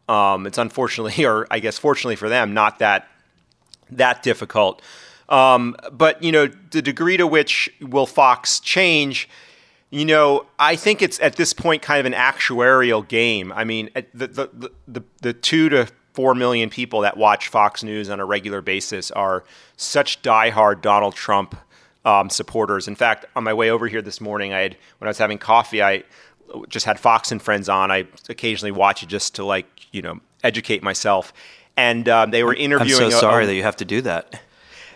Um, 0.07 0.47
it's 0.47 0.57
unfortunately, 0.57 1.25
or 1.25 1.47
I 1.49 1.59
guess 1.59 1.77
fortunately 1.77 2.15
for 2.15 2.29
them, 2.29 2.53
not 2.53 2.79
that 2.79 3.07
that 3.91 4.21
difficult. 4.21 4.81
Um, 5.29 5.75
but 5.91 6.21
you 6.21 6.31
know, 6.31 6.47
the 6.47 6.81
degree 6.81 7.15
to 7.17 7.27
which 7.27 7.71
will 7.79 8.07
Fox 8.07 8.59
change, 8.59 9.29
you 9.91 10.03
know, 10.03 10.45
I 10.57 10.75
think 10.75 11.01
it's 11.01 11.19
at 11.19 11.35
this 11.35 11.53
point 11.53 11.81
kind 11.81 11.99
of 11.99 12.05
an 12.05 12.13
actuarial 12.13 13.07
game. 13.07 13.53
I 13.53 13.63
mean, 13.63 13.89
the 14.13 14.27
the 14.27 14.71
the, 14.87 15.03
the 15.21 15.33
two 15.33 15.69
to 15.69 15.87
four 16.13 16.33
million 16.33 16.69
people 16.69 17.01
that 17.01 17.15
watch 17.15 17.47
Fox 17.47 17.83
News 17.83 18.09
on 18.09 18.19
a 18.19 18.25
regular 18.25 18.61
basis 18.61 19.11
are 19.11 19.43
such 19.77 20.21
diehard 20.23 20.81
Donald 20.81 21.13
Trump 21.13 21.55
um, 22.05 22.29
supporters. 22.29 22.87
In 22.87 22.95
fact, 22.95 23.25
on 23.35 23.43
my 23.43 23.53
way 23.53 23.69
over 23.69 23.87
here 23.87 24.01
this 24.01 24.19
morning, 24.19 24.51
I 24.51 24.59
had 24.61 24.77
when 24.97 25.07
I 25.07 25.11
was 25.11 25.19
having 25.19 25.37
coffee, 25.37 25.83
I 25.83 26.03
just 26.67 26.87
had 26.87 26.99
Fox 26.99 27.31
and 27.31 27.39
Friends 27.39 27.69
on. 27.69 27.91
I 27.91 28.07
occasionally 28.29 28.71
watch 28.71 29.03
it 29.03 29.09
just 29.09 29.35
to 29.35 29.45
like 29.45 29.67
you 29.91 30.01
know 30.01 30.19
educate 30.43 30.81
myself. 30.81 31.33
And 31.77 32.09
um, 32.09 32.31
they 32.31 32.43
were 32.43 32.55
interviewing. 32.55 33.03
I'm 33.03 33.11
so 33.11 33.19
sorry 33.19 33.43
a, 33.43 33.47
that 33.47 33.55
you 33.55 33.63
have 33.63 33.77
to 33.77 33.85
do 33.85 34.01
that 34.01 34.41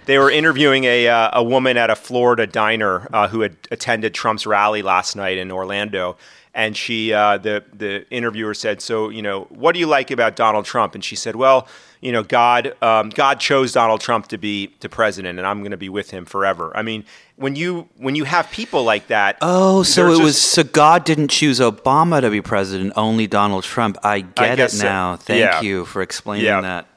they 0.05 0.17
were 0.17 0.31
interviewing 0.31 0.83
a, 0.85 1.07
uh, 1.07 1.29
a 1.33 1.43
woman 1.43 1.77
at 1.77 1.89
a 1.89 1.95
Florida 1.95 2.47
diner 2.47 3.07
uh, 3.13 3.27
who 3.27 3.41
had 3.41 3.55
attended 3.71 4.13
Trump's 4.13 4.45
rally 4.45 4.81
last 4.81 5.15
night 5.15 5.37
in 5.37 5.51
Orlando. 5.51 6.17
And 6.55 6.77
she, 6.77 7.11
uh, 7.11 7.39
the 7.39 7.63
the 7.73 8.07
interviewer 8.11 8.53
said, 8.53 8.79
"So, 8.79 9.09
you 9.09 9.23
know, 9.23 9.45
what 9.49 9.71
do 9.71 9.79
you 9.79 9.87
like 9.87 10.11
about 10.11 10.35
Donald 10.35 10.65
Trump?" 10.65 10.93
And 10.93 11.03
she 11.03 11.15
said, 11.15 11.35
"Well, 11.35 11.67
you 11.99 12.11
know, 12.11 12.21
God, 12.21 12.75
um, 12.83 13.09
God 13.09 13.39
chose 13.39 13.71
Donald 13.71 14.01
Trump 14.01 14.27
to 14.27 14.37
be 14.37 14.71
the 14.81 14.87
president, 14.87 15.39
and 15.39 15.47
I'm 15.47 15.61
going 15.61 15.71
to 15.71 15.77
be 15.77 15.89
with 15.89 16.11
him 16.11 16.25
forever." 16.25 16.71
I 16.77 16.83
mean, 16.83 17.05
when 17.37 17.55
you 17.55 17.89
when 17.97 18.13
you 18.13 18.25
have 18.25 18.51
people 18.51 18.83
like 18.83 19.07
that, 19.07 19.39
oh, 19.41 19.81
so 19.81 20.05
it 20.05 20.11
just, 20.11 20.23
was 20.23 20.39
so 20.39 20.63
God 20.63 21.05
didn't 21.05 21.29
choose 21.29 21.59
Obama 21.59 22.21
to 22.21 22.29
be 22.29 22.39
president, 22.39 22.93
only 22.95 23.25
Donald 23.25 23.63
Trump. 23.63 23.97
I 24.03 24.19
get 24.19 24.59
I 24.59 24.63
it 24.63 24.75
now. 24.75 25.15
So. 25.15 25.23
Thank 25.23 25.39
yeah. 25.39 25.61
you 25.61 25.85
for 25.85 26.03
explaining 26.03 26.45
yeah. 26.45 26.61
that. 26.61 26.87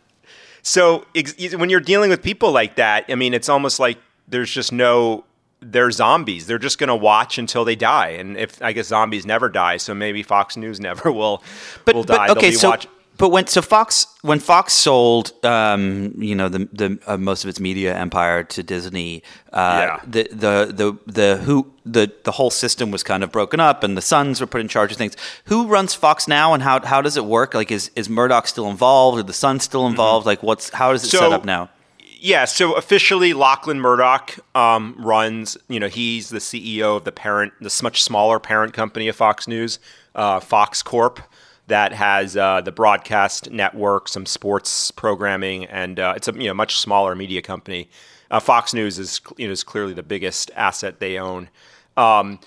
So 0.66 1.06
ex- 1.14 1.54
when 1.54 1.70
you're 1.70 1.78
dealing 1.78 2.10
with 2.10 2.24
people 2.24 2.50
like 2.50 2.74
that, 2.74 3.04
I 3.08 3.14
mean, 3.14 3.34
it's 3.34 3.48
almost 3.48 3.78
like 3.78 3.98
there's 4.26 4.50
just 4.50 4.72
no 4.72 5.24
they're 5.60 5.92
zombies. 5.92 6.48
They're 6.48 6.58
just 6.58 6.78
going 6.78 6.88
to 6.88 6.96
watch 6.96 7.38
until 7.38 7.64
they 7.64 7.76
die. 7.76 8.08
And 8.08 8.36
if 8.36 8.60
I 8.60 8.72
guess 8.72 8.88
zombies 8.88 9.24
never 9.24 9.48
die, 9.48 9.76
so 9.76 9.94
maybe 9.94 10.24
Fox 10.24 10.56
News 10.56 10.80
never 10.88 11.12
will 11.12 11.40
but, 11.84 11.94
will 11.94 12.02
die. 12.02 12.26
But, 12.26 12.38
okay, 12.38 12.50
so 12.50 12.70
watch- 12.70 12.88
but 13.16 13.30
when 13.30 13.46
so 13.46 13.62
Fox 13.62 14.06
when 14.22 14.40
Fox 14.40 14.72
sold 14.72 15.32
um, 15.44 16.14
you 16.18 16.34
know 16.34 16.48
the 16.48 16.68
the 16.72 16.98
uh, 17.06 17.16
most 17.16 17.44
of 17.44 17.48
its 17.48 17.60
media 17.60 17.96
empire 17.96 18.42
to 18.44 18.62
Disney, 18.62 19.22
uh, 19.52 19.86
yeah. 19.86 20.00
the 20.06 20.28
the 20.30 20.72
the 20.72 21.12
the 21.12 21.36
who 21.38 21.72
the 21.84 22.12
the 22.24 22.32
whole 22.32 22.50
system 22.50 22.90
was 22.90 23.02
kind 23.02 23.22
of 23.22 23.32
broken 23.32 23.60
up, 23.60 23.84
and 23.84 23.96
the 23.96 24.02
sons 24.02 24.40
were 24.40 24.46
put 24.46 24.60
in 24.60 24.68
charge 24.68 24.92
of 24.92 24.98
things. 24.98 25.16
Who 25.44 25.66
runs 25.66 25.94
Fox 25.94 26.28
now, 26.28 26.52
and 26.52 26.62
how 26.62 26.84
how 26.84 27.00
does 27.00 27.16
it 27.16 27.24
work? 27.24 27.54
Like, 27.54 27.70
is 27.70 27.90
is 27.96 28.08
Murdoch 28.08 28.46
still 28.46 28.68
involved? 28.68 29.18
Are 29.18 29.22
the 29.22 29.32
sons 29.32 29.62
still 29.62 29.82
mm-hmm. 29.82 29.90
involved? 29.90 30.22
Mm-hmm. 30.22 30.28
Like, 30.28 30.42
what's 30.42 30.70
how 30.70 30.92
is 30.92 31.04
it 31.04 31.08
so, 31.08 31.18
set 31.18 31.32
up 31.32 31.44
now? 31.44 31.70
Yeah, 32.18 32.44
so 32.44 32.72
officially, 32.72 33.34
Lachlan 33.34 33.80
Murdoch 33.80 34.38
um, 34.54 34.96
runs. 34.98 35.56
You 35.68 35.80
know, 35.80 35.88
he's 35.88 36.30
the 36.30 36.38
CEO 36.38 36.96
of 36.96 37.04
the 37.04 37.12
parent, 37.12 37.52
this 37.60 37.82
much 37.82 38.02
smaller 38.02 38.40
parent 38.40 38.72
company 38.72 39.08
of 39.08 39.16
Fox 39.16 39.46
News, 39.46 39.78
uh, 40.14 40.40
Fox 40.40 40.82
Corp 40.82 41.20
that 41.68 41.92
has 41.92 42.36
uh, 42.36 42.60
the 42.60 42.72
broadcast 42.72 43.50
network, 43.50 44.08
some 44.08 44.26
sports 44.26 44.90
programming, 44.90 45.64
and 45.66 45.98
uh, 45.98 46.14
it's 46.16 46.28
a 46.28 46.32
you 46.32 46.46
know 46.46 46.54
much 46.54 46.76
smaller 46.78 47.14
media 47.14 47.42
company. 47.42 47.88
Uh, 48.30 48.40
Fox 48.40 48.72
News 48.74 48.98
is 48.98 49.20
you 49.36 49.46
know 49.46 49.52
is 49.52 49.64
clearly 49.64 49.92
the 49.92 50.02
biggest 50.02 50.50
asset 50.54 51.00
they 51.00 51.18
own. 51.18 51.48
Um, 51.96 52.40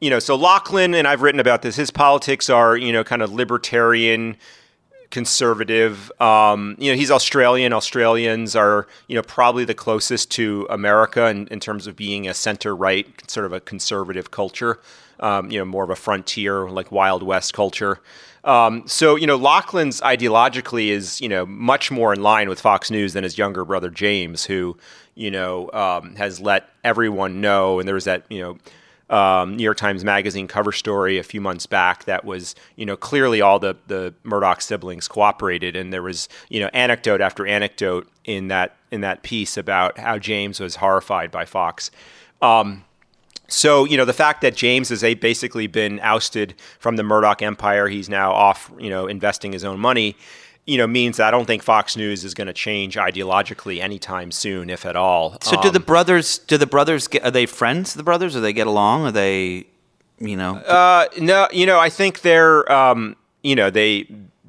you 0.00 0.10
know, 0.10 0.18
so 0.18 0.36
Lachlan 0.36 0.94
and 0.94 1.08
I've 1.08 1.22
written 1.22 1.40
about 1.40 1.62
this. 1.62 1.76
His 1.76 1.90
politics 1.90 2.48
are 2.48 2.76
you 2.76 2.92
know 2.92 3.02
kind 3.02 3.22
of 3.22 3.32
libertarian, 3.32 4.36
conservative. 5.10 6.12
Um, 6.20 6.76
you 6.78 6.92
know, 6.92 6.96
he's 6.96 7.10
Australian. 7.10 7.72
Australians 7.72 8.54
are 8.54 8.86
you 9.08 9.16
know 9.16 9.22
probably 9.22 9.64
the 9.64 9.74
closest 9.74 10.30
to 10.32 10.66
America 10.70 11.26
in, 11.26 11.48
in 11.48 11.58
terms 11.58 11.86
of 11.86 11.96
being 11.96 12.28
a 12.28 12.34
center 12.34 12.74
right, 12.76 13.08
sort 13.28 13.46
of 13.46 13.52
a 13.52 13.60
conservative 13.60 14.30
culture. 14.30 14.80
Um, 15.18 15.50
you 15.50 15.58
know, 15.58 15.66
more 15.66 15.84
of 15.84 15.90
a 15.90 15.96
frontier 15.96 16.70
like 16.70 16.90
Wild 16.90 17.22
West 17.22 17.52
culture. 17.52 18.00
Um, 18.44 18.86
so 18.86 19.16
you 19.16 19.26
know, 19.26 19.36
Lachlan's 19.36 20.00
ideologically 20.00 20.88
is 20.88 21.20
you 21.20 21.28
know 21.28 21.46
much 21.46 21.90
more 21.90 22.12
in 22.12 22.22
line 22.22 22.48
with 22.48 22.60
Fox 22.60 22.90
News 22.90 23.12
than 23.12 23.24
his 23.24 23.38
younger 23.38 23.64
brother 23.64 23.90
James, 23.90 24.44
who 24.44 24.76
you 25.14 25.30
know 25.30 25.70
um, 25.72 26.16
has 26.16 26.40
let 26.40 26.68
everyone 26.84 27.40
know. 27.40 27.78
And 27.78 27.86
there 27.86 27.94
was 27.94 28.04
that 28.04 28.24
you 28.28 28.40
know. 28.40 28.58
Um, 29.10 29.56
New 29.56 29.64
York 29.64 29.76
Times 29.76 30.04
Magazine 30.04 30.46
cover 30.46 30.70
story 30.70 31.18
a 31.18 31.24
few 31.24 31.40
months 31.40 31.66
back 31.66 32.04
that 32.04 32.24
was, 32.24 32.54
you 32.76 32.86
know, 32.86 32.96
clearly 32.96 33.40
all 33.40 33.58
the 33.58 33.74
the 33.88 34.14
Murdoch 34.22 34.60
siblings 34.60 35.08
cooperated, 35.08 35.74
and 35.74 35.92
there 35.92 36.00
was, 36.00 36.28
you 36.48 36.60
know, 36.60 36.70
anecdote 36.72 37.20
after 37.20 37.44
anecdote 37.44 38.08
in 38.24 38.46
that 38.48 38.76
in 38.92 39.00
that 39.00 39.24
piece 39.24 39.56
about 39.56 39.98
how 39.98 40.16
James 40.16 40.60
was 40.60 40.76
horrified 40.76 41.32
by 41.32 41.44
Fox. 41.44 41.90
Um, 42.40 42.84
so, 43.50 43.84
you 43.84 43.96
know, 43.96 44.04
the 44.04 44.12
fact 44.12 44.40
that 44.42 44.54
James 44.54 44.88
has 44.90 45.02
basically 45.02 45.66
been 45.66 45.98
ousted 46.00 46.54
from 46.78 46.96
the 46.96 47.02
Murdoch 47.02 47.42
empire, 47.42 47.88
he's 47.88 48.08
now 48.08 48.32
off, 48.32 48.70
you 48.78 48.88
know, 48.88 49.06
investing 49.06 49.52
his 49.52 49.64
own 49.64 49.78
money, 49.78 50.16
you 50.66 50.78
know, 50.78 50.86
means 50.86 51.16
that 51.16 51.26
I 51.26 51.30
don't 51.32 51.46
think 51.46 51.62
Fox 51.62 51.96
News 51.96 52.24
is 52.24 52.32
going 52.32 52.46
to 52.46 52.52
change 52.52 52.94
ideologically 52.96 53.80
anytime 53.80 54.30
soon, 54.30 54.70
if 54.70 54.86
at 54.86 54.94
all. 54.94 55.36
So, 55.42 55.56
um, 55.56 55.62
do 55.62 55.70
the 55.70 55.80
brothers, 55.80 56.38
do 56.38 56.56
the 56.56 56.66
brothers, 56.66 57.08
get, 57.08 57.24
are 57.24 57.30
they 57.30 57.46
friends, 57.46 57.94
the 57.94 58.04
brothers? 58.04 58.34
Do 58.34 58.40
they 58.40 58.52
get 58.52 58.68
along? 58.68 59.06
Are 59.06 59.12
they, 59.12 59.66
you 60.20 60.36
know? 60.36 60.56
Uh, 60.56 61.06
no, 61.18 61.48
you 61.50 61.66
know, 61.66 61.80
I 61.80 61.90
think 61.90 62.20
they're, 62.20 62.70
um, 62.70 63.16
you 63.42 63.56
know, 63.56 63.68
they, 63.68 64.06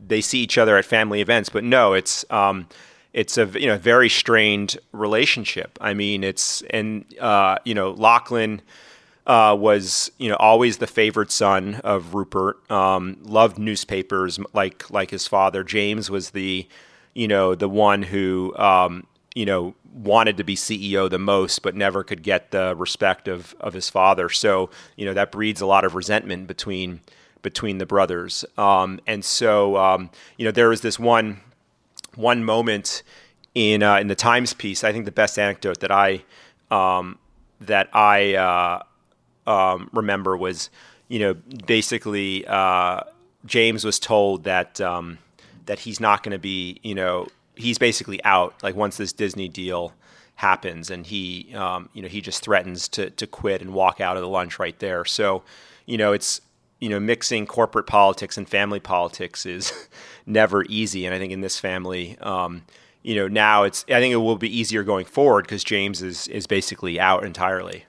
they 0.08 0.22
see 0.22 0.40
each 0.40 0.60
other 0.60 0.78
at 0.78 0.86
family 0.86 1.22
events, 1.22 1.50
but 1.50 1.64
no, 1.64 1.94
it's, 1.94 2.24
um, 2.30 2.68
it's 3.14 3.38
a 3.38 3.46
you 3.60 3.68
know 3.68 3.78
very 3.78 4.10
strained 4.10 4.78
relationship. 4.92 5.78
I 5.82 5.94
mean, 5.94 6.24
it's 6.24 6.62
and 6.70 7.06
uh, 7.20 7.58
you 7.66 7.74
know 7.74 7.92
Lachlan 7.92 8.62
uh, 9.28 9.56
was 9.60 10.12
you 10.18 10.30
know 10.30 10.38
always 10.38 10.78
the 10.78 10.88
favorite 10.88 11.32
son 11.32 11.76
of 11.84 12.14
Rupert. 12.14 12.70
Um, 12.72 13.18
loved 13.24 13.58
newspapers 13.58 14.40
like 14.54 14.90
like 14.90 15.12
his 15.12 15.28
father. 15.28 15.64
James 15.64 16.10
was 16.10 16.32
the 16.32 16.68
you 17.14 17.28
know 17.28 17.56
the 17.56 17.70
one 17.70 18.04
who 18.04 18.56
um, 18.58 19.06
you 19.36 19.46
know, 19.46 19.74
wanted 19.94 20.38
to 20.38 20.44
be 20.44 20.56
CEO 20.56 21.10
the 21.10 21.20
most, 21.20 21.62
but 21.62 21.76
never 21.76 22.04
could 22.04 22.24
get 22.24 22.52
the 22.52 22.76
respect 22.76 23.28
of 23.28 23.56
of 23.60 23.74
his 23.74 23.90
father. 23.90 24.30
So 24.30 24.70
you 24.96 25.06
know 25.06 25.14
that 25.14 25.32
breeds 25.32 25.62
a 25.62 25.66
lot 25.66 25.86
of 25.86 25.96
resentment 25.96 26.48
between 26.48 27.02
between 27.42 27.78
the 27.78 27.86
brothers. 27.86 28.46
Um, 28.58 29.00
and 29.08 29.24
so 29.24 29.78
um, 29.78 30.10
you 30.38 30.46
know 30.46 30.52
there 30.52 30.70
was 30.70 30.82
this 30.82 31.00
one 31.00 31.42
one 32.16 32.44
moment 32.44 33.04
in 33.56 33.84
uh, 33.84 33.98
in 33.98 34.08
the 34.08 34.16
Times 34.16 34.54
piece. 34.54 34.84
I 34.84 34.92
think 34.92 35.06
the 35.06 35.12
best 35.12 35.38
anecdote 35.38 35.80
that 35.80 35.92
I 35.92 36.24
um, 36.70 37.18
that 37.60 37.90
I 37.94 38.36
uh, 38.36 38.84
um, 39.50 39.90
remember 39.94 40.38
was 40.38 40.70
you 41.08 41.20
know 41.20 41.34
basically 41.66 42.46
uh, 42.48 43.02
James 43.46 43.84
was 43.84 44.00
told 44.00 44.44
that 44.44 44.80
um, 44.82 45.18
that 45.66 45.80
he's 45.80 46.00
not 46.00 46.24
going 46.24 46.34
to 46.34 46.40
be 46.40 46.80
you 46.84 46.96
know 46.96 47.28
he's 47.56 47.78
basically 47.78 48.24
out. 48.24 48.56
Like 48.64 48.76
once 48.76 48.98
this 48.98 49.14
Disney 49.14 49.48
deal 49.48 49.94
happens, 50.36 50.90
and 50.90 51.06
he, 51.06 51.54
um, 51.54 51.90
you 51.94 52.02
know, 52.02 52.08
he 52.08 52.22
just 52.22 52.44
threatens 52.44 52.88
to 52.90 53.10
to 53.12 53.28
quit 53.28 53.62
and 53.62 53.74
walk 53.74 54.02
out 54.02 54.18
of 54.18 54.22
the 54.22 54.30
lunch 54.30 54.60
right 54.60 54.78
there. 54.80 55.06
So, 55.06 55.44
you 55.86 55.98
know, 55.98 56.14
it's 56.14 56.42
you 56.82 56.90
know, 56.90 57.00
mixing 57.00 57.46
corporate 57.46 57.88
politics 57.88 58.38
and 58.38 58.50
family 58.50 58.82
politics 58.82 59.46
is 59.46 59.88
never 60.26 60.66
easy. 60.66 61.06
And 61.06 61.16
I 61.16 61.20
think 61.20 61.32
in 61.32 61.40
this 61.40 61.60
family, 61.60 62.18
um, 62.20 62.64
you 63.04 63.16
know, 63.16 63.28
now 63.28 63.64
it's 63.64 63.86
I 63.88 64.00
think 64.00 64.12
it 64.12 64.18
will 64.18 64.36
be 64.36 64.56
easier 64.56 64.84
going 64.84 65.06
forward 65.06 65.46
because 65.46 65.64
James 65.64 66.02
is 66.02 66.28
is 66.28 66.48
basically 66.48 67.00
out 67.00 67.24
entirely. 67.24 67.86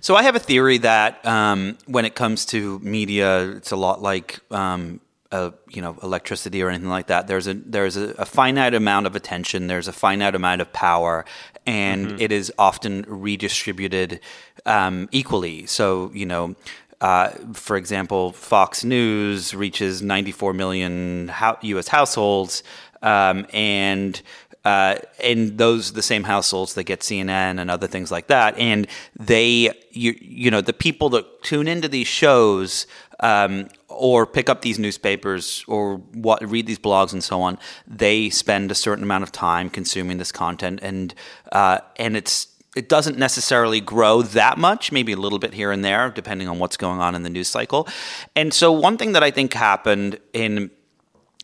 So 0.00 0.16
I 0.16 0.22
have 0.22 0.34
a 0.34 0.40
theory 0.40 0.78
that 0.78 1.24
um, 1.26 1.76
when 1.86 2.06
it 2.06 2.14
comes 2.14 2.46
to 2.46 2.78
media, 2.78 3.50
it's 3.50 3.70
a 3.70 3.76
lot 3.76 4.00
like 4.00 4.40
um, 4.50 5.00
uh, 5.32 5.50
you 5.68 5.82
know 5.82 5.96
electricity 6.02 6.62
or 6.62 6.70
anything 6.70 6.88
like 6.88 7.08
that. 7.08 7.26
There's 7.26 7.46
a 7.46 7.54
there's 7.54 7.96
a, 7.96 8.14
a, 8.18 8.24
finite 8.24 8.74
amount 8.74 9.06
of 9.06 9.14
attention. 9.14 9.66
There's 9.66 9.88
a 9.88 9.92
finite 9.92 10.34
amount 10.34 10.60
of 10.60 10.72
power, 10.72 11.24
and 11.66 12.06
mm-hmm. 12.06 12.20
it 12.20 12.32
is 12.32 12.52
often 12.58 13.04
redistributed 13.06 14.20
um, 14.66 15.08
equally. 15.12 15.66
So 15.66 16.10
you 16.14 16.26
know. 16.26 16.54
Uh, 17.00 17.30
for 17.54 17.76
example, 17.76 18.32
Fox 18.32 18.84
News 18.84 19.54
reaches 19.54 20.02
94 20.02 20.52
million 20.52 21.32
U.S. 21.62 21.88
households, 21.88 22.62
um, 23.02 23.46
and 23.52 24.20
uh, 24.64 24.96
and 25.24 25.56
those 25.56 25.92
the 25.92 26.02
same 26.02 26.24
households 26.24 26.74
that 26.74 26.84
get 26.84 27.00
CNN 27.00 27.58
and 27.58 27.70
other 27.70 27.86
things 27.86 28.10
like 28.10 28.26
that. 28.26 28.58
And 28.58 28.86
they, 29.18 29.70
you, 29.90 30.14
you 30.20 30.50
know, 30.50 30.60
the 30.60 30.74
people 30.74 31.08
that 31.10 31.42
tune 31.42 31.66
into 31.66 31.88
these 31.88 32.06
shows 32.06 32.86
um, 33.20 33.68
or 33.88 34.26
pick 34.26 34.50
up 34.50 34.60
these 34.60 34.78
newspapers 34.78 35.64
or 35.66 35.96
what, 36.12 36.46
read 36.46 36.66
these 36.66 36.78
blogs 36.78 37.12
and 37.12 37.24
so 37.24 37.40
on, 37.40 37.58
they 37.86 38.28
spend 38.28 38.70
a 38.70 38.74
certain 38.74 39.04
amount 39.04 39.22
of 39.22 39.32
time 39.32 39.70
consuming 39.70 40.18
this 40.18 40.32
content, 40.32 40.80
and 40.82 41.14
uh, 41.52 41.78
and 41.96 42.16
it's 42.16 42.48
it 42.76 42.88
doesn't 42.88 43.18
necessarily 43.18 43.80
grow 43.80 44.22
that 44.22 44.56
much, 44.58 44.92
maybe 44.92 45.12
a 45.12 45.16
little 45.16 45.38
bit 45.38 45.54
here 45.54 45.72
and 45.72 45.84
there, 45.84 46.10
depending 46.10 46.48
on 46.48 46.58
what's 46.58 46.76
going 46.76 47.00
on 47.00 47.14
in 47.14 47.22
the 47.22 47.30
news 47.30 47.48
cycle. 47.48 47.88
And 48.36 48.54
so, 48.54 48.70
one 48.70 48.96
thing 48.96 49.12
that 49.12 49.22
I 49.22 49.30
think 49.30 49.52
happened 49.52 50.18
in 50.32 50.70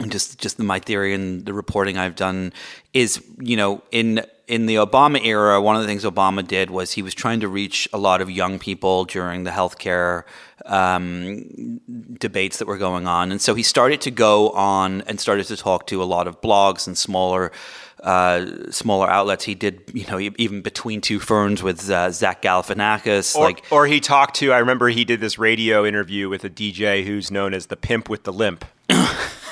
just 0.09 0.39
just 0.39 0.59
my 0.59 0.79
theory 0.79 1.15
and 1.15 1.47
the 1.47 1.55
reporting 1.55 1.97
I've 1.97 2.17
done 2.17 2.53
is, 2.93 3.23
you 3.39 3.57
know, 3.57 3.83
in 3.91 4.25
in 4.47 4.67
the 4.67 4.77
Obama 4.77 5.25
era, 5.25 5.61
one 5.61 5.75
of 5.75 5.83
the 5.83 5.89
things 5.89 6.05
Obama 6.05 6.47
did 6.47 6.71
was 6.71 6.93
he 6.93 7.03
was 7.03 7.15
trying 7.15 7.41
to 7.41 7.49
reach 7.49 7.89
a 7.93 7.99
lot 7.99 8.21
of 8.21 8.31
young 8.31 8.59
people 8.59 9.05
during 9.07 9.45
the 9.45 9.51
healthcare 9.51 10.25
um, 10.67 11.81
debates 12.19 12.59
that 12.59 12.69
were 12.69 12.79
going 12.79 13.07
on, 13.07 13.33
and 13.33 13.41
so 13.41 13.55
he 13.55 13.63
started 13.63 14.01
to 14.03 14.11
go 14.11 14.51
on 14.51 15.01
and 15.03 15.19
started 15.19 15.47
to 15.47 15.57
talk 15.57 15.87
to 15.87 16.03
a 16.03 16.05
lot 16.05 16.27
of 16.27 16.41
blogs 16.41 16.87
and 16.87 16.97
smaller. 16.97 17.53
Uh, 17.99 18.71
smaller 18.71 19.11
outlets. 19.11 19.43
He 19.43 19.57
did, 19.57 19.91
you 19.93 20.07
know, 20.07 20.21
even 20.21 20.61
between 20.61 21.01
two 21.01 21.19
ferns 21.19 21.61
with 21.61 21.91
uh, 21.91 22.13
Zach 22.13 22.41
Galifianakis. 22.41 23.35
Or, 23.35 23.43
like, 23.43 23.65
or 23.71 23.87
he 23.87 23.99
talked 23.99 24.37
to. 24.37 24.53
I 24.53 24.59
remember 24.59 24.89
he 24.91 25.05
did 25.05 25.19
this 25.19 25.39
radio 25.39 25.85
interview 25.85 26.29
with 26.29 26.45
a 26.45 26.51
DJ 26.51 27.05
who's 27.05 27.33
known 27.33 27.53
as 27.53 27.67
the 27.67 27.77
pimp 27.77 28.09
with 28.09 28.23
the 28.23 28.33
limp. 28.33 28.65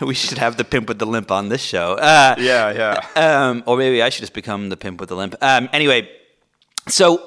we 0.06 0.14
should 0.14 0.38
have 0.38 0.56
the 0.56 0.64
pimp 0.64 0.88
with 0.88 0.98
the 0.98 1.06
limp 1.06 1.30
on 1.30 1.48
this 1.48 1.62
show. 1.62 1.94
Uh, 1.94 2.34
yeah, 2.38 2.72
yeah. 3.16 3.48
Um, 3.48 3.62
or 3.66 3.76
maybe 3.76 4.02
I 4.02 4.08
should 4.08 4.22
just 4.22 4.34
become 4.34 4.68
the 4.68 4.76
pimp 4.76 5.00
with 5.00 5.08
the 5.08 5.16
limp. 5.16 5.34
Um, 5.40 5.68
anyway, 5.72 6.10
so 6.88 7.22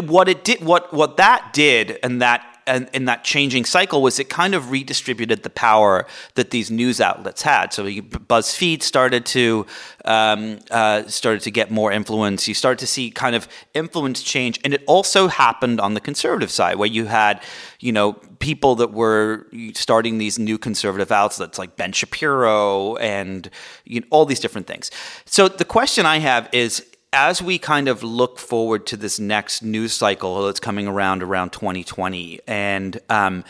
what 0.00 0.28
it 0.28 0.44
did, 0.44 0.62
what 0.64 0.92
what 0.92 1.16
that 1.16 1.52
did, 1.52 1.98
and 2.02 2.22
that 2.22 2.46
and 2.66 2.88
in 2.92 3.06
that 3.06 3.24
changing 3.24 3.64
cycle 3.64 4.02
was 4.02 4.18
it 4.18 4.28
kind 4.28 4.54
of 4.54 4.70
redistributed 4.70 5.42
the 5.42 5.50
power 5.50 6.06
that 6.34 6.50
these 6.50 6.70
news 6.70 7.00
outlets 7.00 7.42
had. 7.42 7.72
So 7.72 7.84
BuzzFeed 7.84 8.82
started 8.82 9.26
to 9.26 9.66
um, 10.04 10.58
uh, 10.70 11.04
started 11.08 11.42
to 11.42 11.50
get 11.50 11.70
more 11.70 11.92
influence. 11.92 12.46
You 12.46 12.54
start 12.54 12.78
to 12.80 12.86
see 12.86 13.10
kind 13.10 13.34
of 13.34 13.48
influence 13.74 14.22
change, 14.22 14.60
and 14.64 14.74
it 14.74 14.82
also 14.86 15.28
happened 15.28 15.80
on 15.80 15.94
the 15.94 16.00
conservative 16.00 16.50
side, 16.50 16.76
where 16.76 16.88
you 16.88 17.06
had 17.06 17.42
you 17.80 17.92
know 17.92 18.12
people 18.42 18.74
that 18.74 18.92
were 18.92 19.46
starting 19.72 20.18
these 20.18 20.36
new 20.36 20.58
conservative 20.58 21.12
outlets 21.12 21.58
like 21.60 21.76
Ben 21.76 21.92
Shapiro 21.92 22.96
and 22.96 23.48
you 23.84 24.00
know, 24.00 24.06
all 24.10 24.26
these 24.26 24.40
different 24.40 24.66
things. 24.66 24.90
So 25.24 25.46
the 25.46 25.64
question 25.64 26.06
I 26.06 26.18
have 26.18 26.48
is 26.52 26.84
as 27.12 27.40
we 27.40 27.56
kind 27.56 27.86
of 27.86 28.02
look 28.02 28.40
forward 28.40 28.84
to 28.86 28.96
this 28.96 29.20
next 29.20 29.62
news 29.62 29.92
cycle 29.92 30.44
that's 30.44 30.58
coming 30.58 30.88
around 30.88 31.22
around 31.22 31.52
2020 31.52 32.40
and 32.48 32.98
um, 33.08 33.44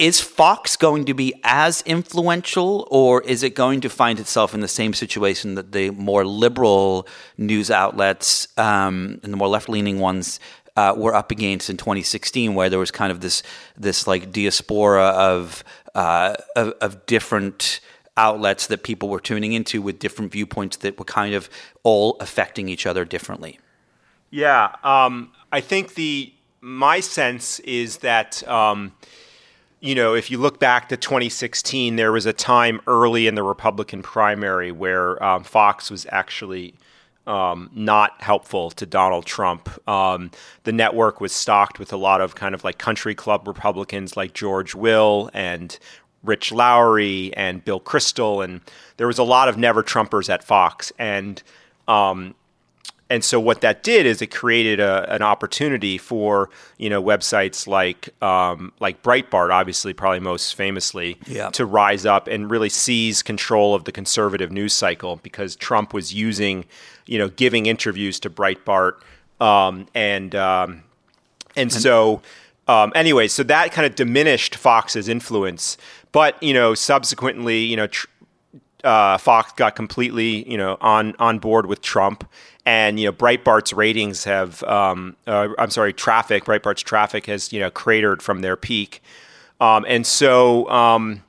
is 0.00 0.18
Fox 0.18 0.76
going 0.76 1.04
to 1.04 1.12
be 1.12 1.34
as 1.44 1.82
influential, 1.82 2.88
or 2.90 3.20
is 3.20 3.42
it 3.42 3.54
going 3.54 3.82
to 3.82 3.90
find 3.90 4.18
itself 4.18 4.54
in 4.54 4.60
the 4.60 4.66
same 4.66 4.94
situation 4.94 5.56
that 5.56 5.72
the 5.72 5.90
more 5.90 6.24
liberal 6.24 7.06
news 7.36 7.70
outlets 7.70 8.48
um, 8.56 9.20
and 9.22 9.30
the 9.30 9.36
more 9.36 9.48
left-leaning 9.48 9.98
ones 9.98 10.40
uh, 10.76 10.94
were 10.96 11.14
up 11.14 11.30
against 11.30 11.70
in 11.70 11.76
2016, 11.76 12.54
where 12.54 12.70
there 12.70 12.78
was 12.78 12.90
kind 12.90 13.12
of 13.12 13.20
this 13.20 13.42
this 13.76 14.06
like 14.06 14.32
diaspora 14.32 15.08
of 15.08 15.64
uh, 15.94 16.34
of, 16.56 16.74
of 16.80 17.06
different 17.06 17.80
outlets 18.16 18.66
that 18.66 18.82
people 18.82 19.08
were 19.08 19.20
tuning 19.20 19.52
into 19.52 19.80
with 19.80 19.98
different 19.98 20.30
viewpoints 20.30 20.76
that 20.78 20.98
were 20.98 21.04
kind 21.04 21.34
of 21.34 21.48
all 21.82 22.16
affecting 22.20 22.68
each 22.68 22.86
other 22.86 23.04
differently. 23.04 23.58
Yeah, 24.30 24.74
um, 24.84 25.32
I 25.50 25.60
think 25.60 25.94
the 25.94 26.32
my 26.60 27.00
sense 27.00 27.58
is 27.60 27.98
that 27.98 28.46
um, 28.46 28.92
you 29.80 29.94
know 29.94 30.14
if 30.14 30.30
you 30.30 30.38
look 30.38 30.60
back 30.60 30.88
to 30.90 30.96
2016, 30.96 31.96
there 31.96 32.12
was 32.12 32.26
a 32.26 32.32
time 32.32 32.80
early 32.86 33.26
in 33.26 33.34
the 33.34 33.42
Republican 33.42 34.02
primary 34.02 34.70
where 34.70 35.22
um, 35.22 35.44
Fox 35.44 35.90
was 35.90 36.06
actually. 36.10 36.74
Um, 37.30 37.70
not 37.72 38.20
helpful 38.20 38.72
to 38.72 38.84
Donald 38.84 39.24
Trump. 39.24 39.68
Um, 39.88 40.32
the 40.64 40.72
network 40.72 41.20
was 41.20 41.32
stocked 41.32 41.78
with 41.78 41.92
a 41.92 41.96
lot 41.96 42.20
of 42.20 42.34
kind 42.34 42.56
of 42.56 42.64
like 42.64 42.76
country 42.76 43.14
club 43.14 43.46
Republicans 43.46 44.16
like 44.16 44.34
George 44.34 44.74
Will 44.74 45.30
and 45.32 45.78
Rich 46.24 46.50
Lowry 46.50 47.32
and 47.36 47.64
Bill 47.64 47.80
Kristol, 47.80 48.42
and 48.42 48.60
there 48.96 49.06
was 49.06 49.18
a 49.18 49.22
lot 49.22 49.48
of 49.48 49.56
never 49.56 49.84
Trumpers 49.84 50.28
at 50.28 50.42
Fox, 50.42 50.92
and 50.98 51.40
um, 51.86 52.34
and 53.10 53.24
so 53.24 53.40
what 53.40 53.60
that 53.60 53.82
did 53.82 54.06
is 54.06 54.22
it 54.22 54.28
created 54.28 54.80
a, 54.80 55.12
an 55.12 55.20
opportunity 55.20 55.98
for 55.98 56.48
you 56.78 56.88
know 56.88 57.02
websites 57.02 57.66
like 57.66 58.08
um, 58.22 58.72
like 58.80 59.02
Breitbart, 59.02 59.52
obviously 59.52 59.92
probably 59.92 60.20
most 60.20 60.54
famously, 60.54 61.18
yeah. 61.26 61.50
to 61.50 61.66
rise 61.66 62.06
up 62.06 62.28
and 62.28 62.50
really 62.50 62.68
seize 62.70 63.22
control 63.22 63.74
of 63.74 63.84
the 63.84 63.92
conservative 63.92 64.52
news 64.52 64.72
cycle 64.72 65.16
because 65.16 65.56
Trump 65.56 65.92
was 65.92 66.14
using 66.14 66.64
you 67.06 67.18
know 67.18 67.28
giving 67.28 67.66
interviews 67.66 68.20
to 68.20 68.30
Breitbart 68.30 68.94
um, 69.40 69.86
and, 69.94 70.34
um, 70.34 70.70
and 70.70 70.82
and 71.56 71.72
so. 71.72 72.22
Um, 72.68 72.92
anyway, 72.94 73.26
so 73.26 73.42
that 73.42 73.72
kind 73.72 73.84
of 73.84 73.96
diminished 73.96 74.54
Fox's 74.54 75.08
influence 75.08 75.76
but 76.12 76.40
you 76.42 76.54
know, 76.54 76.74
subsequently, 76.74 77.58
you 77.60 77.76
know, 77.76 77.86
tr- 77.86 78.06
uh, 78.84 79.18
Fox 79.18 79.52
got 79.52 79.76
completely 79.76 80.48
you 80.50 80.56
know 80.56 80.76
on 80.80 81.14
on 81.18 81.38
board 81.38 81.66
with 81.66 81.82
Trump, 81.82 82.28
and 82.64 82.98
you 82.98 83.06
know 83.06 83.12
Breitbart's 83.12 83.72
ratings 83.72 84.24
have 84.24 84.62
um, 84.64 85.16
uh, 85.26 85.48
I'm 85.58 85.70
sorry, 85.70 85.92
traffic 85.92 86.44
Breitbart's 86.44 86.82
traffic 86.82 87.26
has 87.26 87.52
you 87.52 87.60
know 87.60 87.70
cratered 87.70 88.22
from 88.22 88.40
their 88.40 88.56
peak, 88.56 89.02
um, 89.60 89.84
and 89.88 90.06
so. 90.06 90.68
Um, 90.70 91.22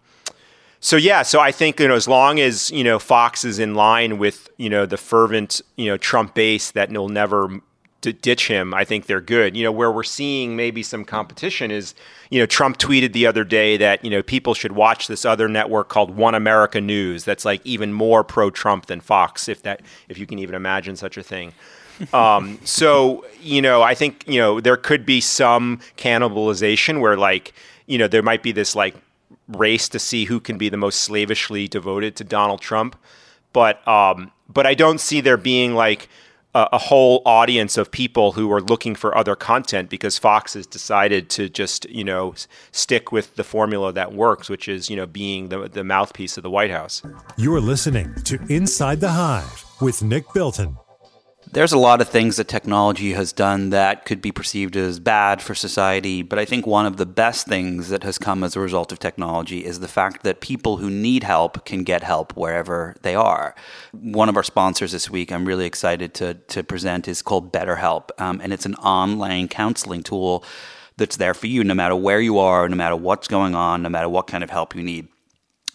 so 0.84 0.96
yeah, 0.96 1.22
so 1.22 1.40
I 1.40 1.52
think 1.52 1.80
you 1.80 1.88
know 1.88 1.94
as 1.94 2.08
long 2.08 2.40
as 2.40 2.72
you 2.72 2.84
know 2.84 2.98
Fox 2.98 3.46
is 3.46 3.60
in 3.60 3.76
line 3.76 4.18
with 4.18 4.50
you 4.58 4.68
know 4.68 4.88
the 4.88 4.98
fervent 4.98 5.62
you 5.76 5.86
know 5.86 5.96
Trump 5.96 6.34
base 6.34 6.72
that 6.72 6.90
will 6.90 7.08
never 7.08 7.62
to 8.02 8.12
ditch 8.12 8.48
him, 8.48 8.74
I 8.74 8.84
think 8.84 9.06
they're 9.06 9.22
good. 9.22 9.56
You 9.56 9.64
know, 9.64 9.72
where 9.72 9.92
we're 9.92 10.04
seeing 10.04 10.56
maybe 10.56 10.82
some 10.84 11.06
competition 11.06 11.70
is, 11.72 11.94
you 12.30 12.40
know, 12.40 12.46
Trump 12.46 12.78
tweeted 12.78 13.14
the 13.14 13.28
other 13.28 13.44
day 13.44 13.78
that, 13.78 14.04
you 14.04 14.10
know, 14.10 14.24
people 14.24 14.54
should 14.54 14.72
watch 14.72 15.08
this 15.08 15.24
other 15.24 15.48
network 15.48 15.88
called 15.90 16.16
One 16.16 16.36
America 16.36 16.82
News 16.82 17.24
that's 17.24 17.46
like 17.46 17.62
even 17.64 17.94
more 17.94 18.24
pro 18.24 18.50
Trump 18.50 18.88
than 18.88 19.02
Fox, 19.02 19.48
if 19.48 19.62
that 19.64 19.82
if 20.10 20.18
you 20.18 20.26
can 20.26 20.40
even 20.40 20.56
imagine 20.56 20.96
such 20.96 21.16
a 21.16 21.24
thing. 21.24 21.54
um, 22.12 22.60
so, 22.64 23.26
you 23.40 23.62
know, 23.62 23.82
I 23.84 23.94
think, 23.94 24.28
you 24.28 24.40
know, 24.40 24.60
there 24.60 24.78
could 24.78 25.06
be 25.06 25.22
some 25.22 25.80
cannibalization 25.98 27.02
where 27.02 27.18
like, 27.18 27.54
you 27.86 27.98
know, 27.98 28.08
there 28.08 28.24
might 28.24 28.42
be 28.42 28.52
this 28.52 28.76
like 28.76 28.96
race 29.48 29.90
to 29.90 30.00
see 30.00 30.26
who 30.26 30.40
can 30.40 30.58
be 30.58 30.70
the 30.70 30.78
most 30.78 31.02
slavishly 31.02 31.68
devoted 31.68 32.16
to 32.16 32.24
Donald 32.24 32.62
Trump. 32.62 32.96
but 33.54 33.86
um, 33.88 34.32
but 34.54 34.66
I 34.66 34.74
don't 34.74 35.00
see 35.00 35.22
there 35.22 35.38
being 35.38 35.76
like 35.76 36.10
a, 36.54 36.70
a, 36.74 36.78
whole 36.78 37.22
audience 37.26 37.78
of 37.78 37.92
people 37.92 38.34
who 38.34 38.52
are 38.52 38.62
looking 38.62 38.96
for 38.96 39.18
other 39.18 39.36
content 39.36 39.90
because 39.90 40.18
Fox 40.18 40.54
has 40.54 40.68
decided 40.68 41.30
to 41.32 41.50
just 41.50 41.90
you 41.90 42.04
know 42.04 42.34
stick 42.72 43.12
with 43.12 43.36
the 43.36 43.44
formula 43.44 43.94
that 43.94 44.14
works, 44.14 44.50
which 44.50 44.68
is 44.68 44.90
you 44.90 44.96
know 44.96 45.06
being 45.06 45.50
the 45.50 45.70
the 45.70 45.84
mouthpiece 45.84 46.38
of 46.38 46.44
the 46.44 46.50
White 46.50 46.72
House. 46.72 47.02
You 47.38 47.56
are 47.56 47.62
listening 47.62 48.14
to 48.26 48.40
Inside 48.50 49.00
the 49.00 49.10
Hive 49.10 49.66
with 49.80 50.04
Nick 50.04 50.32
Bilton. 50.34 50.78
There's 51.54 51.74
a 51.74 51.78
lot 51.78 52.00
of 52.00 52.08
things 52.08 52.38
that 52.38 52.48
technology 52.48 53.12
has 53.12 53.34
done 53.34 53.72
that 53.72 54.06
could 54.06 54.22
be 54.22 54.32
perceived 54.32 54.78
as 54.78 55.02
bad 55.02 55.42
for 55.42 55.54
society, 55.54 56.22
but 56.22 56.40
I 56.40 56.46
think 56.46 56.66
one 56.66 56.86
of 56.86 56.96
the 56.96 57.06
best 57.06 57.46
things 57.46 57.90
that 57.90 58.04
has 58.04 58.18
come 58.18 58.42
as 58.46 58.56
a 58.56 58.62
result 58.62 58.94
of 58.94 59.00
technology 59.00 59.66
is 59.66 59.82
the 59.82 59.90
fact 59.90 60.24
that 60.24 60.40
people 60.40 60.78
who 60.78 60.90
need 60.90 61.24
help 61.24 61.66
can 61.66 61.84
get 61.84 62.04
help 62.04 62.38
wherever 62.38 62.96
they 63.02 63.16
are. 63.16 63.54
One 63.92 64.30
of 64.30 64.38
our 64.38 64.44
sponsors 64.44 64.94
this 64.94 65.10
week, 65.10 65.30
I'm 65.30 65.44
really 65.44 65.66
excited 65.66 66.14
to, 66.16 66.36
to 66.36 66.64
present, 66.64 67.10
is 67.10 67.22
called 67.22 67.52
BetterHelp, 67.52 68.12
um, 68.18 68.40
and 68.42 68.54
it's 68.54 68.66
an 68.66 68.76
online 68.76 69.50
counseling 69.50 70.04
tool 70.04 70.46
that's 70.96 71.18
there 71.18 71.34
for 71.34 71.48
you 71.48 71.66
no 71.66 71.74
matter 71.74 71.98
where 71.98 72.22
you 72.22 72.40
are, 72.40 72.70
no 72.70 72.78
matter 72.78 72.96
what's 72.96 73.28
going 73.28 73.56
on, 73.56 73.82
no 73.82 73.90
matter 73.90 74.08
what 74.08 74.26
kind 74.26 74.46
of 74.46 74.52
help 74.52 74.74
you 74.74 74.84
need. 74.84 75.10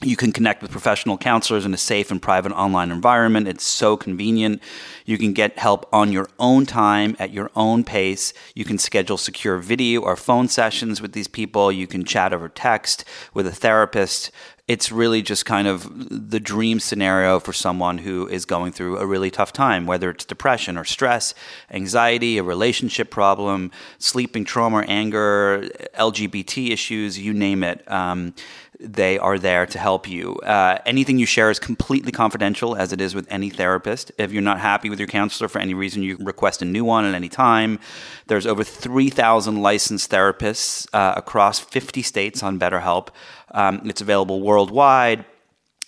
You 0.02 0.14
can 0.14 0.30
connect 0.30 0.60
with 0.60 0.70
professional 0.70 1.16
counselors 1.16 1.64
in 1.64 1.72
a 1.72 1.78
safe 1.78 2.10
and 2.10 2.20
private 2.20 2.52
online 2.52 2.90
environment. 2.90 3.48
It's 3.48 3.64
so 3.64 3.96
convenient. 3.96 4.62
You 5.06 5.16
can 5.16 5.32
get 5.32 5.58
help 5.58 5.88
on 5.90 6.12
your 6.12 6.28
own 6.38 6.66
time 6.66 7.16
at 7.18 7.32
your 7.32 7.50
own 7.56 7.82
pace. 7.82 8.34
You 8.54 8.66
can 8.66 8.76
schedule 8.76 9.16
secure 9.16 9.56
video 9.56 10.02
or 10.02 10.14
phone 10.14 10.48
sessions 10.48 11.00
with 11.00 11.12
these 11.12 11.28
people. 11.28 11.72
You 11.72 11.86
can 11.86 12.04
chat 12.04 12.34
over 12.34 12.50
text 12.50 13.06
with 13.32 13.46
a 13.46 13.52
therapist. 13.52 14.30
It's 14.68 14.90
really 14.90 15.22
just 15.22 15.46
kind 15.46 15.68
of 15.68 15.86
the 16.30 16.40
dream 16.40 16.80
scenario 16.80 17.38
for 17.38 17.52
someone 17.52 17.98
who 17.98 18.26
is 18.26 18.44
going 18.44 18.72
through 18.72 18.98
a 18.98 19.06
really 19.06 19.30
tough 19.30 19.52
time, 19.52 19.86
whether 19.86 20.10
it's 20.10 20.24
depression 20.24 20.76
or 20.76 20.84
stress, 20.84 21.34
anxiety, 21.70 22.36
a 22.36 22.42
relationship 22.42 23.08
problem, 23.08 23.70
sleeping 23.98 24.44
trauma, 24.44 24.80
anger, 24.88 25.68
LGBT 25.96 26.70
issues, 26.70 27.16
you 27.16 27.32
name 27.32 27.62
it. 27.62 27.88
Um, 27.90 28.34
they 28.80 29.18
are 29.18 29.38
there 29.38 29.66
to 29.66 29.78
help 29.78 30.08
you. 30.08 30.34
Uh, 30.36 30.78
anything 30.86 31.18
you 31.18 31.26
share 31.26 31.50
is 31.50 31.58
completely 31.58 32.12
confidential, 32.12 32.76
as 32.76 32.92
it 32.92 33.00
is 33.00 33.14
with 33.14 33.26
any 33.30 33.50
therapist. 33.50 34.12
If 34.18 34.32
you're 34.32 34.42
not 34.42 34.60
happy 34.60 34.90
with 34.90 34.98
your 34.98 35.08
counselor 35.08 35.48
for 35.48 35.58
any 35.58 35.74
reason, 35.74 36.02
you 36.02 36.16
request 36.20 36.62
a 36.62 36.64
new 36.64 36.84
one 36.84 37.04
at 37.04 37.14
any 37.14 37.28
time. 37.28 37.78
There's 38.26 38.46
over 38.46 38.64
3,000 38.64 39.62
licensed 39.62 40.10
therapists 40.10 40.86
uh, 40.92 41.14
across 41.16 41.58
50 41.58 42.02
states 42.02 42.42
on 42.42 42.58
BetterHelp. 42.58 43.08
Um, 43.52 43.82
it's 43.84 44.00
available 44.00 44.40
worldwide 44.40 45.24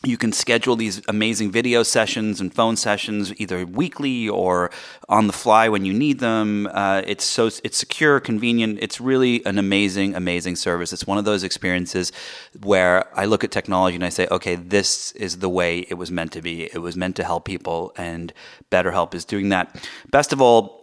you 0.04 0.16
can 0.16 0.32
schedule 0.32 0.76
these 0.76 1.02
amazing 1.08 1.50
video 1.50 1.82
sessions 1.82 2.40
and 2.40 2.54
phone 2.54 2.76
sessions 2.76 3.32
either 3.40 3.66
weekly 3.66 4.28
or 4.28 4.70
on 5.08 5.26
the 5.26 5.32
fly 5.32 5.68
when 5.68 5.84
you 5.84 5.92
need 5.92 6.20
them. 6.20 6.68
Uh, 6.72 7.02
it's 7.04 7.24
so 7.24 7.46
it's 7.64 7.76
secure, 7.76 8.20
convenient. 8.20 8.78
It's 8.80 9.00
really 9.00 9.44
an 9.44 9.58
amazing, 9.58 10.14
amazing 10.14 10.54
service. 10.54 10.92
It's 10.92 11.06
one 11.06 11.18
of 11.18 11.24
those 11.24 11.42
experiences 11.42 12.12
where 12.62 13.06
I 13.18 13.24
look 13.24 13.42
at 13.42 13.50
technology 13.50 13.96
and 13.96 14.04
I 14.04 14.10
say, 14.10 14.28
okay, 14.30 14.54
this 14.54 15.10
is 15.12 15.38
the 15.38 15.48
way 15.48 15.80
it 15.80 15.94
was 15.94 16.12
meant 16.12 16.30
to 16.32 16.42
be. 16.42 16.64
It 16.72 16.78
was 16.78 16.96
meant 16.96 17.16
to 17.16 17.24
help 17.24 17.44
people, 17.44 17.92
and 17.96 18.32
BetterHelp 18.70 19.14
is 19.14 19.24
doing 19.24 19.48
that. 19.48 19.84
Best 20.12 20.32
of 20.32 20.40
all, 20.40 20.77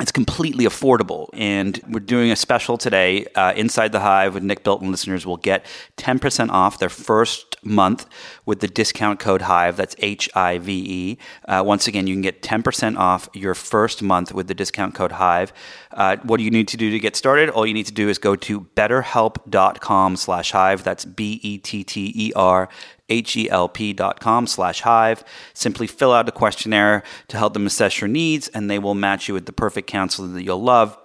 it's 0.00 0.12
completely 0.12 0.64
affordable. 0.64 1.28
And 1.32 1.80
we're 1.88 2.00
doing 2.00 2.30
a 2.30 2.36
special 2.36 2.78
today. 2.78 3.26
Uh, 3.34 3.52
Inside 3.56 3.92
the 3.92 4.00
Hive 4.00 4.34
with 4.34 4.42
Nick 4.42 4.62
Bilton 4.64 4.90
listeners 4.90 5.26
will 5.26 5.36
get 5.36 5.64
10% 5.96 6.50
off 6.50 6.78
their 6.78 6.88
first 6.88 7.56
month 7.64 8.06
with 8.46 8.60
the 8.60 8.68
discount 8.68 9.18
code 9.18 9.42
HIVE. 9.42 9.76
That's 9.76 9.96
H 9.98 10.28
I 10.34 10.58
V 10.58 10.72
E. 10.72 11.18
Uh, 11.46 11.62
once 11.66 11.86
again, 11.86 12.06
you 12.06 12.14
can 12.14 12.22
get 12.22 12.42
10% 12.42 12.96
off 12.96 13.28
your 13.34 13.54
first 13.54 14.02
month 14.02 14.32
with 14.32 14.46
the 14.46 14.54
discount 14.54 14.94
code 14.94 15.12
HIVE. 15.12 15.52
Uh, 15.92 16.16
what 16.22 16.36
do 16.36 16.44
you 16.44 16.50
need 16.50 16.68
to 16.68 16.76
do 16.76 16.90
to 16.90 16.98
get 16.98 17.16
started? 17.16 17.50
All 17.50 17.66
you 17.66 17.74
need 17.74 17.86
to 17.86 17.92
do 17.92 18.08
is 18.08 18.18
go 18.18 18.36
to 18.36 18.60
betterhelp.com 18.60 20.16
slash 20.16 20.52
hive. 20.52 20.84
That's 20.84 21.04
B 21.04 21.40
E 21.42 21.58
T 21.58 21.82
T 21.82 22.12
E 22.14 22.32
R 22.36 22.68
H-E-L-P 23.08 23.92
dot 23.92 24.20
com 24.20 24.46
slash 24.46 24.80
hive. 24.80 25.24
Simply 25.54 25.86
fill 25.86 26.12
out 26.12 26.28
a 26.28 26.32
questionnaire 26.32 27.02
to 27.28 27.36
help 27.36 27.54
them 27.54 27.66
assess 27.66 28.00
your 28.00 28.08
needs, 28.08 28.48
and 28.48 28.70
they 28.70 28.78
will 28.78 28.94
match 28.94 29.28
you 29.28 29.34
with 29.34 29.46
the 29.46 29.52
perfect 29.52 29.88
counselor 29.88 30.28
that 30.28 30.42
you'll 30.42 30.62
love. 30.62 30.98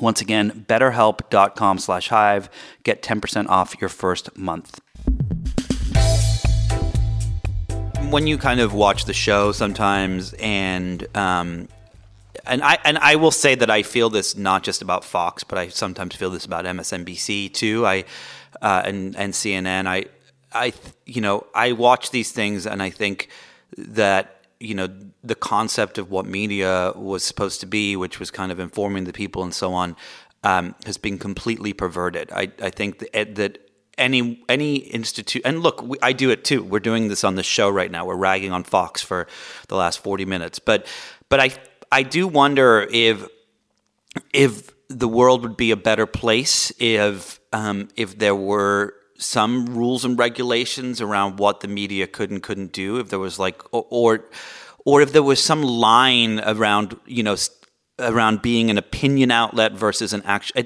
Once 0.00 0.20
again, 0.20 0.64
betterhelp.com 0.68 1.78
slash 1.78 2.08
hive. 2.08 2.48
Get 2.82 3.02
10% 3.02 3.48
off 3.48 3.76
your 3.80 3.88
first 3.88 4.36
month. 4.36 4.80
When 8.10 8.26
you 8.26 8.38
kind 8.38 8.60
of 8.60 8.74
watch 8.74 9.06
the 9.06 9.12
show 9.12 9.52
sometimes 9.52 10.34
and 10.34 11.04
um, 11.16 11.68
and 12.46 12.62
I 12.62 12.78
and 12.84 12.98
I 12.98 13.16
will 13.16 13.30
say 13.30 13.54
that 13.54 13.70
I 13.70 13.82
feel 13.82 14.10
this 14.10 14.36
not 14.36 14.62
just 14.62 14.82
about 14.82 15.04
Fox, 15.04 15.44
but 15.44 15.58
I 15.58 15.68
sometimes 15.68 16.14
feel 16.14 16.30
this 16.30 16.44
about 16.44 16.64
MSNBC 16.64 17.52
too. 17.52 17.86
I 17.86 18.04
uh, 18.60 18.82
and 18.84 19.16
and 19.16 19.32
CNN. 19.32 19.86
I 19.86 20.06
I, 20.54 20.72
you 21.06 21.20
know, 21.20 21.46
I 21.54 21.72
watch 21.72 22.10
these 22.10 22.32
things 22.32 22.66
and 22.66 22.82
I 22.82 22.90
think 22.90 23.28
that 23.76 24.46
you 24.60 24.74
know 24.74 24.88
the 25.22 25.34
concept 25.34 25.98
of 25.98 26.10
what 26.10 26.26
media 26.26 26.92
was 26.94 27.22
supposed 27.22 27.60
to 27.60 27.66
be, 27.66 27.96
which 27.96 28.18
was 28.18 28.30
kind 28.30 28.52
of 28.52 28.60
informing 28.60 29.04
the 29.04 29.12
people 29.12 29.42
and 29.42 29.52
so 29.52 29.72
on, 29.72 29.96
um, 30.42 30.74
has 30.86 30.96
been 30.96 31.18
completely 31.18 31.72
perverted. 31.72 32.30
I, 32.32 32.52
I 32.62 32.70
think 32.70 32.98
that, 33.00 33.34
that 33.34 33.58
any 33.98 34.42
any 34.48 34.76
institute 34.76 35.42
and 35.44 35.60
look, 35.60 35.82
we, 35.82 35.98
I 36.02 36.12
do 36.12 36.30
it 36.30 36.44
too. 36.44 36.62
We're 36.62 36.80
doing 36.80 37.08
this 37.08 37.24
on 37.24 37.34
the 37.34 37.42
show 37.42 37.68
right 37.68 37.90
now. 37.90 38.06
We're 38.06 38.16
ragging 38.16 38.52
on 38.52 38.64
Fox 38.64 39.02
for 39.02 39.26
the 39.68 39.76
last 39.76 39.98
forty 39.98 40.24
minutes, 40.24 40.58
but 40.58 40.86
but 41.28 41.40
I 41.40 41.50
I 41.92 42.02
do 42.02 42.26
wonder 42.26 42.86
if 42.90 43.26
if 44.32 44.70
the 44.88 45.08
world 45.08 45.42
would 45.42 45.56
be 45.56 45.70
a 45.70 45.76
better 45.76 46.06
place 46.06 46.72
if 46.78 47.40
um, 47.52 47.88
if 47.96 48.18
there 48.18 48.34
were 48.34 48.94
some 49.24 49.66
rules 49.66 50.04
and 50.04 50.18
regulations 50.18 51.00
around 51.00 51.38
what 51.38 51.60
the 51.60 51.68
media 51.68 52.06
could 52.06 52.30
and 52.30 52.42
couldn't 52.42 52.72
do 52.72 52.98
if 52.98 53.08
there 53.08 53.18
was 53.18 53.38
like 53.38 53.62
or 53.72 54.24
or 54.84 55.00
if 55.00 55.12
there 55.12 55.22
was 55.22 55.42
some 55.42 55.62
line 55.62 56.40
around 56.40 56.96
you 57.06 57.22
know 57.22 57.36
around 57.98 58.42
being 58.42 58.70
an 58.70 58.78
opinion 58.78 59.30
outlet 59.30 59.72
versus 59.72 60.12
an 60.12 60.22
actual 60.24 60.62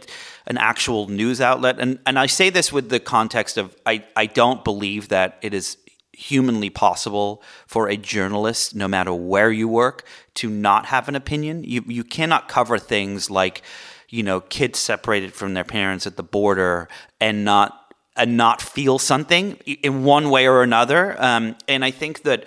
an 0.47 0.59
actual 0.59 1.09
news 1.09 1.41
outlet. 1.41 1.79
And 1.79 1.99
and 2.07 2.19
I 2.19 2.27
say 2.27 2.51
this 2.51 2.73
with 2.73 2.89
the 2.89 3.01
context 3.01 3.59
of 3.59 3.77
I 3.87 4.05
I 4.17 4.27
don't 4.27 4.65
believe 4.65 5.09
that 5.09 5.39
it 5.43 5.55
is 5.55 5.77
humanly 6.13 6.71
possible 6.71 7.43
for 7.67 7.89
a 7.89 7.97
journalist 7.97 8.75
no 8.75 8.89
matter 8.89 9.15
where 9.15 9.53
you 9.53 9.69
work 9.69 10.05
to 10.35 10.51
not 10.51 10.87
have 10.87 11.09
an 11.09 11.15
opinion. 11.15 11.65
You 11.65 11.85
you 11.87 12.05
cannot 12.05 12.49
cover 12.49 12.79
things 12.79 13.31
like 13.31 13.63
you 14.09 14.23
know 14.23 14.41
kids 14.41 14.79
separated 14.79 15.35
from 15.35 15.55
their 15.55 15.65
parents 15.65 16.07
at 16.07 16.17
the 16.17 16.23
border 16.23 16.89
and 17.21 17.45
not 17.45 17.88
and 18.19 18.37
not 18.37 18.61
feel 18.61 18.99
something 18.99 19.53
in 19.65 20.05
one 20.05 20.29
way 20.29 20.47
or 20.47 20.63
another. 20.63 21.17
Um, 21.23 21.57
and 21.69 21.85
I 21.85 21.91
think 21.93 22.23
that, 22.23 22.45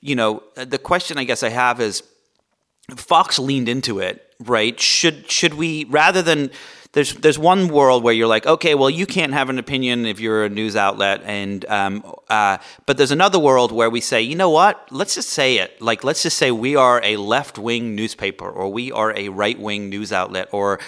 you 0.00 0.14
know, 0.14 0.42
the 0.54 0.78
question 0.78 1.16
I 1.16 1.24
guess 1.24 1.42
I 1.42 1.48
have 1.50 1.80
is 1.80 2.02
Fox 2.96 3.38
leaned 3.38 3.68
into 3.68 4.00
it, 4.00 4.34
right? 4.40 4.78
Should 4.78 5.30
should 5.30 5.54
we 5.54 5.84
rather 5.84 6.20
than 6.20 6.50
there's 6.92 7.14
there's 7.14 7.38
one 7.38 7.68
world 7.68 8.02
where 8.02 8.12
you're 8.12 8.26
like, 8.26 8.46
okay, 8.46 8.74
well, 8.74 8.90
you 8.90 9.06
can't 9.06 9.32
have 9.32 9.48
an 9.48 9.58
opinion 9.58 10.04
if 10.04 10.20
you're 10.20 10.44
a 10.44 10.48
news 10.50 10.76
outlet, 10.76 11.22
and 11.24 11.64
um, 11.66 12.04
uh, 12.28 12.58
but 12.84 12.98
there's 12.98 13.10
another 13.10 13.38
world 13.38 13.72
where 13.72 13.88
we 13.88 14.00
say, 14.00 14.20
you 14.20 14.34
know 14.34 14.50
what? 14.50 14.88
Let's 14.90 15.14
just 15.14 15.30
say 15.30 15.56
it. 15.56 15.80
Like, 15.80 16.04
let's 16.04 16.22
just 16.22 16.36
say 16.36 16.50
we 16.50 16.76
are 16.76 17.00
a 17.02 17.16
left 17.16 17.58
wing 17.58 17.94
newspaper, 17.94 18.50
or 18.50 18.70
we 18.70 18.92
are 18.92 19.16
a 19.16 19.30
right 19.30 19.58
wing 19.58 19.88
news 19.88 20.12
outlet, 20.12 20.48
or 20.52 20.80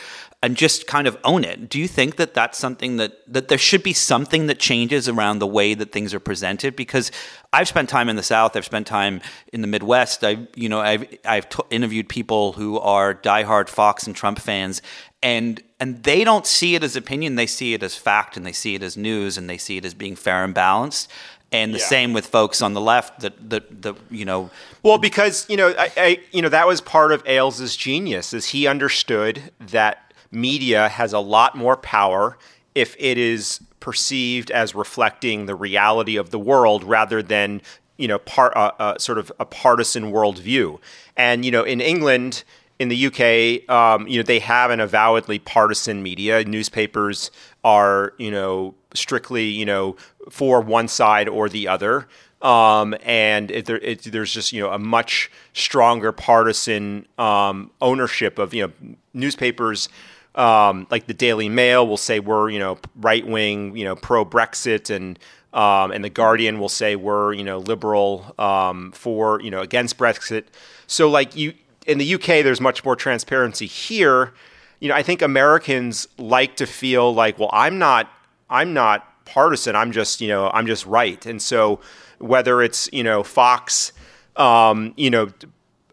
and 0.45 0.59
just 0.59 0.87
kind 0.87 1.07
of 1.07 1.17
own 1.25 1.43
it. 1.43 1.71
Do 1.71 1.79
you 1.79 1.89
think 1.89 2.17
that 2.17 2.35
that's 2.35 2.59
something 2.59 2.99
that 2.99 3.13
that 3.33 3.49
there 3.49 3.57
should 3.57 3.83
be 3.83 3.95
something 3.95 4.47
that 4.49 4.59
changes 4.59 5.09
around 5.09 5.39
the 5.39 5.47
way 5.47 5.73
that 5.73 5.91
things 5.91 6.13
are 6.13 6.21
presented? 6.21 6.77
Because 6.77 7.11
I've 7.51 7.67
spent 7.67 7.89
time 7.89 8.11
in 8.11 8.17
the 8.17 8.23
South, 8.23 8.55
I've 8.55 8.67
spent 8.67 8.87
time 8.87 9.23
in 9.55 9.63
the 9.63 9.67
Midwest. 9.67 10.23
I, 10.23 10.47
you 10.55 10.69
know, 10.69 10.81
I've 10.81 11.07
I've 11.25 11.49
t- 11.49 11.63
interviewed 11.71 12.11
people 12.11 12.53
who 12.53 12.79
are 12.79 13.15
diehard 13.15 13.71
Fox 13.71 14.07
and 14.07 14.15
Trump 14.15 14.39
fans, 14.39 14.83
and 15.23 15.63
and 15.81 16.03
they 16.03 16.25
don't 16.25 16.47
see 16.47 16.75
it 16.75 16.85
as 16.85 16.95
opinion; 16.95 17.37
they 17.37 17.47
see 17.47 17.73
it 17.73 17.83
as 17.83 17.97
fact, 17.97 18.37
and 18.37 18.45
they 18.45 18.53
see 18.53 18.75
it 18.75 18.83
as 18.83 18.99
news, 18.99 19.39
and 19.39 19.49
they 19.49 19.57
see 19.57 19.79
it 19.79 19.87
as 19.87 19.95
being 19.95 20.15
fair 20.15 20.45
and 20.45 20.53
balanced. 20.53 21.11
And 21.53 21.73
the 21.73 21.79
yeah. 21.79 21.87
same 21.87 22.13
with 22.13 22.27
folks 22.27 22.61
on 22.61 22.75
the 22.75 22.81
left 22.81 23.21
that, 23.21 23.49
that, 23.49 23.83
that 23.83 23.97
you 24.11 24.27
know. 24.27 24.51
Well, 24.83 24.99
because 24.99 25.49
you 25.49 25.57
know, 25.57 25.69
I, 25.79 25.91
I, 25.97 26.21
you 26.33 26.43
know 26.43 26.51
that 26.51 26.67
was 26.67 26.83
part 26.83 27.13
of 27.13 27.27
Ailes's 27.27 27.77
genius 27.77 28.35
is 28.35 28.49
he 28.49 28.67
understood 28.67 29.41
that 29.61 30.05
media 30.35 30.89
has 30.89 31.13
a 31.13 31.21
lot 31.21 31.57
more 31.57 31.77
power 31.77 32.37
if 32.75 32.97
it 32.99 33.19
is 33.19 33.61
perceived 33.81 34.51
as 34.51 34.75
reflecting 34.75 35.47
the 35.47 35.55
reality 35.55 36.17
of 36.17 36.31
the 36.31 36.39
world 36.39 36.83
rather 36.83 37.23
than 37.23 37.61
you 37.97 38.09
know 38.09 38.19
part 38.19 38.57
uh, 38.57 38.73
uh, 38.79 38.99
sort 38.99 39.19
of 39.19 39.31
a 39.39 39.45
partisan 39.45 40.13
worldview. 40.13 40.79
And 41.17 41.45
you 41.45 41.51
know, 41.51 41.63
in 41.63 41.81
England, 41.81 42.45
in 42.79 42.89
the 42.89 43.07
UK, 43.07 43.69
um, 43.71 44.09
you 44.09 44.19
know, 44.19 44.23
they 44.23 44.41
have 44.41 44.71
an 44.71 44.81
avowedly 44.81 45.39
partisan 45.39 46.03
media. 46.03 46.45
Newspapers 46.45 47.31
are 47.63 48.15
you 48.19 48.31
know 48.31 48.75
strictly 48.95 49.45
you 49.45 49.65
know 49.65 49.97
for 50.31 50.61
one 50.61 50.89
side 50.89 51.29
or 51.29 51.49
the 51.49 51.69
other. 51.69 52.09
Um, 52.43 52.95
and 53.03 53.51
it, 53.51 53.71
it, 53.71 54.03
there's 54.03 54.33
just 54.33 54.53
you 54.53 54.63
know 54.63 54.71
a 54.71 54.79
much 54.79 55.31
stronger 55.55 56.13
partisan 56.13 57.07
um, 57.17 57.71
ownership 57.81 58.39
of 58.39 58.53
you 58.53 58.67
know 58.67 58.93
newspapers 59.15 59.89
um, 60.35 60.87
like 60.91 61.07
the 61.07 61.15
Daily 61.15 61.49
Mail 61.49 61.87
will 61.87 61.97
say 61.97 62.21
we're 62.21 62.51
you 62.51 62.59
know 62.59 62.79
right 62.97 63.27
wing 63.27 63.77
you 63.77 63.85
know 63.85 63.97
pro 63.97 64.25
Brexit 64.25 64.95
and 64.95 65.19
um, 65.53 65.93
and 65.93 66.03
the 66.05 66.11
Guardian 66.11 66.59
will 66.59 66.69
say 66.69 66.97
we're 66.97 67.33
you 67.33 67.45
know 67.45 67.59
liberal 67.59 68.35
um, 68.39 68.93
for 68.93 69.41
you 69.41 69.51
know 69.51 69.61
against 69.61 69.97
Brexit. 69.99 70.45
So 70.87 71.09
like 71.09 71.37
you 71.37 71.55
in 71.87 71.99
the 71.99 72.15
UK, 72.15 72.43
there's 72.43 72.61
much 72.61 72.85
more 72.85 72.97
transparency. 72.97 73.67
Here, 73.67 74.33
you 74.81 74.89
know, 74.89 74.95
I 74.95 75.03
think 75.03 75.23
Americans 75.23 76.09
like 76.19 76.57
to 76.57 76.67
feel 76.67 77.15
like, 77.15 77.39
well, 77.39 77.51
I'm 77.53 77.79
not, 77.79 78.11
I'm 78.51 78.73
not 78.73 79.25
partisan. 79.25 79.77
I'm 79.77 79.93
just, 79.93 80.21
you 80.21 80.29
know, 80.29 80.51
I'm 80.53 80.67
just 80.67 80.87
right. 80.87 81.25
And 81.27 81.41
so 81.41 81.81
whether 82.19 82.63
it's 82.63 82.89
you 82.93 83.03
know 83.03 83.23
Fox, 83.23 83.93
um, 84.37 84.95
you 84.97 85.11
know, 85.11 85.29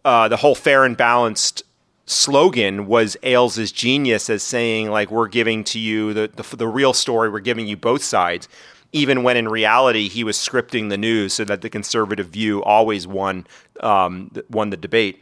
uh, 0.06 0.28
the 0.28 0.38
whole 0.38 0.56
fair 0.56 0.86
and 0.86 0.98
balanced 0.98 1.64
slogan 2.06 2.88
was 2.88 3.16
Ailes' 3.24 3.72
genius 3.72 4.30
as 4.30 4.44
saying 4.44 4.90
like 4.90 5.12
we're 5.12 5.28
giving 5.28 5.64
to 5.66 5.80
you 5.80 6.14
the, 6.14 6.32
the 6.36 6.56
the 6.56 6.68
real 6.68 6.94
story. 6.94 7.30
We're 7.30 7.40
giving 7.40 7.68
you 7.68 7.78
both 7.78 8.04
sides 8.04 8.48
even 8.94 9.24
when 9.24 9.38
in 9.38 9.48
reality 9.48 10.10
he 10.10 10.24
was 10.24 10.38
scripting 10.38 10.90
the 10.90 10.98
news 10.98 11.34
so 11.34 11.46
that 11.46 11.62
the 11.62 11.70
conservative 11.70 12.28
view 12.28 12.64
always 12.64 13.08
won 13.08 13.48
um, 13.80 14.32
won 14.50 14.70
the 14.70 14.78
debate. 14.78 15.22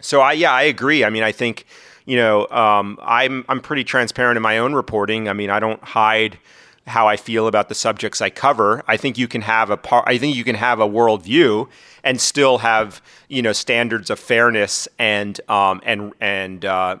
So 0.00 0.20
I 0.20 0.32
yeah 0.32 0.52
I 0.52 0.62
agree. 0.62 1.04
I 1.04 1.10
mean 1.10 1.22
I 1.22 1.32
think 1.32 1.66
you 2.04 2.16
know 2.16 2.46
um, 2.48 2.98
I'm 3.02 3.44
I'm 3.48 3.60
pretty 3.60 3.84
transparent 3.84 4.36
in 4.36 4.42
my 4.42 4.58
own 4.58 4.74
reporting. 4.74 5.28
I 5.28 5.32
mean 5.32 5.50
I 5.50 5.60
don't 5.60 5.82
hide 5.82 6.38
how 6.86 7.08
I 7.08 7.16
feel 7.16 7.46
about 7.46 7.68
the 7.68 7.74
subjects 7.74 8.20
I 8.20 8.30
cover. 8.30 8.84
I 8.86 8.96
think 8.96 9.18
you 9.18 9.28
can 9.28 9.42
have 9.42 9.70
a 9.70 9.76
par- 9.76 10.04
I 10.06 10.18
think 10.18 10.36
you 10.36 10.44
can 10.44 10.56
have 10.56 10.80
a 10.80 10.88
worldview 10.88 11.68
and 12.04 12.20
still 12.20 12.58
have 12.58 13.02
you 13.28 13.42
know 13.42 13.52
standards 13.52 14.10
of 14.10 14.18
fairness 14.18 14.88
and 14.98 15.40
um, 15.48 15.80
and 15.84 16.12
and 16.20 16.64
uh, 16.64 16.96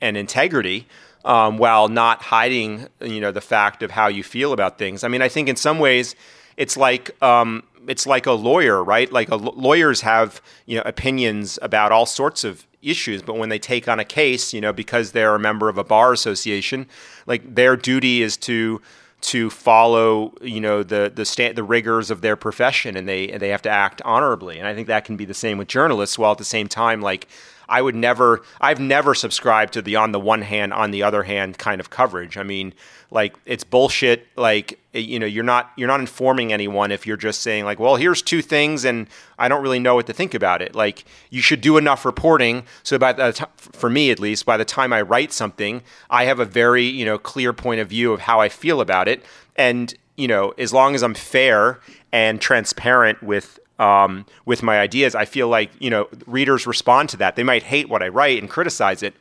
and 0.00 0.16
integrity 0.16 0.86
um, 1.24 1.58
while 1.58 1.88
not 1.88 2.22
hiding, 2.22 2.88
you 3.00 3.20
know, 3.20 3.30
the 3.30 3.40
fact 3.40 3.82
of 3.82 3.90
how 3.90 4.08
you 4.08 4.22
feel 4.22 4.52
about 4.52 4.78
things. 4.78 5.04
I 5.04 5.08
mean, 5.08 5.22
I 5.22 5.28
think 5.28 5.48
in 5.48 5.56
some 5.56 5.78
ways, 5.78 6.14
it's 6.56 6.76
like 6.76 7.10
um, 7.22 7.62
it's 7.86 8.06
like 8.06 8.26
a 8.26 8.32
lawyer, 8.32 8.82
right? 8.82 9.10
Like 9.12 9.28
lawyers 9.30 10.00
have 10.02 10.40
you 10.66 10.76
know 10.76 10.82
opinions 10.84 11.58
about 11.62 11.92
all 11.92 12.06
sorts 12.06 12.44
of 12.44 12.66
issues, 12.82 13.22
but 13.22 13.36
when 13.36 13.50
they 13.50 13.58
take 13.58 13.88
on 13.88 14.00
a 14.00 14.04
case, 14.04 14.52
you 14.52 14.60
know, 14.60 14.72
because 14.72 15.12
they're 15.12 15.34
a 15.34 15.38
member 15.38 15.68
of 15.68 15.76
a 15.76 15.84
bar 15.84 16.12
association, 16.12 16.86
like 17.26 17.54
their 17.54 17.76
duty 17.76 18.22
is 18.22 18.36
to 18.38 18.80
to 19.20 19.50
follow 19.50 20.32
you 20.40 20.60
know 20.60 20.82
the 20.82 21.12
the 21.14 21.24
sta- 21.24 21.52
the 21.52 21.62
rigors 21.62 22.10
of 22.10 22.20
their 22.20 22.36
profession 22.36 22.96
and 22.96 23.08
they 23.08 23.28
and 23.28 23.40
they 23.40 23.50
have 23.50 23.62
to 23.62 23.70
act 23.70 24.00
honorably 24.04 24.58
and 24.58 24.66
i 24.66 24.74
think 24.74 24.86
that 24.86 25.04
can 25.04 25.16
be 25.16 25.24
the 25.24 25.34
same 25.34 25.58
with 25.58 25.68
journalists 25.68 26.18
while 26.18 26.32
at 26.32 26.38
the 26.38 26.44
same 26.44 26.68
time 26.68 27.00
like 27.00 27.26
I 27.70 27.80
would 27.80 27.94
never, 27.94 28.42
I've 28.60 28.80
never 28.80 29.14
subscribed 29.14 29.74
to 29.74 29.82
the 29.82 29.94
on 29.94 30.10
the 30.10 30.18
one 30.18 30.42
hand, 30.42 30.74
on 30.74 30.90
the 30.90 31.04
other 31.04 31.22
hand 31.22 31.56
kind 31.56 31.80
of 31.80 31.88
coverage. 31.88 32.36
I 32.36 32.42
mean, 32.42 32.74
like 33.10 33.34
it's 33.46 33.64
bullshit. 33.64 34.26
Like 34.36 34.78
you 34.92 35.18
know, 35.18 35.26
you're 35.26 35.44
not 35.44 35.70
you're 35.76 35.88
not 35.88 36.00
informing 36.00 36.52
anyone 36.52 36.92
if 36.92 37.06
you're 37.06 37.16
just 37.16 37.42
saying 37.42 37.64
like, 37.64 37.78
well, 37.78 37.96
here's 37.96 38.22
two 38.22 38.42
things, 38.42 38.84
and 38.84 39.08
I 39.38 39.48
don't 39.48 39.62
really 39.62 39.78
know 39.78 39.94
what 39.94 40.06
to 40.06 40.12
think 40.12 40.34
about 40.34 40.62
it. 40.62 40.74
Like 40.74 41.04
you 41.30 41.42
should 41.42 41.60
do 41.60 41.76
enough 41.76 42.04
reporting 42.04 42.64
so 42.82 42.98
by 42.98 43.12
the 43.12 43.32
t- 43.32 43.44
for 43.56 43.90
me 43.90 44.10
at 44.10 44.18
least, 44.18 44.46
by 44.46 44.56
the 44.56 44.64
time 44.64 44.92
I 44.92 45.02
write 45.02 45.32
something, 45.32 45.82
I 46.08 46.24
have 46.24 46.40
a 46.40 46.44
very 46.44 46.84
you 46.84 47.04
know 47.04 47.18
clear 47.18 47.52
point 47.52 47.80
of 47.80 47.88
view 47.88 48.12
of 48.12 48.20
how 48.20 48.40
I 48.40 48.48
feel 48.48 48.80
about 48.80 49.08
it, 49.08 49.24
and 49.56 49.94
you 50.16 50.28
know, 50.28 50.50
as 50.58 50.72
long 50.72 50.94
as 50.94 51.02
I'm 51.02 51.14
fair 51.14 51.80
and 52.12 52.40
transparent 52.40 53.22
with 53.22 53.58
um, 53.78 54.26
with 54.44 54.62
my 54.62 54.78
ideas, 54.78 55.14
I 55.14 55.24
feel 55.24 55.48
like 55.48 55.70
you 55.78 55.90
know 55.90 56.08
readers 56.26 56.66
respond 56.66 57.08
to 57.10 57.16
that. 57.18 57.36
They 57.36 57.42
might 57.42 57.62
hate 57.62 57.88
what 57.88 58.02
I 58.02 58.08
write 58.08 58.38
and 58.38 58.48
criticize 58.48 59.02
it, 59.02 59.14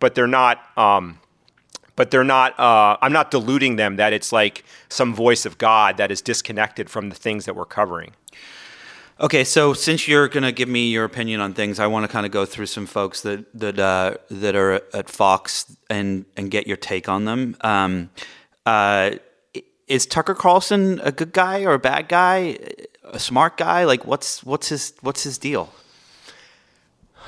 but 0.00 0.14
they're 0.14 0.26
not. 0.26 0.58
Um, 0.76 1.20
but 1.98 2.10
they're 2.12 2.24
not. 2.24 2.58
Uh, 2.58 2.96
I'm 3.02 3.12
not 3.12 3.30
deluding 3.30 3.76
them 3.76 3.96
that 3.96 4.12
it's 4.12 4.32
like 4.32 4.64
some 4.88 5.14
voice 5.14 5.44
of 5.44 5.58
God 5.58 5.96
that 5.96 6.10
is 6.10 6.22
disconnected 6.22 6.88
from 6.88 7.08
the 7.08 7.16
things 7.16 7.44
that 7.44 7.54
we're 7.54 7.64
covering. 7.66 8.12
Okay, 9.20 9.42
so 9.42 9.74
since 9.74 10.06
you're 10.06 10.28
going 10.28 10.44
to 10.44 10.52
give 10.52 10.68
me 10.68 10.90
your 10.90 11.04
opinion 11.04 11.40
on 11.40 11.52
things, 11.52 11.80
I 11.80 11.88
want 11.88 12.04
to 12.04 12.08
kind 12.08 12.24
of 12.24 12.30
go 12.30 12.46
through 12.46 12.66
some 12.66 12.86
folks 12.86 13.22
that 13.22 13.44
that 13.52 13.78
uh, 13.80 14.14
that 14.30 14.54
are 14.54 14.74
at 14.94 15.10
Fox 15.10 15.76
and 15.90 16.24
and 16.36 16.50
get 16.50 16.68
your 16.68 16.76
take 16.76 17.08
on 17.08 17.24
them. 17.24 17.56
Um, 17.62 18.10
uh, 18.64 19.10
is 19.88 20.06
Tucker 20.06 20.34
Carlson 20.34 21.00
a 21.02 21.10
good 21.10 21.32
guy 21.32 21.64
or 21.64 21.74
a 21.74 21.78
bad 21.78 22.08
guy? 22.08 22.58
a 23.12 23.18
smart 23.18 23.56
guy? 23.56 23.84
Like, 23.84 24.06
what's 24.06 24.44
what's 24.44 24.68
his 24.68 24.92
what's 25.00 25.22
his 25.22 25.38
deal? 25.38 25.72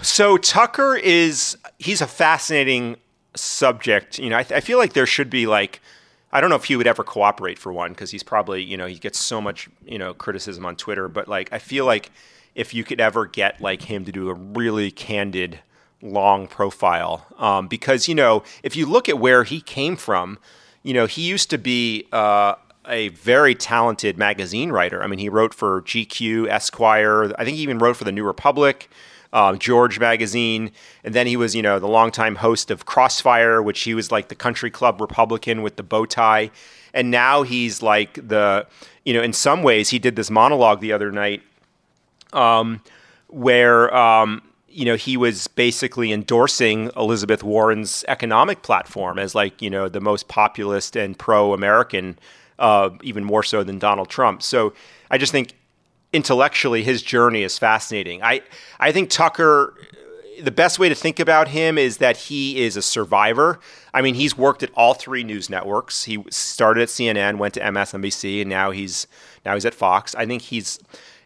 So 0.03 0.37
Tucker 0.37 0.97
is 0.97 1.57
he's 1.79 2.01
a 2.01 2.07
fascinating 2.07 2.97
subject. 3.35 4.19
You 4.19 4.31
know, 4.31 4.37
I, 4.37 4.43
th- 4.43 4.57
I 4.57 4.61
feel 4.61 4.79
like 4.79 4.93
there 4.93 5.07
should 5.07 5.31
be 5.31 5.47
like 5.47 5.81
I 6.33 6.41
don't 6.41 6.51
know 6.51 6.57
if 6.57 6.65
he 6.65 6.77
would 6.77 6.87
ever 6.87 7.03
cooperate 7.03 7.59
for 7.59 7.73
one 7.73 7.91
because 7.93 8.11
he's 8.11 8.23
probably 8.23 8.63
you 8.63 8.77
know 8.77 8.87
he 8.87 8.97
gets 8.97 9.19
so 9.19 9.41
much 9.41 9.69
you 9.85 9.99
know 9.99 10.15
criticism 10.15 10.65
on 10.67 10.77
Twitter. 10.77 11.09
But 11.09 11.29
like 11.29 11.53
I 11.53 11.59
feel 11.59 11.85
like 11.85 12.11
if 12.55 12.75
you 12.75 12.85
could 12.85 13.01
ever 13.01 13.27
get 13.27 13.61
like 13.61 13.83
him 13.83 14.05
to 14.05 14.13
do 14.13 14.29
a 14.29 14.35
really 14.35 14.91
candid 14.91 15.61
long 16.03 16.47
profile 16.47 17.27
um, 17.37 17.69
because 17.69 18.09
you 18.09 18.15
know 18.15 18.43
if 18.63 18.75
you 18.75 18.87
look 18.87 19.07
at 19.07 19.19
where 19.19 19.45
he 19.45 19.61
came 19.61 19.97
from 19.97 20.39
you 20.83 20.95
know 20.95 21.05
he 21.05 21.21
used 21.21 21.51
to 21.51 21.59
be 21.59 22.07
uh, 22.11 22.55
a 22.87 23.09
very 23.09 23.55
talented 23.55 24.19
magazine 24.19 24.71
writer. 24.71 25.03
I 25.03 25.07
mean, 25.07 25.19
he 25.19 25.29
wrote 25.29 25.55
for 25.55 25.83
GQ, 25.83 26.49
Esquire. 26.49 27.33
I 27.39 27.45
think 27.45 27.57
he 27.57 27.63
even 27.63 27.79
wrote 27.79 27.97
for 27.97 28.05
the 28.05 28.13
New 28.13 28.25
Republic, 28.25 28.91
uh, 29.33 29.55
George 29.57 30.01
magazine, 30.01 30.71
and 31.05 31.15
then 31.15 31.27
he 31.27 31.37
was, 31.37 31.55
you 31.55 31.63
know, 31.63 31.79
the 31.79 31.89
longtime 31.89 32.37
host 32.37 32.71
of 32.71 32.87
Crossfire, 32.87 33.63
which 33.63 33.83
he 33.83 33.95
was 33.95 34.11
like 34.11 34.29
the 34.29 34.35
country 34.35 34.71
club 34.71 35.01
Republican 35.01 35.63
with 35.63 35.77
the 35.77 35.83
bow 35.83 36.05
tie, 36.07 36.51
and 36.93 37.11
now 37.11 37.43
he's 37.43 37.83
like 37.83 38.15
the, 38.15 38.67
you 39.05 39.15
know, 39.15 39.23
in 39.23 39.33
some 39.33 39.63
ways 39.63 39.91
he 39.91 39.99
did 39.99 40.17
this 40.17 40.31
monologue 40.31 40.81
the 40.81 40.93
other 40.93 41.11
night, 41.13 41.43
um, 42.33 42.81
where. 43.29 43.95
Um, 43.95 44.43
you 44.73 44.85
know, 44.85 44.95
he 44.95 45.17
was 45.17 45.49
basically 45.49 46.13
endorsing 46.13 46.93
Elizabeth 46.97 47.43
Warren's 47.43 48.05
economic 48.07 48.63
platform 48.63 49.19
as 49.19 49.35
like, 49.35 49.61
you 49.61 49.69
know, 49.69 49.89
the 49.89 50.01
most 50.01 50.29
populist 50.29 50.95
and 50.95 51.19
pro-American 51.19 52.17
uh, 52.61 52.91
even 53.03 53.25
more 53.25 53.43
so 53.43 53.65
than 53.65 53.81
Donald 53.81 54.09
Trump. 54.09 54.43
So 54.43 54.73
I 55.11 55.19
just 55.19 55.33
think 55.33 55.55
intellectually 56.13 56.83
his 56.83 57.03
journey 57.03 57.43
is 57.43 57.59
fascinating. 57.59 58.23
I 58.23 58.43
I 58.79 58.93
think 58.93 59.11
Tucker 59.11 59.75
the 60.43 60.51
best 60.51 60.79
way 60.79 60.89
to 60.89 60.95
think 60.95 61.21
about 61.21 61.49
him 61.49 61.79
is 61.79 61.99
that 61.99 62.17
he 62.17 62.63
is 62.63 62.77
a 62.77 62.83
survivor. 62.83 63.61
I 63.93 64.03
mean, 64.03 64.15
he's 64.15 64.37
worked 64.37 64.63
at 64.63 64.71
all 64.75 64.95
three 64.95 65.23
news 65.23 65.51
networks. 65.51 66.05
He 66.05 66.25
started 66.31 66.83
at 66.83 66.89
CNN, 66.89 67.39
went 67.39 67.55
to 67.55 67.61
MSNBC, 67.61 68.41
and 68.41 68.51
now 68.51 68.71
he's 68.71 69.07
now 69.45 69.55
he's 69.55 69.65
at 69.65 69.75
Fox. 69.75 70.15
I 70.15 70.27
think 70.27 70.43
he's 70.43 70.79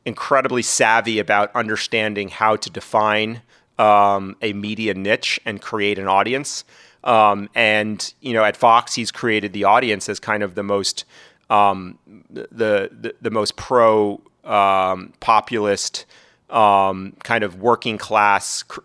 incredibly 0.05 0.62
savvy 0.62 1.18
about 1.18 1.55
understanding 1.55 2.28
how 2.28 2.57
to 2.57 2.70
define 2.70 3.43
um, 3.78 4.37
a 4.43 4.53
media 4.53 4.95
niche 4.95 5.41
and 5.45 5.61
create 5.61 5.99
an 5.99 6.07
audience. 6.07 6.64
Um, 7.03 7.49
and 7.55 8.12
you 8.20 8.32
know, 8.32 8.45
at 8.45 8.57
Fox, 8.57 8.95
he's 8.95 9.11
created 9.11 9.53
the 9.53 9.64
audience 9.64 10.09
as 10.09 10.20
kind 10.20 10.43
of 10.43 10.55
the 10.55 10.62
most 10.62 11.05
um, 11.51 11.99
the, 12.30 12.49
the, 12.51 13.14
the 13.20 13.30
most 13.30 13.57
pro 13.57 14.20
um, 14.45 15.12
populist 15.20 16.05
um, 16.51 17.14
kind 17.22 17.45
of 17.45 17.61
working 17.61 17.99
class 17.99 18.62
cr- 18.62 18.80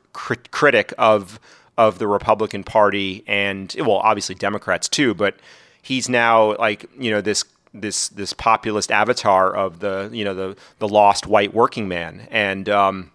critic 0.51 0.93
of 0.97 1.39
of 1.77 1.97
the 1.97 2.07
Republican 2.07 2.63
Party 2.63 3.23
and 3.25 3.73
well, 3.79 3.97
obviously 3.97 4.35
Democrats 4.35 4.89
too. 4.89 5.13
But 5.13 5.35
he's 5.81 6.09
now 6.09 6.57
like 6.57 6.85
you 6.99 7.11
know 7.11 7.21
this 7.21 7.45
this 7.73 8.09
this 8.09 8.33
populist 8.33 8.91
avatar 8.91 9.55
of 9.55 9.79
the 9.79 10.09
you 10.11 10.25
know 10.25 10.33
the 10.33 10.57
the 10.79 10.87
lost 10.87 11.27
white 11.27 11.53
working 11.53 11.87
man 11.87 12.27
and 12.31 12.67
um, 12.69 13.11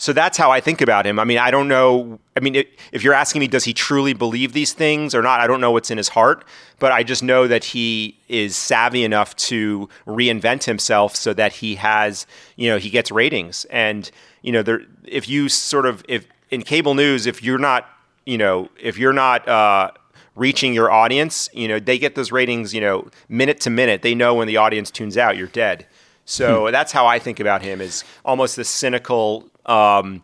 so 0.00 0.12
that's 0.12 0.38
how 0.38 0.52
I 0.52 0.60
think 0.60 0.80
about 0.80 1.04
him. 1.04 1.18
I 1.18 1.24
mean, 1.24 1.38
I 1.38 1.50
don't 1.50 1.66
know. 1.66 2.20
I 2.36 2.40
mean, 2.40 2.54
it, 2.54 2.78
if 2.92 3.02
you're 3.02 3.14
asking 3.14 3.40
me, 3.40 3.48
does 3.48 3.64
he 3.64 3.74
truly 3.74 4.12
believe 4.12 4.52
these 4.52 4.72
things 4.72 5.12
or 5.12 5.22
not? 5.22 5.40
I 5.40 5.48
don't 5.48 5.60
know 5.60 5.72
what's 5.72 5.90
in 5.90 5.98
his 5.98 6.08
heart, 6.08 6.44
but 6.78 6.92
I 6.92 7.02
just 7.02 7.20
know 7.20 7.48
that 7.48 7.64
he 7.64 8.16
is 8.28 8.54
savvy 8.54 9.02
enough 9.02 9.34
to 9.36 9.88
reinvent 10.06 10.64
himself 10.64 11.16
so 11.16 11.34
that 11.34 11.54
he 11.54 11.74
has, 11.74 12.28
you 12.54 12.70
know, 12.70 12.78
he 12.78 12.90
gets 12.90 13.10
ratings. 13.10 13.64
And 13.66 14.08
you 14.42 14.52
know, 14.52 14.62
there, 14.62 14.82
if 15.04 15.28
you 15.28 15.48
sort 15.48 15.84
of, 15.84 16.04
if 16.08 16.28
in 16.48 16.62
cable 16.62 16.94
news, 16.94 17.26
if 17.26 17.42
you're 17.42 17.58
not, 17.58 17.88
you 18.24 18.38
know, 18.38 18.70
if 18.80 18.98
you're 18.98 19.12
not. 19.12 19.46
Uh, 19.48 19.90
reaching 20.36 20.72
your 20.72 20.88
audience, 20.88 21.48
you 21.52 21.66
know, 21.66 21.80
they 21.80 21.98
get 21.98 22.14
those 22.14 22.30
ratings, 22.30 22.72
you 22.72 22.80
know, 22.80 23.08
minute 23.28 23.58
to 23.58 23.70
minute. 23.70 24.02
They 24.02 24.14
know 24.14 24.34
when 24.34 24.46
the 24.46 24.56
audience 24.56 24.88
tunes 24.88 25.16
out, 25.16 25.36
you're 25.36 25.48
dead. 25.48 25.84
So 26.26 26.66
hmm. 26.66 26.72
that's 26.72 26.92
how 26.92 27.06
I 27.06 27.18
think 27.18 27.40
about 27.40 27.60
him 27.60 27.80
is 27.80 28.04
almost 28.24 28.54
the 28.54 28.64
cynical 28.64 29.50
um, 29.68 30.22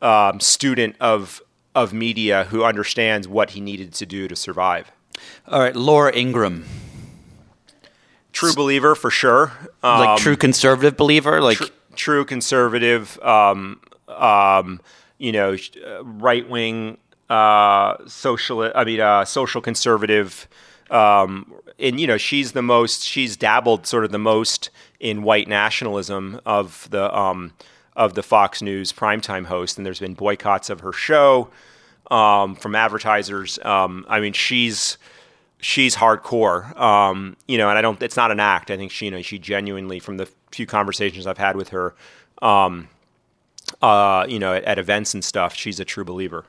um, 0.00 0.40
student 0.40 0.96
of 1.00 1.40
of 1.74 1.92
media 1.92 2.44
who 2.44 2.64
understands 2.64 3.26
what 3.26 3.50
he 3.50 3.60
needed 3.60 3.94
to 3.94 4.04
do 4.04 4.28
to 4.28 4.36
survive. 4.36 4.92
All 5.48 5.60
right, 5.60 5.74
Laura 5.74 6.14
Ingraham. 6.14 6.64
True 8.32 8.54
believer 8.54 8.94
for 8.94 9.10
sure. 9.10 9.52
like 9.82 10.08
Um, 10.08 10.18
true 10.18 10.36
conservative 10.36 10.96
believer, 10.96 11.40
like 11.40 11.58
tr- 11.58 11.64
true 11.94 12.24
conservative, 12.24 13.18
um, 13.22 13.80
um, 14.08 14.80
you 15.18 15.32
know, 15.32 15.56
right 16.02 16.48
wing, 16.48 16.98
uh, 17.28 17.96
social. 18.06 18.70
I 18.74 18.84
mean, 18.84 19.00
uh, 19.00 19.24
social 19.24 19.60
conservative. 19.60 20.48
Um, 20.90 21.52
and 21.78 22.00
you 22.00 22.06
know, 22.06 22.16
she's 22.16 22.52
the 22.52 22.62
most. 22.62 23.04
She's 23.04 23.36
dabbled 23.36 23.86
sort 23.86 24.04
of 24.04 24.12
the 24.12 24.18
most 24.18 24.70
in 24.98 25.22
white 25.22 25.48
nationalism 25.48 26.40
of 26.46 26.88
the 26.90 27.14
um, 27.16 27.52
of 27.96 28.14
the 28.14 28.22
Fox 28.22 28.62
News 28.62 28.92
primetime 28.92 29.46
host, 29.46 29.76
and 29.76 29.86
there's 29.86 30.00
been 30.00 30.14
boycotts 30.14 30.70
of 30.70 30.80
her 30.80 30.92
show 30.92 31.50
um, 32.10 32.54
from 32.54 32.74
advertisers. 32.74 33.58
Um, 33.62 34.06
I 34.08 34.20
mean, 34.20 34.32
she's 34.32 34.98
she's 35.60 35.96
hardcore, 35.96 36.78
um, 36.78 37.36
you 37.46 37.58
know, 37.58 37.68
and 37.68 37.78
I 37.78 37.82
don't. 37.82 38.02
It's 38.02 38.16
not 38.16 38.30
an 38.30 38.40
act. 38.40 38.70
I 38.70 38.76
think 38.76 38.92
she, 38.92 39.06
you 39.06 39.10
know, 39.10 39.22
she 39.22 39.38
genuinely, 39.38 40.00
from 40.00 40.16
the 40.16 40.28
few 40.50 40.66
conversations 40.66 41.26
I've 41.26 41.38
had 41.38 41.56
with 41.56 41.70
her, 41.70 41.94
um, 42.40 42.88
uh, 43.80 44.26
you 44.28 44.38
know, 44.38 44.54
at, 44.54 44.64
at 44.64 44.78
events 44.78 45.14
and 45.14 45.24
stuff, 45.24 45.54
she's 45.54 45.80
a 45.80 45.84
true 45.84 46.04
believer. 46.04 46.44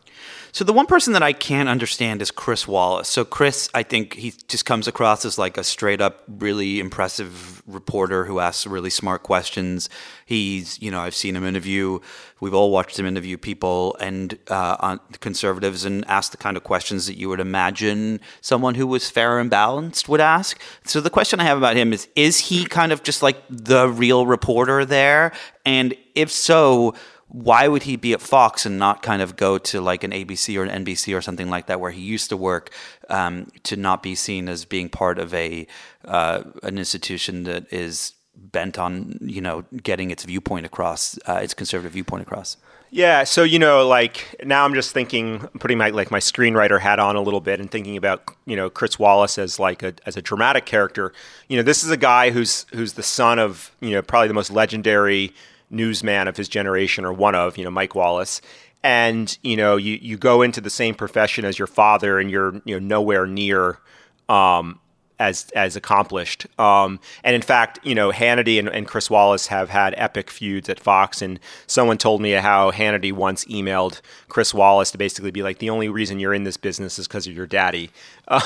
So 0.53 0.63
the 0.63 0.71
one 0.71 0.86
person 0.86 1.13
that 1.13 1.24
I 1.24 1.34
can't 1.34 1.67
understand 1.67 2.21
is 2.21 2.30
Chris 2.30 2.67
Wallace. 2.67 3.09
So 3.09 3.26
Chris, 3.26 3.69
I 3.74 3.82
think 3.82 4.13
he 4.13 4.36
just 4.47 4.67
comes 4.67 4.88
across 4.88 5.26
as 5.26 5.39
like 5.39 5.57
a 5.57 5.63
straight 5.63 5.99
up, 5.99 6.24
really 6.28 6.80
impressive 6.80 7.63
reporter 7.65 8.26
who 8.26 8.39
asks 8.39 8.67
really 8.67 8.91
smart 8.91 9.24
questions. 9.24 9.89
He's, 10.28 10.80
you 10.80 10.91
know, 10.91 10.99
I've 10.99 11.15
seen 11.15 11.36
him 11.36 11.43
interview. 11.43 11.99
We've 12.39 12.53
all 12.53 12.69
watched 12.69 12.99
him 12.99 13.07
interview 13.07 13.36
people 13.36 13.97
and 13.99 14.38
uh, 14.47 14.78
on 14.80 14.99
conservatives 15.21 15.86
and 15.86 16.05
ask 16.07 16.32
the 16.32 16.38
kind 16.38 16.55
of 16.55 16.63
questions 16.63 17.07
that 17.07 17.17
you 17.17 17.30
would 17.30 17.39
imagine 17.39 18.19
someone 18.41 18.76
who 18.76 18.86
was 18.86 19.09
fair 19.09 19.39
and 19.39 19.49
balanced 19.49 20.07
would 20.07 20.21
ask. 20.21 20.61
So 20.86 21.01
the 21.01 21.09
question 21.09 21.39
I 21.39 21.45
have 21.45 21.57
about 21.57 21.78
him 21.78 21.93
is: 21.93 22.07
Is 22.15 22.38
he 22.38 22.65
kind 22.65 22.91
of 22.91 23.01
just 23.01 23.24
like 23.24 23.41
the 23.49 23.89
real 23.89 24.28
reporter 24.28 24.86
there? 24.86 25.32
And 25.65 25.95
if 26.13 26.30
so, 26.30 26.93
why 27.28 27.67
would 27.67 27.84
he 27.84 27.95
be 27.95 28.13
at 28.13 28.21
Fox 28.21 28.65
and 28.65 28.78
not 28.78 29.01
kind 29.01 29.21
of 29.21 29.36
go 29.36 29.57
to 29.57 29.82
like 29.82 30.03
an 30.03 30.11
ABC 30.11 30.57
or 30.57 30.63
an 30.63 30.86
NBC 30.86 31.17
or 31.17 31.21
something 31.21 31.49
like 31.49 31.67
that 31.67 31.80
where 31.80 31.91
he 31.91 32.01
used 32.01 32.30
to 32.30 32.38
work 32.38 32.71
um, 33.09 33.47
to 33.63 33.76
not 33.76 34.03
be 34.03 34.13
seen 34.15 34.47
as 34.47 34.65
being 34.65 34.89
part 34.89 35.17
of 35.17 35.34
a 35.34 35.65
uh, 36.05 36.43
an 36.61 36.78
institution 36.78 37.43
that 37.43 37.71
is 37.74 38.13
bent 38.36 38.78
on 38.80 39.17
you 39.21 39.41
know 39.41 39.63
getting 39.82 40.11
its 40.11 40.24
viewpoint 40.24 40.65
across, 40.65 41.17
uh, 41.28 41.39
its 41.41 41.53
conservative 41.53 41.93
viewpoint 41.93 42.21
across. 42.21 42.57
Yeah, 42.95 43.24
so 43.24 43.41
you 43.41 43.57
know, 43.57 43.88
like 43.88 44.36
now 44.43 44.65
I'm 44.65 44.76
just 44.76 44.91
thinking, 44.91 45.39
putting 45.59 45.80
my 45.80 45.89
like 45.89 46.11
my 46.11 46.19
screenwriter 46.19 46.80
hat 46.80 46.99
on 46.99 47.15
a 47.15 47.21
little 47.21 47.41
bit, 47.41 47.59
and 47.59 47.71
thinking 47.71 47.97
about 47.97 48.30
you 48.45 48.55
know 48.55 48.69
Chris 48.69 48.99
Wallace 48.99 49.39
as 49.39 49.57
like 49.59 49.82
a 49.82 49.95
as 50.05 50.15
a 50.15 50.21
dramatic 50.21 50.67
character. 50.67 51.11
You 51.49 51.57
know, 51.57 51.63
this 51.63 51.84
is 51.84 51.89
a 51.89 51.97
guy 51.97 52.30
who's 52.30 52.67
who's 52.71 52.93
the 52.93 53.01
son 53.01 53.39
of 53.39 53.71
you 53.82 53.91
know 53.91 54.03
probably 54.03 54.28
the 54.28 54.36
most 54.36 54.51
legendary 54.51 55.34
newsman 55.74 56.28
of 56.28 56.38
his 56.38 56.47
generation, 56.47 57.05
or 57.05 57.11
one 57.11 57.36
of 57.36 57.57
you 57.57 57.63
know 57.63 57.71
Mike 57.71 57.95
Wallace. 57.95 58.41
And 58.84 59.38
you 59.43 59.55
know, 59.55 59.78
you 59.78 59.97
you 60.01 60.17
go 60.17 60.41
into 60.41 60.61
the 60.61 60.69
same 60.69 60.95
profession 60.95 61.45
as 61.45 61.57
your 61.57 61.67
father, 61.67 62.19
and 62.19 62.30
you're 62.30 62.61
you 62.65 62.80
know 62.80 62.86
nowhere 62.86 63.26
near 63.26 63.80
um, 64.30 64.80
as 65.19 65.49
as 65.55 65.76
accomplished. 65.76 66.47
Um, 66.59 66.99
and 67.24 67.36
in 67.36 67.41
fact, 67.41 67.80
you 67.84 67.95
know, 67.95 68.11
Hannity 68.11 68.59
and, 68.59 68.67
and 68.67 68.88
Chris 68.88 69.09
Wallace 69.09 69.47
have 69.47 69.69
had 69.69 69.93
epic 69.97 70.30
feuds 70.30 70.67
at 70.69 70.80
Fox. 70.80 71.21
And 71.21 71.39
someone 71.67 71.97
told 71.97 72.21
me 72.21 72.32
how 72.32 72.71
Hannity 72.71 73.13
once 73.13 73.45
emailed 73.45 74.01
Chris 74.28 74.53
Wallace 74.53 74.91
to 74.91 74.97
basically 74.97 75.32
be 75.32 75.43
like, 75.43 75.59
"The 75.59 75.69
only 75.69 75.88
reason 75.88 76.19
you're 76.19 76.34
in 76.34 76.43
this 76.43 76.57
business 76.57 76.99
is 76.99 77.07
because 77.07 77.28
of 77.28 77.34
your 77.34 77.47
daddy." 77.47 77.89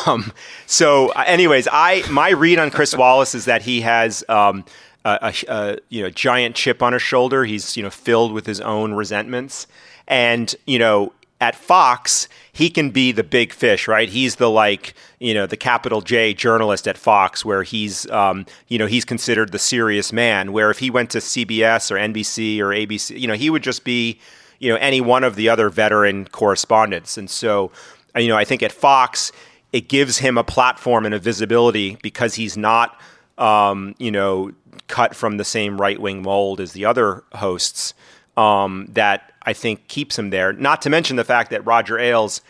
Um, 0.08 0.34
so, 0.66 1.10
anyways, 1.10 1.68
I 1.72 2.02
my 2.10 2.32
read 2.32 2.58
on 2.58 2.72
Chris 2.72 2.96
Wallace 2.96 3.36
is 3.36 3.46
that 3.46 3.62
he 3.62 3.82
has. 3.82 4.24
Um, 4.28 4.66
a, 5.08 5.34
a, 5.48 5.78
you 5.90 6.02
know 6.02 6.10
giant 6.10 6.56
chip 6.56 6.82
on 6.82 6.94
his 6.94 7.02
shoulder. 7.02 7.46
He's 7.46 7.78
you 7.78 7.84
know 7.84 7.90
filled 7.90 8.34
with 8.34 8.46
his 8.46 8.62
own 8.62 8.94
resentments, 8.94 9.68
and 10.08 10.54
you 10.66 10.80
know 10.80 11.14
at 11.40 11.56
Fox, 11.56 12.28
he 12.52 12.70
can 12.70 12.90
be 12.90 13.12
the 13.12 13.24
big 13.24 13.54
fish, 13.54 13.88
right? 13.88 14.10
He's 14.10 14.38
the 14.38 14.50
like, 14.50 14.96
you 15.20 15.34
know, 15.34 15.46
the 15.46 15.58
capital 15.58 16.02
J 16.02 16.34
journalist 16.34 16.88
at 16.88 16.98
Fox, 16.98 17.46
where 17.46 17.62
he's, 17.64 18.10
um, 18.10 18.46
you 18.68 18.80
know, 18.80 18.88
he's 18.88 19.06
considered 19.06 19.52
the 19.52 19.60
serious 19.60 20.12
man. 20.12 20.52
Where 20.52 20.72
if 20.72 20.80
he 20.80 20.90
went 20.90 21.12
to 21.12 21.20
CBS 21.20 21.92
or 21.92 21.96
NBC 21.96 22.60
or 22.60 22.70
ABC, 22.70 23.20
you 23.20 23.28
know, 23.28 23.36
he 23.36 23.50
would 23.52 23.62
just 23.62 23.84
be, 23.84 24.20
you 24.60 24.72
know, 24.72 24.78
any 24.78 25.00
one 25.00 25.24
of 25.24 25.36
the 25.36 25.48
other 25.48 25.70
veteran 25.70 26.26
correspondents. 26.26 27.18
And 27.18 27.30
so, 27.30 27.72
uh, 28.16 28.20
you 28.20 28.30
know, 28.30 28.38
I 28.38 28.44
think 28.44 28.64
at 28.64 28.72
Fox, 28.72 29.32
it 29.72 29.90
gives 29.90 30.18
him 30.18 30.40
a 30.40 30.44
platform 30.44 31.06
and 31.06 31.14
a 31.14 31.20
visibility 31.20 31.98
because 32.02 32.34
he's 32.34 32.58
not, 32.58 33.00
um, 33.38 33.94
you 34.00 34.10
know, 34.10 34.54
cut 34.88 35.16
from 35.16 35.38
the 35.38 35.46
same 35.46 35.80
right 35.80 36.00
wing 36.00 36.22
mold 36.22 36.60
as 36.60 36.74
the 36.74 36.86
other 36.86 37.24
hosts. 37.34 37.94
Um, 38.36 38.86
that 38.90 39.34
I 39.42 39.54
think 39.54 39.88
keeps 39.88 40.20
him 40.20 40.30
there. 40.30 40.54
Not 40.54 40.84
to 40.84 40.92
mention 40.92 41.16
the 41.16 41.24
fact 41.24 41.50
that 41.50 41.66
Roger 41.66 41.98
Ailes, 41.98 42.42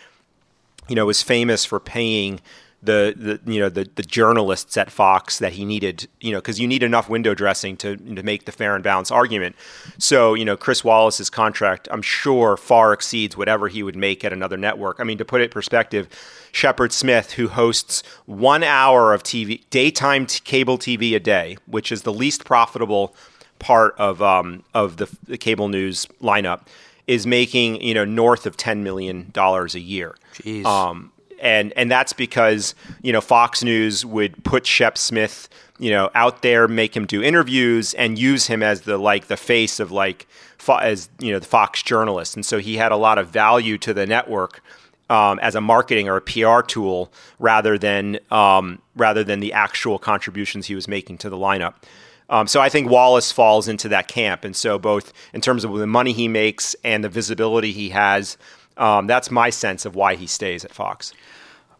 you 0.90 0.96
know, 0.96 1.06
was 1.06 1.22
famous 1.22 1.64
for 1.64 1.80
paying 1.80 2.42
the, 2.88 3.40
the 3.46 3.52
you 3.52 3.60
know 3.60 3.70
the, 3.70 3.88
the 3.96 4.02
journalists 4.02 4.76
at 4.78 4.90
Fox 4.90 5.38
that 5.40 5.54
he 5.54 5.66
needed, 5.66 6.08
you 6.20 6.32
know, 6.32 6.40
because 6.40 6.60
you 6.60 6.68
need 6.68 6.82
enough 6.82 7.10
window 7.10 7.36
dressing 7.36 7.78
to 7.78 7.96
to 7.98 8.24
make 8.24 8.46
the 8.46 8.52
fair 8.52 8.74
and 8.74 8.84
balanced 8.84 9.12
argument. 9.12 9.56
So 10.00 10.34
you 10.34 10.46
know, 10.46 10.58
Chris 10.58 10.84
Wallace's 10.84 11.30
contract, 11.30 11.88
I'm 11.92 12.02
sure, 12.02 12.58
far 12.58 12.94
exceeds 12.94 13.38
whatever 13.38 13.68
he 13.68 13.84
would 13.84 13.96
make 13.96 14.26
at 14.26 14.34
another 14.34 14.58
network. 14.58 15.00
I 15.00 15.04
mean, 15.04 15.20
to 15.20 15.26
put 15.26 15.42
it 15.42 15.46
in 15.46 15.50
perspective, 15.52 16.08
Shepard 16.52 16.92
Smith, 16.92 17.34
who 17.34 17.50
hosts 17.50 18.02
one 18.26 18.64
hour 18.64 19.14
of 19.14 19.22
TV 19.22 19.64
daytime 19.70 20.26
t- 20.26 20.40
cable 20.44 20.80
TV 20.80 21.16
a 21.16 21.20
day, 21.20 21.58
which 21.68 21.92
is 21.92 22.02
the 22.02 22.14
least 22.14 22.46
profitable 22.46 23.16
part 23.60 23.96
of 23.98 24.22
um, 24.22 24.64
of 24.74 24.98
the, 24.98 25.14
the 25.28 25.38
cable 25.38 25.68
news 25.68 26.08
lineup 26.22 26.62
is 27.06 27.28
making 27.28 27.82
you 27.82 27.94
know 27.94 28.06
north 28.06 28.46
of 28.46 28.56
ten 28.56 28.84
million 28.84 29.30
dollars 29.34 29.76
a 29.76 29.82
year. 29.82 30.16
Jeez. 30.34 30.66
Um, 30.66 31.12
and 31.40 31.74
and 31.76 31.90
that's 31.92 32.14
because 32.14 32.76
you 33.02 33.14
know 33.14 33.22
Fox 33.22 33.64
News 33.64 34.06
would 34.06 34.44
put 34.44 34.66
Shep 34.66 34.98
Smith 34.98 35.50
you 35.80 35.92
know 35.92 36.10
out 36.16 36.42
there, 36.42 36.68
make 36.68 36.96
him 36.96 37.06
do 37.06 37.22
interviews, 37.22 37.94
and 37.94 38.18
use 38.18 38.48
him 38.48 38.64
as 38.64 38.82
the 38.82 38.98
like 38.98 39.28
the 39.28 39.38
face 39.38 39.80
of 39.80 39.92
like 39.92 40.28
as 40.70 41.10
you 41.20 41.32
know 41.32 41.40
the 41.40 41.48
Fox 41.48 41.82
journalist, 41.84 42.36
and 42.36 42.46
so 42.46 42.60
he 42.60 42.78
had 42.78 42.92
a 42.92 42.98
lot 42.98 43.18
of 43.18 43.30
value 43.30 43.78
to 43.80 43.94
the 43.94 44.06
network. 44.06 44.62
Um, 45.10 45.40
as 45.40 45.56
a 45.56 45.62
marketing 45.62 46.10
or 46.10 46.18
a 46.18 46.22
PR 46.22 46.60
tool, 46.60 47.14
rather 47.40 47.78
than 47.78 48.20
um, 48.30 48.82
rather 48.94 49.24
than 49.24 49.40
the 49.40 49.54
actual 49.54 49.98
contributions 49.98 50.66
he 50.66 50.76
was 50.76 50.90
making 50.90 51.20
to 51.20 51.30
the 51.30 51.38
lineup. 51.38 51.76
Um, 52.30 52.46
so 52.46 52.60
I 52.60 52.68
think 52.68 52.90
Wallace 52.90 53.32
falls 53.32 53.70
into 53.70 53.88
that 53.88 54.10
camp, 54.10 54.44
and 54.44 54.54
so 54.54 54.78
both 54.78 55.14
in 55.34 55.40
terms 55.40 55.64
of 55.64 55.74
the 55.74 55.88
money 55.88 56.12
he 56.12 56.28
makes 56.28 56.76
and 56.84 57.06
the 57.06 57.10
visibility 57.10 57.72
he 57.72 57.88
has, 57.90 58.38
um, 58.78 59.08
that's 59.08 59.32
my 59.32 59.50
sense 59.50 59.86
of 59.86 59.96
why 59.96 60.16
he 60.16 60.28
stays 60.28 60.66
at 60.66 60.74
Fox. 60.74 61.14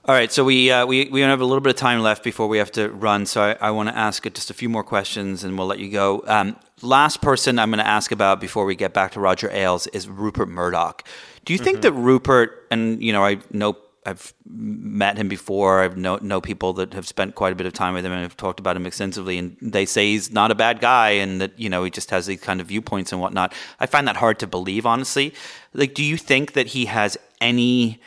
All 0.06 0.16
right, 0.16 0.32
so 0.32 0.46
we 0.46 0.72
uh, 0.72 0.86
we 0.86 1.10
we 1.10 1.20
have 1.20 1.42
a 1.42 1.46
little 1.46 1.60
bit 1.60 1.70
of 1.70 1.76
time 1.76 2.00
left 2.00 2.24
before 2.24 2.48
we 2.48 2.60
have 2.60 2.72
to 2.72 2.90
run. 2.90 3.26
So 3.26 3.42
I, 3.42 3.68
I 3.68 3.72
want 3.72 3.90
to 3.90 3.98
ask 3.98 4.24
just 4.24 4.50
a 4.50 4.54
few 4.54 4.70
more 4.70 4.84
questions, 4.84 5.44
and 5.44 5.58
we'll 5.58 5.68
let 5.68 5.80
you 5.80 5.92
go. 5.92 6.24
Um, 6.28 6.56
last 6.82 7.22
person 7.22 7.60
I'm 7.60 7.72
going 7.72 7.84
to 7.84 7.88
ask 7.88 8.14
about 8.14 8.40
before 8.40 8.64
we 8.64 8.76
get 8.76 8.94
back 8.94 9.12
to 9.14 9.20
Roger 9.20 9.52
Ailes 9.52 9.86
is 9.88 10.08
Rupert 10.08 10.48
Murdoch. 10.48 11.04
Do 11.44 11.52
you 11.52 11.60
think 11.60 11.82
that 11.82 11.92
Rupert 11.92 12.68
and 12.72 13.04
you 13.04 13.12
know 13.12 13.26
I 13.26 13.40
know 13.52 13.78
I've 14.08 14.34
met 14.50 15.18
him 15.18 15.28
before. 15.28 15.84
I 15.84 15.88
know 15.90 16.18
know 16.22 16.40
people 16.40 16.72
that 16.74 16.94
have 16.94 17.06
spent 17.06 17.36
quite 17.36 17.52
a 17.52 17.56
bit 17.58 17.68
of 17.68 17.74
time 17.74 17.94
with 17.94 18.06
him 18.06 18.14
and 18.14 18.22
have 18.22 18.38
talked 18.38 18.58
about 18.58 18.78
him 18.78 18.86
extensively. 18.86 19.38
And 19.38 19.58
they 19.62 19.86
say 19.86 20.12
he's 20.12 20.32
not 20.32 20.50
a 20.50 20.56
bad 20.56 20.80
guy, 20.80 21.10
and 21.10 21.42
that 21.42 21.60
you 21.60 21.70
know 21.70 21.84
he 21.84 21.92
just 21.92 22.10
has 22.12 22.26
these 22.26 22.40
kind 22.40 22.62
of 22.62 22.68
viewpoints 22.68 23.12
and 23.12 23.20
whatnot. 23.20 23.54
I 23.82 23.86
find 23.86 24.08
that 24.08 24.16
hard 24.16 24.40
to 24.40 24.48
believe, 24.48 24.86
honestly. 24.86 25.34
Like, 25.74 25.94
do 25.94 26.06
you 26.06 26.16
think 26.16 26.54
that 26.54 26.68
he 26.68 26.86
has 26.86 27.18
any? 27.42 28.00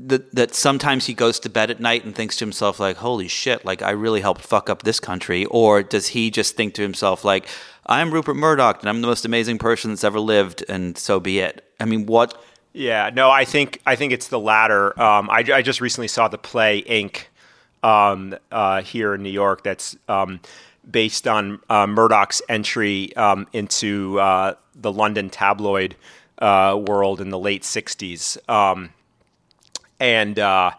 That, 0.00 0.32
that 0.32 0.54
sometimes 0.54 1.06
he 1.06 1.14
goes 1.14 1.40
to 1.40 1.48
bed 1.48 1.72
at 1.72 1.80
night 1.80 2.04
and 2.04 2.14
thinks 2.14 2.36
to 2.36 2.44
himself 2.44 2.78
like 2.78 2.98
holy 2.98 3.26
shit 3.26 3.64
like 3.64 3.82
i 3.82 3.90
really 3.90 4.20
helped 4.20 4.42
fuck 4.42 4.70
up 4.70 4.84
this 4.84 5.00
country 5.00 5.44
or 5.46 5.82
does 5.82 6.06
he 6.06 6.30
just 6.30 6.54
think 6.54 6.74
to 6.74 6.82
himself 6.82 7.24
like 7.24 7.48
i'm 7.86 8.14
rupert 8.14 8.36
murdoch 8.36 8.78
and 8.78 8.88
i'm 8.88 9.00
the 9.00 9.08
most 9.08 9.24
amazing 9.24 9.58
person 9.58 9.90
that's 9.90 10.04
ever 10.04 10.20
lived 10.20 10.64
and 10.68 10.96
so 10.96 11.18
be 11.18 11.40
it 11.40 11.64
i 11.80 11.84
mean 11.84 12.06
what 12.06 12.40
Yeah, 12.72 13.10
no, 13.12 13.30
I 13.30 13.44
think 13.44 13.80
I 13.86 13.96
think 13.96 14.12
it's 14.12 14.28
the 14.28 14.38
latter. 14.38 14.98
Um, 15.00 15.30
I, 15.30 15.44
I 15.52 15.62
just 15.62 15.80
recently 15.80 16.08
saw 16.08 16.28
the 16.28 16.38
play 16.38 16.78
Ink 16.78 17.30
um, 17.82 18.36
uh, 18.52 18.82
here 18.82 19.14
in 19.14 19.22
New 19.22 19.30
York. 19.30 19.64
That's 19.64 19.96
um, 20.08 20.40
based 20.88 21.26
on 21.26 21.60
uh, 21.68 21.86
Murdoch's 21.86 22.42
entry 22.48 23.14
um, 23.16 23.46
into 23.52 24.20
uh, 24.20 24.54
the 24.74 24.92
London 24.92 25.30
tabloid 25.30 25.96
uh, 26.38 26.80
world 26.86 27.20
in 27.20 27.30
the 27.30 27.38
late 27.38 27.62
'60s, 27.62 28.38
um, 28.50 28.90
and 29.98 30.38
uh, 30.38 30.70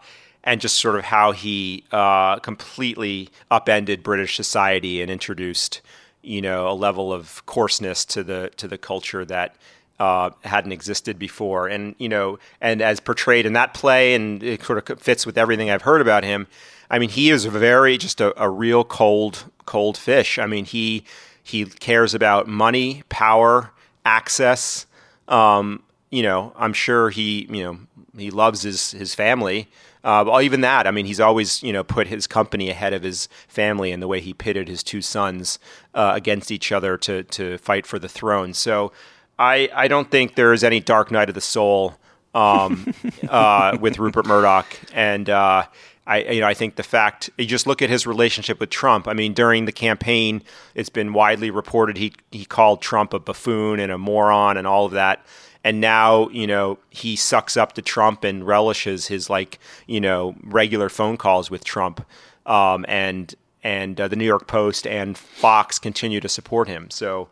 and 0.44 0.60
just 0.60 0.78
sort 0.78 0.96
of 0.96 1.04
how 1.04 1.32
he 1.32 1.84
uh, 1.92 2.36
completely 2.36 3.28
upended 3.50 4.02
British 4.02 4.36
society 4.36 5.02
and 5.02 5.10
introduced, 5.10 5.80
you 6.22 6.40
know, 6.40 6.68
a 6.68 6.72
level 6.72 7.12
of 7.12 7.44
coarseness 7.46 8.04
to 8.06 8.22
the 8.22 8.50
to 8.56 8.68
the 8.68 8.78
culture 8.78 9.24
that 9.24 9.56
uh, 10.00 10.30
hadn't 10.44 10.72
existed 10.72 11.18
before. 11.18 11.68
And 11.68 11.94
you 11.98 12.08
know, 12.08 12.38
and 12.60 12.80
as 12.80 12.98
portrayed 12.98 13.46
in 13.46 13.52
that 13.52 13.74
play, 13.74 14.14
and 14.14 14.42
it 14.42 14.64
sort 14.64 14.90
of 14.90 14.98
fits 14.98 15.26
with 15.26 15.38
everything 15.38 15.70
I've 15.70 15.82
heard 15.82 16.00
about 16.00 16.24
him. 16.24 16.48
I 16.90 16.98
mean, 16.98 17.10
he 17.10 17.30
is 17.30 17.44
very 17.44 17.98
just 17.98 18.20
a, 18.20 18.42
a 18.42 18.48
real 18.48 18.82
cold, 18.82 19.44
cold 19.66 19.96
fish. 19.96 20.38
I 20.38 20.46
mean, 20.46 20.64
he 20.64 21.04
he 21.42 21.66
cares 21.66 22.14
about 22.14 22.48
money, 22.48 23.04
power, 23.10 23.70
access. 24.04 24.86
Um, 25.28 25.82
you 26.10 26.22
know, 26.22 26.52
I'm 26.56 26.72
sure 26.72 27.10
he, 27.10 27.46
you 27.50 27.62
know, 27.62 27.78
he 28.16 28.30
loves 28.30 28.62
his 28.62 28.92
his 28.92 29.14
family. 29.14 29.68
Uh, 30.02 30.24
but 30.24 30.42
even 30.42 30.62
that, 30.62 30.86
I 30.86 30.92
mean, 30.92 31.04
he's 31.04 31.20
always 31.20 31.62
you 31.62 31.74
know 31.74 31.84
put 31.84 32.06
his 32.06 32.26
company 32.26 32.70
ahead 32.70 32.94
of 32.94 33.02
his 33.02 33.28
family 33.48 33.92
in 33.92 34.00
the 34.00 34.08
way 34.08 34.20
he 34.20 34.32
pitted 34.32 34.66
his 34.66 34.82
two 34.82 35.02
sons 35.02 35.58
uh, 35.94 36.12
against 36.14 36.50
each 36.50 36.72
other 36.72 36.96
to 36.96 37.22
to 37.24 37.58
fight 37.58 37.86
for 37.86 37.98
the 37.98 38.08
throne. 38.08 38.54
So 38.54 38.92
I 39.40 39.70
I 39.74 39.88
don't 39.88 40.10
think 40.10 40.36
there 40.36 40.52
is 40.52 40.62
any 40.62 40.78
dark 40.80 41.10
night 41.10 41.28
of 41.28 41.34
the 41.34 41.40
soul 41.40 41.96
um, 42.34 42.94
uh, 43.28 43.76
with 43.80 43.98
Rupert 43.98 44.26
Murdoch, 44.26 44.66
and 44.92 45.28
uh, 45.28 45.64
I 46.06 46.22
you 46.24 46.40
know 46.40 46.46
I 46.46 46.54
think 46.54 46.76
the 46.76 46.82
fact 46.82 47.30
you 47.38 47.46
just 47.46 47.66
look 47.66 47.80
at 47.80 47.88
his 47.88 48.06
relationship 48.06 48.60
with 48.60 48.70
Trump. 48.70 49.08
I 49.08 49.14
mean, 49.14 49.32
during 49.32 49.64
the 49.64 49.72
campaign, 49.72 50.42
it's 50.74 50.90
been 50.90 51.14
widely 51.14 51.50
reported 51.50 51.96
he 51.96 52.12
he 52.30 52.44
called 52.44 52.82
Trump 52.82 53.14
a 53.14 53.18
buffoon 53.18 53.80
and 53.80 53.90
a 53.90 53.98
moron 53.98 54.58
and 54.58 54.66
all 54.66 54.84
of 54.84 54.92
that 54.92 55.24
and 55.64 55.80
now 55.80 56.28
you 56.28 56.46
know 56.46 56.78
he 56.90 57.16
sucks 57.16 57.56
up 57.56 57.72
to 57.74 57.82
Trump 57.82 58.24
and 58.24 58.46
relishes 58.46 59.06
his 59.06 59.28
like 59.28 59.58
you 59.86 60.00
know 60.00 60.34
regular 60.42 60.88
phone 60.88 61.16
calls 61.16 61.50
with 61.50 61.64
Trump, 61.64 62.04
um, 62.46 62.84
and 62.88 63.34
and 63.62 64.00
uh, 64.00 64.08
the 64.08 64.16
New 64.16 64.24
York 64.24 64.46
Post 64.46 64.86
and 64.86 65.16
Fox 65.16 65.78
continue 65.78 66.20
to 66.20 66.28
support 66.28 66.68
him. 66.68 66.90
So 66.90 67.28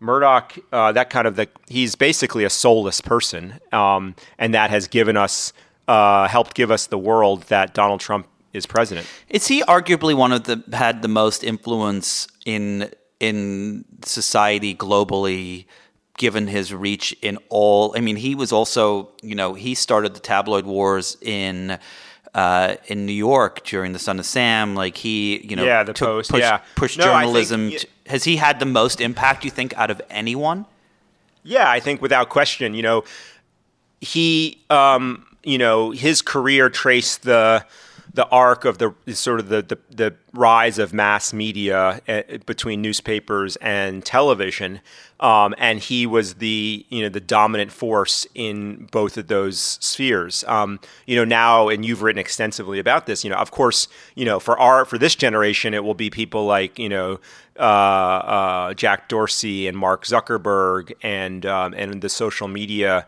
Murdoch, 0.00 0.58
uh, 0.72 0.92
that 0.92 1.10
kind 1.10 1.26
of 1.26 1.36
the 1.36 1.48
he's 1.68 1.94
basically 1.94 2.44
a 2.44 2.50
soulless 2.50 3.00
person, 3.00 3.60
um, 3.72 4.14
and 4.38 4.54
that 4.54 4.70
has 4.70 4.88
given 4.88 5.16
us 5.16 5.52
uh, 5.88 6.26
helped 6.26 6.54
give 6.54 6.70
us 6.70 6.86
the 6.86 6.98
world 6.98 7.42
that 7.44 7.74
Donald 7.74 8.00
Trump 8.00 8.26
is 8.52 8.66
president. 8.66 9.06
Is 9.28 9.46
he 9.46 9.62
arguably 9.62 10.14
one 10.14 10.32
of 10.32 10.44
the 10.44 10.64
had 10.72 11.02
the 11.02 11.08
most 11.08 11.44
influence 11.44 12.26
in 12.44 12.90
in 13.20 13.84
society 14.02 14.74
globally? 14.74 15.66
given 16.20 16.46
his 16.46 16.74
reach 16.74 17.16
in 17.22 17.38
all. 17.48 17.94
I 17.96 18.00
mean, 18.00 18.16
he 18.16 18.34
was 18.34 18.52
also, 18.52 19.08
you 19.22 19.34
know, 19.34 19.54
he 19.54 19.74
started 19.74 20.12
the 20.12 20.20
tabloid 20.20 20.66
wars 20.66 21.16
in. 21.22 21.78
Uh, 22.32 22.76
in 22.86 23.06
New 23.06 23.12
York 23.12 23.64
during 23.64 23.92
the 23.92 23.98
Son 23.98 24.20
of 24.20 24.24
Sam, 24.24 24.76
like 24.76 24.96
he, 24.96 25.44
you 25.44 25.56
know, 25.56 25.64
yeah, 25.64 25.82
the 25.82 25.92
took, 25.92 26.06
Post, 26.06 26.30
pushed, 26.30 26.40
yeah, 26.40 26.60
pushed 26.76 26.96
no, 26.96 27.06
journalism. 27.06 27.70
Think, 27.70 27.86
has 28.10 28.24
he 28.24 28.36
had 28.36 28.58
the 28.58 28.66
most 28.66 29.00
impact? 29.00 29.44
You 29.44 29.50
think 29.50 29.76
out 29.76 29.90
of 29.90 30.02
anyone? 30.10 30.66
Yeah, 31.42 31.70
I 31.70 31.80
think 31.80 32.02
without 32.02 32.28
question. 32.28 32.74
You 32.74 32.82
know, 32.82 33.04
he, 34.00 34.58
um, 34.68 35.26
you 35.42 35.58
know, 35.58 35.90
his 35.90 36.20
career 36.20 36.68
traced 36.68 37.22
the 37.22 37.64
the 38.12 38.26
arc 38.28 38.64
of 38.64 38.78
the 38.78 38.94
sort 39.14 39.40
of 39.40 39.48
the, 39.48 39.62
the, 39.62 39.78
the 39.90 40.14
rise 40.32 40.78
of 40.78 40.92
mass 40.92 41.32
media 41.32 42.00
uh, 42.08 42.22
between 42.46 42.82
newspapers 42.82 43.56
and 43.56 44.04
television, 44.04 44.80
um, 45.20 45.54
and 45.58 45.78
he 45.78 46.06
was 46.06 46.34
the 46.34 46.84
you 46.88 47.02
know 47.02 47.08
the 47.08 47.20
dominant 47.20 47.70
force 47.70 48.26
in 48.34 48.86
both 48.90 49.16
of 49.16 49.28
those 49.28 49.60
spheres. 49.80 50.44
Um, 50.48 50.80
you 51.06 51.16
know 51.16 51.24
now, 51.24 51.68
and 51.68 51.84
you've 51.84 52.02
written 52.02 52.18
extensively 52.18 52.78
about 52.78 53.06
this. 53.06 53.22
You 53.22 53.30
know, 53.30 53.36
of 53.36 53.50
course, 53.50 53.86
you 54.14 54.24
know 54.24 54.40
for 54.40 54.58
our 54.58 54.84
for 54.84 54.98
this 54.98 55.14
generation, 55.14 55.74
it 55.74 55.84
will 55.84 55.94
be 55.94 56.10
people 56.10 56.46
like 56.46 56.78
you 56.78 56.88
know 56.88 57.20
uh, 57.58 57.62
uh, 57.62 58.74
Jack 58.74 59.08
Dorsey 59.08 59.68
and 59.68 59.76
Mark 59.76 60.04
Zuckerberg 60.04 60.92
and 61.02 61.46
um, 61.46 61.74
and 61.74 62.00
the 62.00 62.08
social 62.08 62.48
media 62.48 63.06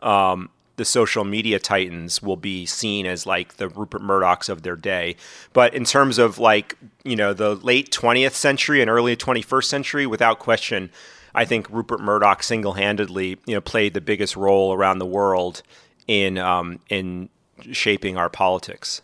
um, 0.00 0.50
the 0.76 0.84
social 0.84 1.24
media 1.24 1.58
titans 1.58 2.22
will 2.22 2.36
be 2.36 2.66
seen 2.66 3.06
as 3.06 3.26
like 3.26 3.56
the 3.56 3.68
Rupert 3.68 4.02
Murdochs 4.02 4.48
of 4.48 4.62
their 4.62 4.76
day. 4.76 5.16
But 5.52 5.74
in 5.74 5.84
terms 5.84 6.18
of 6.18 6.38
like, 6.38 6.76
you 7.04 7.16
know, 7.16 7.32
the 7.32 7.54
late 7.54 7.90
20th 7.90 8.32
century 8.32 8.80
and 8.80 8.90
early 8.90 9.16
21st 9.16 9.64
century, 9.64 10.06
without 10.06 10.38
question, 10.38 10.90
I 11.34 11.44
think 11.44 11.68
Rupert 11.70 12.00
Murdoch 12.00 12.42
single-handedly, 12.42 13.38
you 13.46 13.54
know, 13.54 13.60
played 13.60 13.94
the 13.94 14.00
biggest 14.00 14.36
role 14.36 14.72
around 14.72 14.98
the 14.98 15.06
world 15.06 15.62
in 16.06 16.38
um, 16.38 16.80
in 16.88 17.28
shaping 17.72 18.16
our 18.16 18.28
politics. 18.28 19.00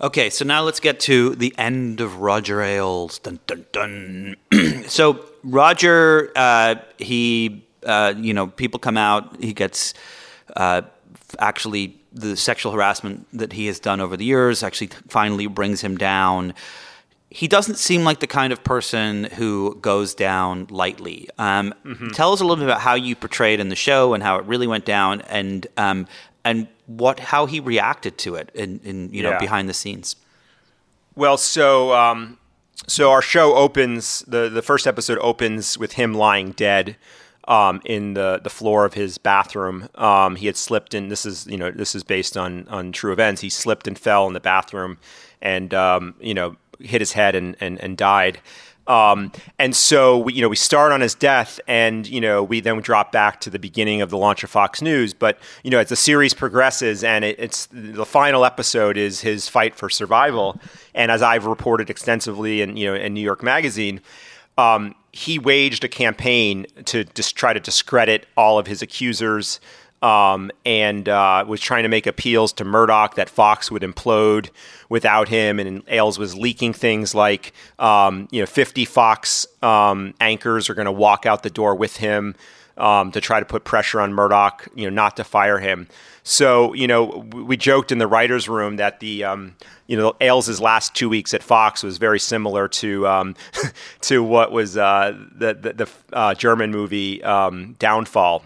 Okay, 0.00 0.28
so 0.28 0.44
now 0.44 0.62
let's 0.62 0.80
get 0.80 1.00
to 1.00 1.34
the 1.36 1.54
end 1.56 2.00
of 2.00 2.16
Roger 2.16 2.60
Ailes. 2.60 3.18
Dun 3.20 3.38
dun 3.46 3.64
dun. 3.72 4.36
so 4.86 5.24
Roger, 5.44 6.32
uh, 6.36 6.76
he, 6.98 7.64
uh, 7.84 8.14
you 8.16 8.34
know, 8.34 8.48
people 8.48 8.80
come 8.80 8.96
out. 8.96 9.40
He 9.40 9.52
gets 9.52 9.94
uh, 10.56 10.82
actually 11.38 11.98
the 12.12 12.36
sexual 12.36 12.72
harassment 12.72 13.26
that 13.32 13.52
he 13.52 13.66
has 13.66 13.80
done 13.80 14.00
over 14.00 14.16
the 14.16 14.24
years 14.24 14.62
actually 14.62 14.88
finally 15.08 15.46
brings 15.46 15.80
him 15.80 15.96
down. 15.96 16.54
He 17.28 17.48
doesn't 17.48 17.76
seem 17.76 18.04
like 18.04 18.20
the 18.20 18.28
kind 18.28 18.52
of 18.52 18.62
person 18.62 19.24
who 19.24 19.76
goes 19.80 20.14
down 20.14 20.68
lightly. 20.70 21.28
Um, 21.38 21.74
mm-hmm. 21.84 22.08
Tell 22.10 22.32
us 22.32 22.40
a 22.40 22.44
little 22.44 22.56
bit 22.56 22.70
about 22.70 22.80
how 22.80 22.94
you 22.94 23.16
portrayed 23.16 23.58
in 23.58 23.68
the 23.68 23.76
show 23.76 24.14
and 24.14 24.22
how 24.22 24.38
it 24.38 24.44
really 24.44 24.68
went 24.68 24.84
down, 24.84 25.22
and 25.22 25.66
um, 25.76 26.06
and 26.44 26.68
what 26.86 27.18
how 27.18 27.46
he 27.46 27.58
reacted 27.58 28.18
to 28.18 28.36
it 28.36 28.50
in, 28.54 28.80
in 28.84 29.12
you 29.12 29.22
know 29.24 29.30
yeah. 29.30 29.38
behind 29.38 29.68
the 29.68 29.74
scenes. 29.74 30.14
Well, 31.16 31.36
so 31.36 31.92
um, 31.92 32.38
so 32.86 33.10
our 33.10 33.22
show 33.22 33.54
opens 33.56 34.20
the 34.28 34.48
the 34.48 34.62
first 34.62 34.86
episode 34.86 35.18
opens 35.18 35.76
with 35.76 35.94
him 35.94 36.14
lying 36.14 36.52
dead 36.52 36.96
um, 37.46 37.80
in 37.84 38.14
the, 38.14 38.40
the 38.42 38.50
floor 38.50 38.84
of 38.84 38.94
his 38.94 39.18
bathroom. 39.18 39.88
Um, 39.94 40.36
he 40.36 40.46
had 40.46 40.56
slipped 40.56 40.94
in. 40.94 41.08
This 41.08 41.26
is 41.26 41.46
you 41.46 41.56
know 41.56 41.70
this 41.70 41.94
is 41.94 42.02
based 42.02 42.36
on 42.36 42.66
on 42.68 42.92
true 42.92 43.12
events. 43.12 43.40
He 43.40 43.50
slipped 43.50 43.86
and 43.86 43.98
fell 43.98 44.26
in 44.26 44.32
the 44.32 44.40
bathroom, 44.40 44.98
and 45.42 45.72
um, 45.74 46.14
you 46.20 46.34
know 46.34 46.56
hit 46.80 47.00
his 47.00 47.12
head 47.12 47.34
and 47.34 47.56
and, 47.60 47.80
and 47.80 47.96
died. 47.96 48.40
Um, 48.86 49.32
and 49.58 49.74
so 49.74 50.18
we, 50.18 50.34
you 50.34 50.42
know 50.42 50.48
we 50.48 50.56
start 50.56 50.92
on 50.92 51.00
his 51.00 51.14
death, 51.14 51.60
and 51.66 52.06
you 52.06 52.20
know 52.20 52.42
we 52.42 52.60
then 52.60 52.80
drop 52.80 53.12
back 53.12 53.40
to 53.42 53.50
the 53.50 53.58
beginning 53.58 54.02
of 54.02 54.10
the 54.10 54.18
launch 54.18 54.44
of 54.44 54.50
Fox 54.50 54.82
News. 54.82 55.14
But 55.14 55.38
you 55.62 55.70
know 55.70 55.78
as 55.78 55.88
the 55.88 55.96
series 55.96 56.34
progresses, 56.34 57.04
and 57.04 57.24
it, 57.24 57.38
it's 57.38 57.68
the 57.72 58.06
final 58.06 58.44
episode 58.44 58.96
is 58.96 59.20
his 59.20 59.48
fight 59.48 59.74
for 59.74 59.88
survival. 59.88 60.60
And 60.94 61.10
as 61.10 61.22
I've 61.22 61.46
reported 61.46 61.90
extensively 61.90 62.62
in 62.62 62.76
you 62.76 62.86
know 62.86 62.94
in 62.94 63.14
New 63.14 63.22
York 63.22 63.42
Magazine. 63.42 64.00
Um, 64.56 64.94
he 65.14 65.38
waged 65.38 65.84
a 65.84 65.88
campaign 65.88 66.66
to 66.86 67.04
just 67.04 67.36
try 67.36 67.52
to 67.52 67.60
discredit 67.60 68.26
all 68.36 68.58
of 68.58 68.66
his 68.66 68.82
accusers 68.82 69.60
um, 70.02 70.50
and 70.66 71.08
uh, 71.08 71.44
was 71.46 71.60
trying 71.60 71.84
to 71.84 71.88
make 71.88 72.06
appeals 72.06 72.52
to 72.54 72.64
Murdoch 72.64 73.14
that 73.14 73.30
Fox 73.30 73.70
would 73.70 73.82
implode 73.82 74.50
without 74.88 75.28
him. 75.28 75.60
And 75.60 75.82
Ailes 75.86 76.18
was 76.18 76.36
leaking 76.36 76.72
things 76.72 77.14
like, 77.14 77.52
um, 77.78 78.26
you 78.32 78.40
know, 78.40 78.46
50 78.46 78.84
Fox 78.84 79.46
um, 79.62 80.14
anchors 80.20 80.68
are 80.68 80.74
going 80.74 80.86
to 80.86 80.92
walk 80.92 81.26
out 81.26 81.44
the 81.44 81.50
door 81.50 81.76
with 81.76 81.98
him 81.98 82.34
um, 82.76 83.12
to 83.12 83.20
try 83.20 83.40
to 83.40 83.46
put 83.46 83.64
pressure 83.64 84.00
on 84.00 84.12
Murdoch, 84.12 84.68
you 84.74 84.84
know, 84.84 84.94
not 84.94 85.16
to 85.16 85.24
fire 85.24 85.58
him. 85.58 85.88
So, 86.22 86.72
you 86.72 86.86
know, 86.86 87.26
we 87.32 87.56
joked 87.56 87.92
in 87.92 87.98
the 87.98 88.06
writers' 88.06 88.48
room 88.48 88.76
that 88.76 89.00
the, 89.00 89.24
um, 89.24 89.56
you 89.86 89.96
know, 89.96 90.14
Ailes' 90.20 90.60
last 90.60 90.94
two 90.94 91.08
weeks 91.08 91.34
at 91.34 91.42
Fox 91.42 91.82
was 91.82 91.98
very 91.98 92.18
similar 92.18 92.66
to 92.68 93.06
um, 93.06 93.36
to 94.02 94.22
what 94.22 94.50
was 94.50 94.76
uh, 94.76 95.16
the 95.36 95.54
the, 95.54 95.72
the 95.74 95.90
uh, 96.12 96.34
German 96.34 96.70
movie 96.70 97.22
um, 97.22 97.76
Downfall. 97.78 98.42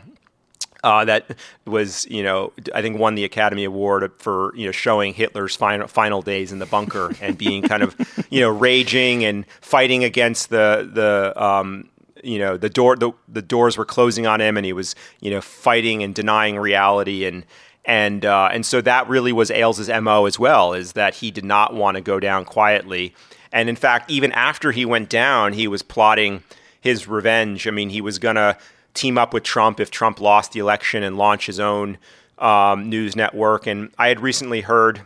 Uh, 0.85 1.05
that 1.05 1.37
was, 1.67 2.07
you 2.09 2.23
know, 2.23 2.53
I 2.73 2.83
think 2.83 2.99
won 2.99 3.17
the 3.17 3.25
Academy 3.25 3.65
Award 3.65 4.13
for 4.19 4.55
you 4.57 4.67
know 4.67 4.73
showing 4.73 5.15
Hitler's 5.15 5.55
final 5.55 5.87
final 5.87 6.23
days 6.23 6.51
in 6.51 6.59
the 6.59 6.67
bunker 6.67 7.15
and 7.21 7.39
being 7.39 7.63
kind 7.63 7.85
of, 7.85 7.97
you 8.31 8.41
know, 8.41 8.51
raging 8.51 9.25
and 9.25 9.47
fighting 9.61 10.03
against 10.03 10.51
the 10.51 10.89
the 10.93 11.41
um, 11.41 11.89
you 12.23 12.39
know 12.39 12.57
the 12.57 12.69
door 12.69 12.97
the, 12.97 13.13
the 13.29 13.43
doors 13.43 13.77
were 13.77 13.85
closing 13.85 14.27
on 14.27 14.41
him 14.41 14.57
and 14.57 14.67
he 14.67 14.73
was 14.73 14.95
you 15.21 15.31
know 15.31 15.41
fighting 15.41 16.03
and 16.03 16.15
denying 16.15 16.59
reality 16.59 17.25
and 17.25 17.45
and 17.89 18.27
uh, 18.27 18.51
and 18.53 18.67
so 18.67 18.83
that 18.83 19.09
really 19.09 19.33
was 19.33 19.51
Ailes's 19.51 19.89
mo 19.89 20.27
as 20.27 20.39
well, 20.39 20.75
is 20.75 20.93
that 20.93 21.15
he 21.15 21.31
did 21.31 21.45
not 21.45 21.73
want 21.73 21.97
to 21.97 22.03
go 22.03 22.21
down 22.21 22.45
quietly, 22.45 23.15
and 23.51 23.69
in 23.71 23.77
fact, 23.77 24.11
even 24.11 24.31
after 24.33 24.73
he 24.73 24.85
went 24.85 25.09
down, 25.09 25.55
he 25.55 25.67
was 25.67 25.83
plotting 25.83 26.45
his 26.79 27.09
revenge. 27.09 27.67
I 27.67 27.71
mean, 27.71 27.89
he 27.89 28.03
was 28.03 28.19
gonna 28.19 28.59
team 28.93 29.17
up 29.17 29.33
with 29.33 29.43
Trump 29.43 29.81
if 29.81 29.91
Trump 29.91 30.21
lost 30.21 30.53
the 30.53 30.61
election 30.61 31.03
and 31.03 31.17
launch 31.17 31.47
his 31.47 31.59
own 31.59 31.97
um, 32.39 32.91
news 32.91 33.17
network. 33.17 33.67
And 33.67 33.91
I 33.99 34.09
had 34.09 34.21
recently 34.21 34.61
heard. 34.61 35.01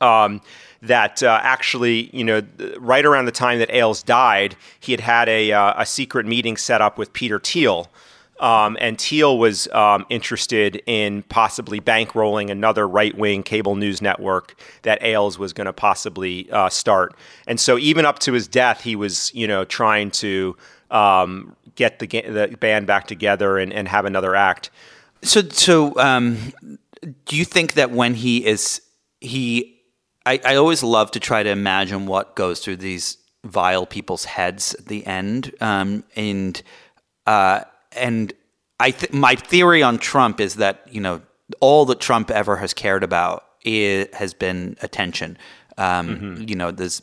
Um, 0.00 0.40
that 0.82 1.22
uh, 1.22 1.38
actually, 1.42 2.10
you 2.16 2.24
know, 2.24 2.42
right 2.78 3.04
around 3.04 3.26
the 3.26 3.32
time 3.32 3.58
that 3.58 3.70
Ailes 3.70 4.02
died, 4.02 4.56
he 4.78 4.92
had 4.92 5.00
had 5.00 5.28
a, 5.28 5.52
uh, 5.52 5.82
a 5.82 5.86
secret 5.86 6.26
meeting 6.26 6.56
set 6.56 6.80
up 6.80 6.96
with 6.96 7.12
Peter 7.12 7.38
Thiel, 7.38 7.90
um, 8.40 8.78
and 8.80 8.98
Thiel 8.98 9.38
was 9.38 9.68
um, 9.68 10.06
interested 10.08 10.82
in 10.86 11.22
possibly 11.24 11.78
bankrolling 11.78 12.50
another 12.50 12.88
right 12.88 13.16
wing 13.16 13.42
cable 13.42 13.76
news 13.76 14.00
network 14.00 14.58
that 14.82 15.02
Ailes 15.02 15.38
was 15.38 15.52
going 15.52 15.66
to 15.66 15.74
possibly 15.74 16.50
uh, 16.50 16.70
start. 16.70 17.14
And 17.46 17.60
so, 17.60 17.76
even 17.76 18.06
up 18.06 18.18
to 18.20 18.32
his 18.32 18.48
death, 18.48 18.80
he 18.80 18.96
was, 18.96 19.32
you 19.34 19.46
know, 19.46 19.66
trying 19.66 20.10
to 20.12 20.56
um, 20.90 21.54
get 21.74 21.98
the, 21.98 22.06
the 22.06 22.56
band 22.58 22.86
back 22.86 23.06
together 23.06 23.58
and, 23.58 23.74
and 23.74 23.86
have 23.86 24.06
another 24.06 24.34
act. 24.34 24.70
So, 25.22 25.42
so 25.42 25.98
um, 25.98 26.38
do 27.26 27.36
you 27.36 27.44
think 27.44 27.74
that 27.74 27.90
when 27.90 28.14
he 28.14 28.46
is, 28.46 28.80
he, 29.20 29.79
I, 30.30 30.40
I 30.44 30.54
always 30.56 30.82
love 30.82 31.10
to 31.12 31.20
try 31.20 31.42
to 31.42 31.50
imagine 31.50 32.06
what 32.06 32.36
goes 32.36 32.60
through 32.60 32.76
these 32.76 33.18
vile 33.44 33.86
people's 33.86 34.24
heads 34.24 34.74
at 34.74 34.86
the 34.86 35.04
end. 35.06 35.52
Um, 35.60 36.04
and 36.14 36.62
uh, 37.26 37.62
and 37.92 38.32
I 38.78 38.92
th- 38.92 39.12
my 39.12 39.34
theory 39.34 39.82
on 39.82 39.98
Trump 39.98 40.40
is 40.40 40.54
that 40.56 40.86
you 40.90 41.00
know 41.00 41.20
all 41.60 41.84
that 41.86 42.00
Trump 42.00 42.30
ever 42.30 42.56
has 42.56 42.72
cared 42.72 43.02
about 43.02 43.44
is, 43.64 44.06
has 44.14 44.34
been 44.34 44.76
attention. 44.82 45.36
Um, 45.76 46.08
Mm-hmm. 46.08 46.48
You 46.48 46.56
know, 46.56 46.70
there's 46.70 47.02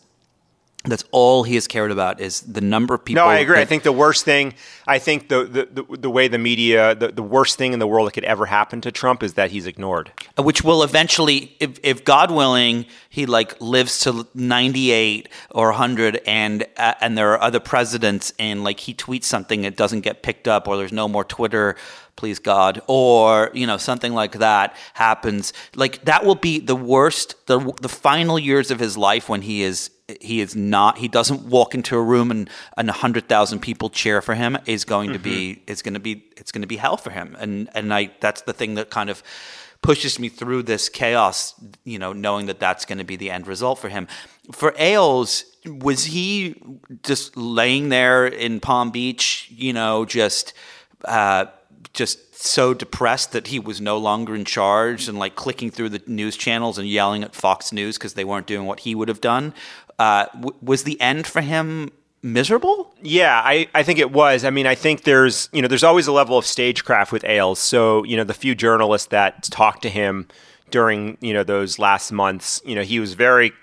that's 0.84 1.04
all 1.12 1.44
he 1.44 1.56
has 1.56 1.68
cared 1.68 1.92
about 1.92 2.20
is 2.22 2.42
the 2.42 2.62
number 2.62 2.94
of 2.94 3.04
people. 3.04 3.24
No, 3.24 3.30
I 3.30 3.40
agree. 3.40 3.60
I 3.60 3.66
think 3.66 3.84
the 3.84 3.92
worst 3.92 4.26
thing, 4.26 4.54
I 4.86 5.00
think 5.00 5.28
the 5.28 5.44
the, 5.44 5.84
the, 5.84 5.98
the 5.98 6.10
way 6.10 6.28
the 6.28 6.38
media, 6.38 6.96
the, 6.96 7.10
the 7.10 7.24
worst 7.24 7.58
thing 7.58 7.74
in 7.74 7.80
the 7.80 7.88
world 7.88 8.08
that 8.08 8.14
could 8.14 8.24
ever 8.24 8.46
happen 8.46 8.82
to 8.82 8.92
Trump 8.92 9.24
is 9.24 9.34
that 9.34 9.52
he's 9.52 9.66
ignored. 9.66 10.12
which 10.38 10.64
will 10.64 10.84
eventually, 10.84 11.56
if, 11.60 11.80
if 11.84 12.06
God 12.06 12.32
willing, 12.32 12.86
he 13.10 13.26
like 13.26 13.60
lives 13.60 14.00
to 14.02 14.28
98 14.34 15.30
or 15.52 15.70
100 15.70 16.22
and 16.26 16.66
uh, 16.78 16.94
and 17.02 17.18
there 17.18 17.32
are 17.34 17.42
other 17.42 17.60
presidents 17.60 18.32
and 18.40 18.64
like 18.64 18.80
he 18.82 18.94
tweets 18.94 19.26
something 19.26 19.64
it 19.64 19.76
doesn't 19.76 20.02
get 20.02 20.24
picked 20.24 20.48
up 20.48 20.68
or 20.68 20.78
there's 20.78 20.94
no 20.94 21.08
more 21.08 21.24
Twitter 21.24 21.76
please 22.16 22.40
God 22.40 22.82
or 22.88 23.52
you 23.54 23.66
know 23.68 23.78
something 23.78 24.14
like 24.14 24.34
that 24.40 24.76
happens 24.94 25.54
like 25.76 26.04
that 26.06 26.26
will 26.26 26.36
be 26.36 26.60
the 26.60 26.76
worst 26.76 27.48
the 27.48 27.60
the 27.82 27.90
final 27.90 28.38
years 28.38 28.72
of 28.72 28.80
his 28.80 28.98
life 28.98 29.30
when 29.30 29.42
he 29.42 29.64
is 29.64 29.90
he 30.22 30.40
is 30.40 30.56
not 30.56 30.98
he 30.98 31.08
doesn't 31.08 31.42
walk 31.44 31.76
into 31.76 31.98
a 31.98 32.02
room 32.02 32.32
and 32.32 32.50
and 32.78 32.88
100,000 32.88 33.60
people 33.60 33.90
cheer 33.90 34.22
for 34.22 34.36
him 34.36 34.58
is 34.66 34.86
going 34.86 35.12
to 35.12 35.20
be 35.20 35.62
it's 35.68 35.82
going 35.82 35.96
to 35.96 36.00
be 36.00 36.24
it's 36.38 36.52
going 36.52 36.62
to 36.62 36.68
be 36.68 36.78
hell 36.78 36.96
for 36.96 37.10
him 37.10 37.36
and 37.40 37.70
and 37.74 37.94
I 37.94 38.12
that's 38.22 38.42
the 38.42 38.54
thing 38.54 38.76
that 38.76 38.90
kind 38.90 39.10
of 39.10 39.22
pushes 39.82 40.20
me 40.20 40.30
through 40.30 40.64
this 40.64 40.90
chaos, 40.90 41.54
you 41.84 42.00
know, 42.00 42.14
knowing 42.14 42.48
that 42.48 42.60
that's 42.60 42.86
going 42.86 42.98
to 42.98 43.04
be 43.04 43.16
the 43.16 43.30
end 43.30 43.48
result 43.48 43.80
for 43.80 43.90
him. 43.90 44.08
For 44.52 44.74
Ailes, 44.78 45.44
was 45.66 46.06
he 46.06 46.62
just 47.04 47.38
laying 47.38 47.90
there 47.90 48.26
in 48.26 48.60
Palm 48.60 48.92
Beach, 48.92 49.48
you 49.52 49.74
know, 49.74 50.06
just 50.06 50.54
uh, 51.06 51.46
just 51.94 52.36
so 52.36 52.74
depressed 52.74 53.32
that 53.32 53.48
he 53.48 53.60
was 53.60 53.82
no 53.82 53.98
longer 53.98 54.36
in 54.36 54.46
charge 54.46 55.08
and 55.08 55.18
like 55.18 55.36
clicking 55.36 55.72
through 55.72 55.90
the 55.90 56.02
news 56.06 56.38
channels 56.38 56.78
and 56.78 56.88
yelling 56.88 57.24
at 57.24 57.36
Fox 57.36 57.72
News 57.72 57.98
because 57.98 58.14
they 58.14 58.26
weren't 58.26 58.48
doing 58.48 58.66
what 58.66 58.82
he 58.82 58.94
would 58.94 59.08
have 59.08 59.22
done? 59.22 59.54
Uh, 60.00 60.26
was 60.62 60.84
the 60.84 61.00
end 61.02 61.26
for 61.26 61.42
him 61.42 61.92
miserable? 62.22 62.94
Yeah, 63.02 63.42
I, 63.44 63.68
I 63.74 63.84
think 63.84 64.00
it 64.00 64.12
was. 64.12 64.44
I 64.44 64.50
mean, 64.50 64.68
I 64.68 64.76
think 64.76 65.04
there's 65.04 65.50
you 65.52 65.62
know 65.62 65.68
there's 65.68 65.84
always 65.84 66.08
a 66.08 66.12
level 66.12 66.38
of 66.38 66.46
stagecraft 66.46 67.12
with 67.12 67.24
Ailes. 67.26 67.60
So 67.60 68.04
you 68.04 68.18
know 68.18 68.24
the 68.24 68.34
few 68.34 68.56
journalists 68.56 69.08
that 69.10 69.44
talked 69.44 69.82
to 69.84 69.90
him 69.90 70.28
during 70.70 71.18
you 71.22 71.34
know 71.34 71.44
those 71.44 71.80
last 71.80 72.12
months, 72.12 72.62
you 72.66 72.76
know 72.76 72.84
he 72.84 73.00
was 73.00 73.14
very 73.14 73.54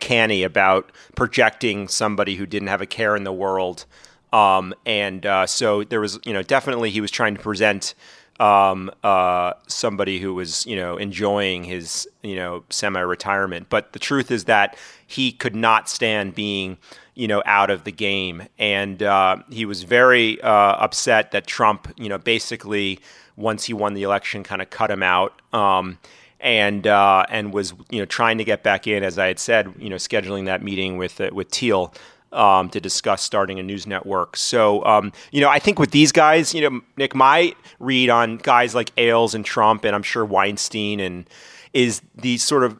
canny 0.00 0.42
about 0.42 0.92
projecting 1.14 1.88
somebody 1.88 2.36
who 2.36 2.46
didn't 2.46 2.68
have 2.68 2.80
a 2.80 2.86
care 2.86 3.16
in 3.16 3.24
the 3.24 3.32
world. 3.32 3.84
Um, 4.32 4.74
and 4.84 5.24
uh, 5.24 5.46
so 5.46 5.84
there 5.84 6.00
was, 6.00 6.18
you 6.24 6.32
know, 6.32 6.42
definitely 6.42 6.90
he 6.90 7.00
was 7.00 7.10
trying 7.10 7.36
to 7.36 7.42
present 7.42 7.94
um, 8.38 8.90
uh, 9.02 9.54
somebody 9.66 10.18
who 10.18 10.34
was, 10.34 10.66
you 10.66 10.76
know, 10.76 10.96
enjoying 10.96 11.64
his, 11.64 12.06
you 12.22 12.36
know, 12.36 12.64
semi-retirement. 12.68 13.68
But 13.70 13.92
the 13.92 13.98
truth 13.98 14.30
is 14.30 14.44
that 14.44 14.76
he 15.06 15.32
could 15.32 15.54
not 15.54 15.88
stand 15.88 16.34
being, 16.34 16.78
you 17.14 17.28
know, 17.28 17.42
out 17.46 17.70
of 17.70 17.84
the 17.84 17.92
game, 17.92 18.44
and 18.58 19.02
uh, 19.02 19.36
he 19.50 19.64
was 19.64 19.84
very 19.84 20.40
uh, 20.42 20.50
upset 20.50 21.30
that 21.32 21.46
Trump, 21.46 21.92
you 21.96 22.08
know, 22.08 22.18
basically 22.18 22.98
once 23.36 23.64
he 23.64 23.72
won 23.72 23.94
the 23.94 24.02
election, 24.02 24.42
kind 24.42 24.62
of 24.62 24.70
cut 24.70 24.90
him 24.90 25.02
out. 25.02 25.40
Um, 25.52 25.98
and 26.40 26.86
uh, 26.86 27.24
and 27.30 27.52
was 27.52 27.72
you 27.90 27.98
know 27.98 28.04
trying 28.04 28.38
to 28.38 28.44
get 28.44 28.62
back 28.62 28.86
in, 28.86 29.02
as 29.02 29.18
I 29.18 29.26
had 29.26 29.38
said, 29.38 29.72
you 29.78 29.88
know, 29.88 29.96
scheduling 29.96 30.44
that 30.46 30.62
meeting 30.62 30.96
with 30.96 31.20
uh, 31.20 31.30
with 31.32 31.50
Thiel 31.50 31.94
um, 32.32 32.68
to 32.70 32.80
discuss 32.80 33.22
starting 33.22 33.58
a 33.58 33.62
news 33.62 33.86
network. 33.86 34.36
So 34.36 34.84
um, 34.84 35.12
you 35.30 35.40
know, 35.40 35.48
I 35.48 35.58
think 35.58 35.78
with 35.78 35.92
these 35.92 36.12
guys, 36.12 36.54
you 36.54 36.68
know, 36.68 36.80
Nick, 36.96 37.14
my 37.14 37.54
read 37.78 38.10
on 38.10 38.36
guys 38.36 38.74
like 38.74 38.92
Ailes 38.98 39.34
and 39.34 39.44
Trump, 39.44 39.84
and 39.84 39.94
I'm 39.94 40.02
sure 40.02 40.24
Weinstein, 40.24 41.00
and 41.00 41.28
is 41.72 42.02
the 42.14 42.38
sort 42.38 42.64
of 42.64 42.78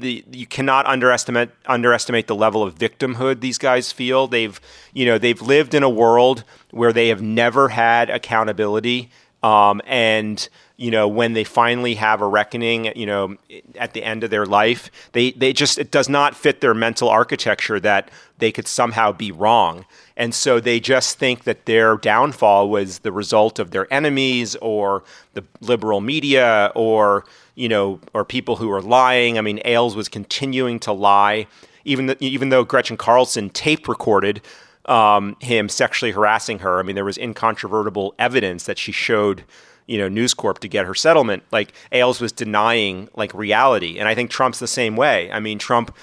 the 0.00 0.24
you 0.30 0.46
cannot 0.46 0.86
underestimate 0.86 1.50
underestimate 1.66 2.26
the 2.26 2.34
level 2.34 2.62
of 2.62 2.76
victimhood 2.76 3.40
these 3.40 3.58
guys 3.58 3.92
feel. 3.92 4.26
They've 4.26 4.60
you 4.92 5.06
know 5.06 5.18
they've 5.18 5.40
lived 5.40 5.74
in 5.74 5.82
a 5.82 5.88
world 5.88 6.44
where 6.70 6.92
they 6.92 7.08
have 7.08 7.22
never 7.22 7.68
had 7.70 8.10
accountability, 8.10 9.10
um, 9.42 9.80
and 9.86 10.48
you 10.76 10.90
know 10.90 11.08
when 11.08 11.32
they 11.32 11.44
finally 11.44 11.94
have 11.94 12.20
a 12.20 12.26
reckoning, 12.26 12.92
you 12.96 13.06
know 13.06 13.36
at 13.76 13.92
the 13.94 14.04
end 14.04 14.24
of 14.24 14.30
their 14.30 14.46
life, 14.46 14.90
they 15.12 15.32
they 15.32 15.52
just 15.52 15.78
it 15.78 15.90
does 15.90 16.08
not 16.08 16.34
fit 16.34 16.60
their 16.60 16.74
mental 16.74 17.08
architecture 17.08 17.80
that 17.80 18.10
they 18.38 18.52
could 18.52 18.68
somehow 18.68 19.12
be 19.12 19.32
wrong. 19.32 19.84
And 20.16 20.34
so 20.34 20.58
they 20.58 20.80
just 20.80 21.18
think 21.18 21.44
that 21.44 21.66
their 21.66 21.96
downfall 21.96 22.68
was 22.70 23.00
the 23.00 23.12
result 23.12 23.60
of 23.60 23.70
their 23.70 23.92
enemies 23.92 24.56
or 24.56 25.04
the 25.34 25.44
liberal 25.60 26.00
media 26.00 26.72
or 26.74 27.24
you 27.58 27.68
know, 27.68 27.98
or 28.14 28.24
people 28.24 28.56
who 28.56 28.70
are 28.70 28.80
lying. 28.80 29.36
I 29.36 29.40
mean, 29.40 29.60
Ailes 29.64 29.96
was 29.96 30.08
continuing 30.08 30.78
to 30.80 30.92
lie, 30.92 31.48
even 31.84 32.06
th- 32.06 32.18
even 32.20 32.50
though 32.50 32.62
Gretchen 32.62 32.96
Carlson 32.96 33.50
tape 33.50 33.88
recorded 33.88 34.40
um, 34.84 35.36
him 35.40 35.68
sexually 35.68 36.12
harassing 36.12 36.60
her. 36.60 36.78
I 36.78 36.82
mean, 36.84 36.94
there 36.94 37.04
was 37.04 37.18
incontrovertible 37.18 38.14
evidence 38.16 38.64
that 38.66 38.78
she 38.78 38.92
showed, 38.92 39.42
you 39.86 39.98
know, 39.98 40.08
News 40.08 40.34
Corp 40.34 40.60
to 40.60 40.68
get 40.68 40.86
her 40.86 40.94
settlement. 40.94 41.42
Like 41.50 41.72
Ailes 41.90 42.20
was 42.20 42.30
denying 42.30 43.08
like 43.16 43.34
reality, 43.34 43.98
and 43.98 44.08
I 44.08 44.14
think 44.14 44.30
Trump's 44.30 44.60
the 44.60 44.68
same 44.68 44.94
way. 44.94 45.30
I 45.32 45.40
mean, 45.40 45.58
Trump 45.58 45.94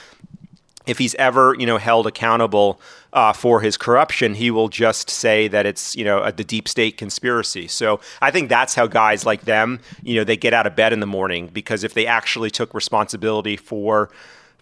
if 0.85 0.97
he's 0.97 1.15
ever 1.15 1.55
you 1.57 1.65
know 1.65 1.77
held 1.77 2.05
accountable 2.05 2.79
uh, 3.15 3.31
for 3.31 3.61
his 3.61 3.77
corruption, 3.77 4.35
he 4.35 4.51
will 4.51 4.67
just 4.67 5.09
say 5.09 5.47
that 5.47 5.65
it's 5.65 5.95
you 5.95 6.03
know 6.03 6.21
a, 6.21 6.31
the 6.33 6.43
deep 6.43 6.67
state 6.67 6.97
conspiracy. 6.97 7.67
So 7.67 8.01
I 8.21 8.29
think 8.29 8.49
that's 8.49 8.75
how 8.75 8.87
guys 8.87 9.25
like 9.25 9.43
them, 9.45 9.79
you 10.03 10.17
know, 10.17 10.25
they 10.25 10.35
get 10.35 10.53
out 10.53 10.67
of 10.67 10.75
bed 10.75 10.91
in 10.91 10.99
the 10.99 11.07
morning 11.07 11.49
because 11.51 11.85
if 11.85 11.93
they 11.93 12.05
actually 12.05 12.51
took 12.51 12.73
responsibility 12.73 13.55
for 13.55 14.09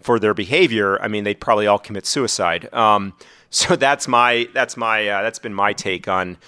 for 0.00 0.20
their 0.20 0.34
behavior, 0.34 1.02
I 1.02 1.08
mean, 1.08 1.24
they'd 1.24 1.40
probably 1.40 1.66
all 1.66 1.80
commit 1.80 2.06
suicide. 2.06 2.72
Um, 2.72 3.14
so 3.50 3.74
that's 3.74 4.06
my 4.06 4.48
that's 4.54 4.76
my 4.76 5.08
uh, 5.08 5.22
that's 5.22 5.40
been 5.40 5.54
my 5.54 5.72
take 5.72 6.06
on 6.06 6.38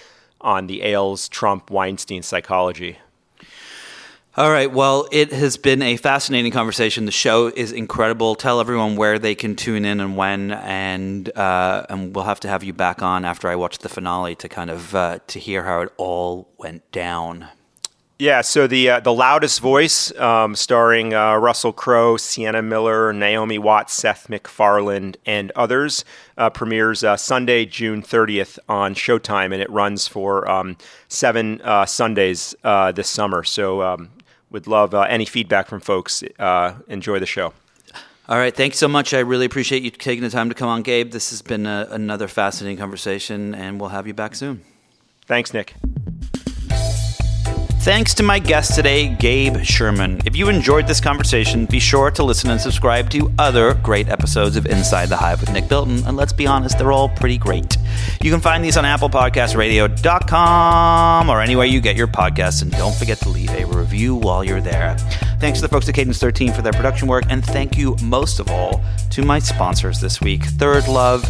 on 0.40 0.68
the 0.68 0.82
Ailes 0.82 1.28
Trump 1.28 1.70
Weinstein 1.70 2.22
psychology. 2.22 2.98
All 4.38 4.50
right. 4.50 4.70
Well, 4.70 5.08
it 5.12 5.32
has 5.32 5.56
been 5.56 5.80
a 5.80 5.96
fascinating 5.96 6.52
conversation. 6.52 7.06
The 7.06 7.10
show 7.10 7.46
is 7.46 7.72
incredible. 7.72 8.34
Tell 8.34 8.60
everyone 8.60 8.96
where 8.96 9.18
they 9.18 9.34
can 9.34 9.56
tune 9.56 9.86
in 9.86 9.98
and 9.98 10.14
when, 10.14 10.52
and 10.52 11.34
uh, 11.34 11.86
and 11.88 12.14
we'll 12.14 12.26
have 12.26 12.40
to 12.40 12.48
have 12.48 12.62
you 12.62 12.74
back 12.74 13.02
on 13.02 13.24
after 13.24 13.48
I 13.48 13.56
watch 13.56 13.78
the 13.78 13.88
finale 13.88 14.34
to 14.34 14.46
kind 14.46 14.68
of 14.68 14.94
uh, 14.94 15.20
to 15.28 15.38
hear 15.38 15.62
how 15.62 15.80
it 15.80 15.92
all 15.96 16.50
went 16.58 16.92
down. 16.92 17.48
Yeah, 18.18 18.42
so 18.42 18.66
the 18.66 18.90
uh, 18.90 19.00
the 19.00 19.12
loudest 19.12 19.60
voice, 19.60 20.14
um, 20.18 20.54
starring 20.54 21.14
uh, 21.14 21.36
Russell 21.36 21.72
Crowe, 21.72 22.18
Sienna 22.18 22.60
Miller, 22.60 23.14
Naomi 23.14 23.56
Watts, 23.56 23.94
Seth 23.94 24.28
MacFarlane, 24.28 25.14
and 25.24 25.50
others, 25.56 26.04
uh, 26.36 26.50
premieres 26.50 27.02
uh, 27.02 27.16
Sunday, 27.16 27.64
June 27.64 28.02
30th 28.02 28.58
on 28.68 28.94
Showtime, 28.94 29.54
and 29.54 29.62
it 29.62 29.70
runs 29.70 30.06
for 30.06 30.46
um, 30.50 30.76
seven 31.08 31.58
Sundays 31.86 32.54
this 32.62 33.08
summer. 33.08 33.42
So, 33.42 33.80
um, 33.80 34.10
would 34.50 34.66
love 34.66 34.94
uh, 34.94 35.02
any 35.02 35.24
feedback 35.24 35.68
from 35.68 35.80
folks. 35.80 36.22
Uh, 36.38 36.74
enjoy 36.88 37.18
the 37.18 37.26
show. 37.26 37.52
All 38.28 38.38
right. 38.38 38.54
Thanks 38.54 38.78
so 38.78 38.88
much. 38.88 39.14
I 39.14 39.20
really 39.20 39.46
appreciate 39.46 39.82
you 39.82 39.90
taking 39.90 40.24
the 40.24 40.30
time 40.30 40.48
to 40.48 40.54
come 40.54 40.68
on, 40.68 40.82
Gabe. 40.82 41.12
This 41.12 41.30
has 41.30 41.42
been 41.42 41.64
a, 41.64 41.86
another 41.90 42.26
fascinating 42.26 42.76
conversation, 42.76 43.54
and 43.54 43.80
we'll 43.80 43.90
have 43.90 44.06
you 44.06 44.14
back 44.14 44.34
soon. 44.34 44.62
Thanks, 45.26 45.54
Nick. 45.54 45.74
Thanks 47.86 48.14
to 48.14 48.24
my 48.24 48.40
guest 48.40 48.74
today, 48.74 49.06
Gabe 49.06 49.62
Sherman. 49.62 50.20
If 50.26 50.34
you 50.34 50.48
enjoyed 50.48 50.88
this 50.88 51.00
conversation, 51.00 51.66
be 51.66 51.78
sure 51.78 52.10
to 52.10 52.24
listen 52.24 52.50
and 52.50 52.60
subscribe 52.60 53.08
to 53.10 53.32
other 53.38 53.74
great 53.74 54.08
episodes 54.08 54.56
of 54.56 54.66
Inside 54.66 55.08
the 55.08 55.16
Hive 55.16 55.40
with 55.40 55.52
Nick 55.52 55.68
Bilton. 55.68 56.04
And 56.04 56.16
let's 56.16 56.32
be 56.32 56.48
honest, 56.48 56.78
they're 56.78 56.90
all 56.90 57.08
pretty 57.08 57.38
great. 57.38 57.76
You 58.20 58.32
can 58.32 58.40
find 58.40 58.64
these 58.64 58.76
on 58.76 58.82
ApplePodcastRadio.com 58.82 61.30
or 61.30 61.40
anywhere 61.40 61.66
you 61.66 61.80
get 61.80 61.94
your 61.94 62.08
podcasts. 62.08 62.60
And 62.60 62.72
don't 62.72 62.96
forget 62.96 63.18
to 63.18 63.28
leave 63.28 63.50
a 63.50 63.64
review 63.66 64.16
while 64.16 64.42
you're 64.42 64.60
there. 64.60 64.96
Thanks 65.38 65.60
to 65.60 65.62
the 65.62 65.68
folks 65.68 65.88
at 65.88 65.94
Cadence 65.94 66.18
13 66.18 66.54
for 66.54 66.62
their 66.62 66.72
production 66.72 67.06
work. 67.06 67.22
And 67.30 67.44
thank 67.44 67.78
you 67.78 67.94
most 68.02 68.40
of 68.40 68.50
all 68.50 68.82
to 69.10 69.22
my 69.22 69.38
sponsors 69.38 70.00
this 70.00 70.20
week, 70.20 70.42
Third 70.42 70.88
Love 70.88 71.24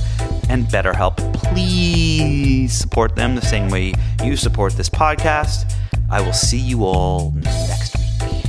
and 0.48 0.64
BetterHelp. 0.68 1.18
Please 1.34 2.72
support 2.72 3.14
them 3.14 3.34
the 3.34 3.42
same 3.42 3.68
way 3.68 3.92
you 4.24 4.38
support 4.38 4.72
this 4.72 4.88
podcast. 4.88 5.70
I 6.08 6.20
will 6.20 6.32
see 6.32 6.58
you 6.58 6.84
all 6.84 7.32
next 7.32 7.96
week. 7.96 8.44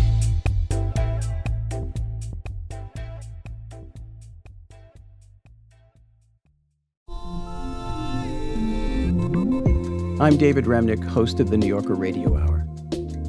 I'm 10.19 10.37
David 10.37 10.65
Remnick, 10.65 11.03
host 11.03 11.39
of 11.39 11.49
the 11.49 11.57
New 11.57 11.67
Yorker 11.67 11.95
Radio 11.95 12.37
Hour. 12.37 12.63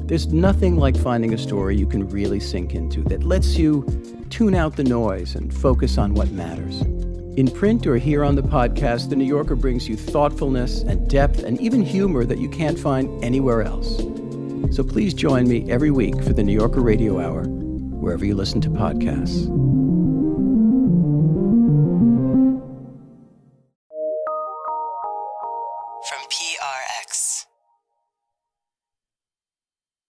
There's 0.05 0.27
nothing 0.27 0.77
like 0.77 0.95
finding 0.95 1.33
a 1.33 1.37
story 1.37 1.75
you 1.75 1.87
can 1.87 2.07
really 2.09 2.39
sink 2.39 2.75
into 2.75 3.01
that 3.05 3.23
lets 3.23 3.57
you 3.57 3.83
tune 4.29 4.53
out 4.53 4.75
the 4.75 4.83
noise 4.83 5.33
and 5.33 5.51
focus 5.51 5.97
on 5.97 6.13
what 6.13 6.29
matters. 6.31 6.83
In 7.39 7.49
print 7.49 7.87
or 7.87 7.95
here 7.95 8.25
on 8.25 8.35
the 8.35 8.43
podcast, 8.43 9.09
The 9.09 9.15
New 9.15 9.23
Yorker 9.23 9.55
brings 9.55 9.87
you 9.87 9.95
thoughtfulness 9.95 10.81
and 10.81 11.09
depth 11.09 11.43
and 11.43 11.57
even 11.61 11.81
humor 11.81 12.25
that 12.25 12.37
you 12.37 12.49
can't 12.49 12.77
find 12.77 13.23
anywhere 13.23 13.61
else. 13.61 13.99
So 14.75 14.83
please 14.83 15.13
join 15.13 15.47
me 15.47 15.71
every 15.71 15.89
week 15.89 16.21
for 16.21 16.33
The 16.33 16.43
New 16.43 16.51
Yorker 16.51 16.81
Radio 16.81 17.17
Hour, 17.21 17.43
wherever 17.45 18.25
you 18.25 18.35
listen 18.35 18.59
to 18.59 18.69
podcasts. 18.69 19.47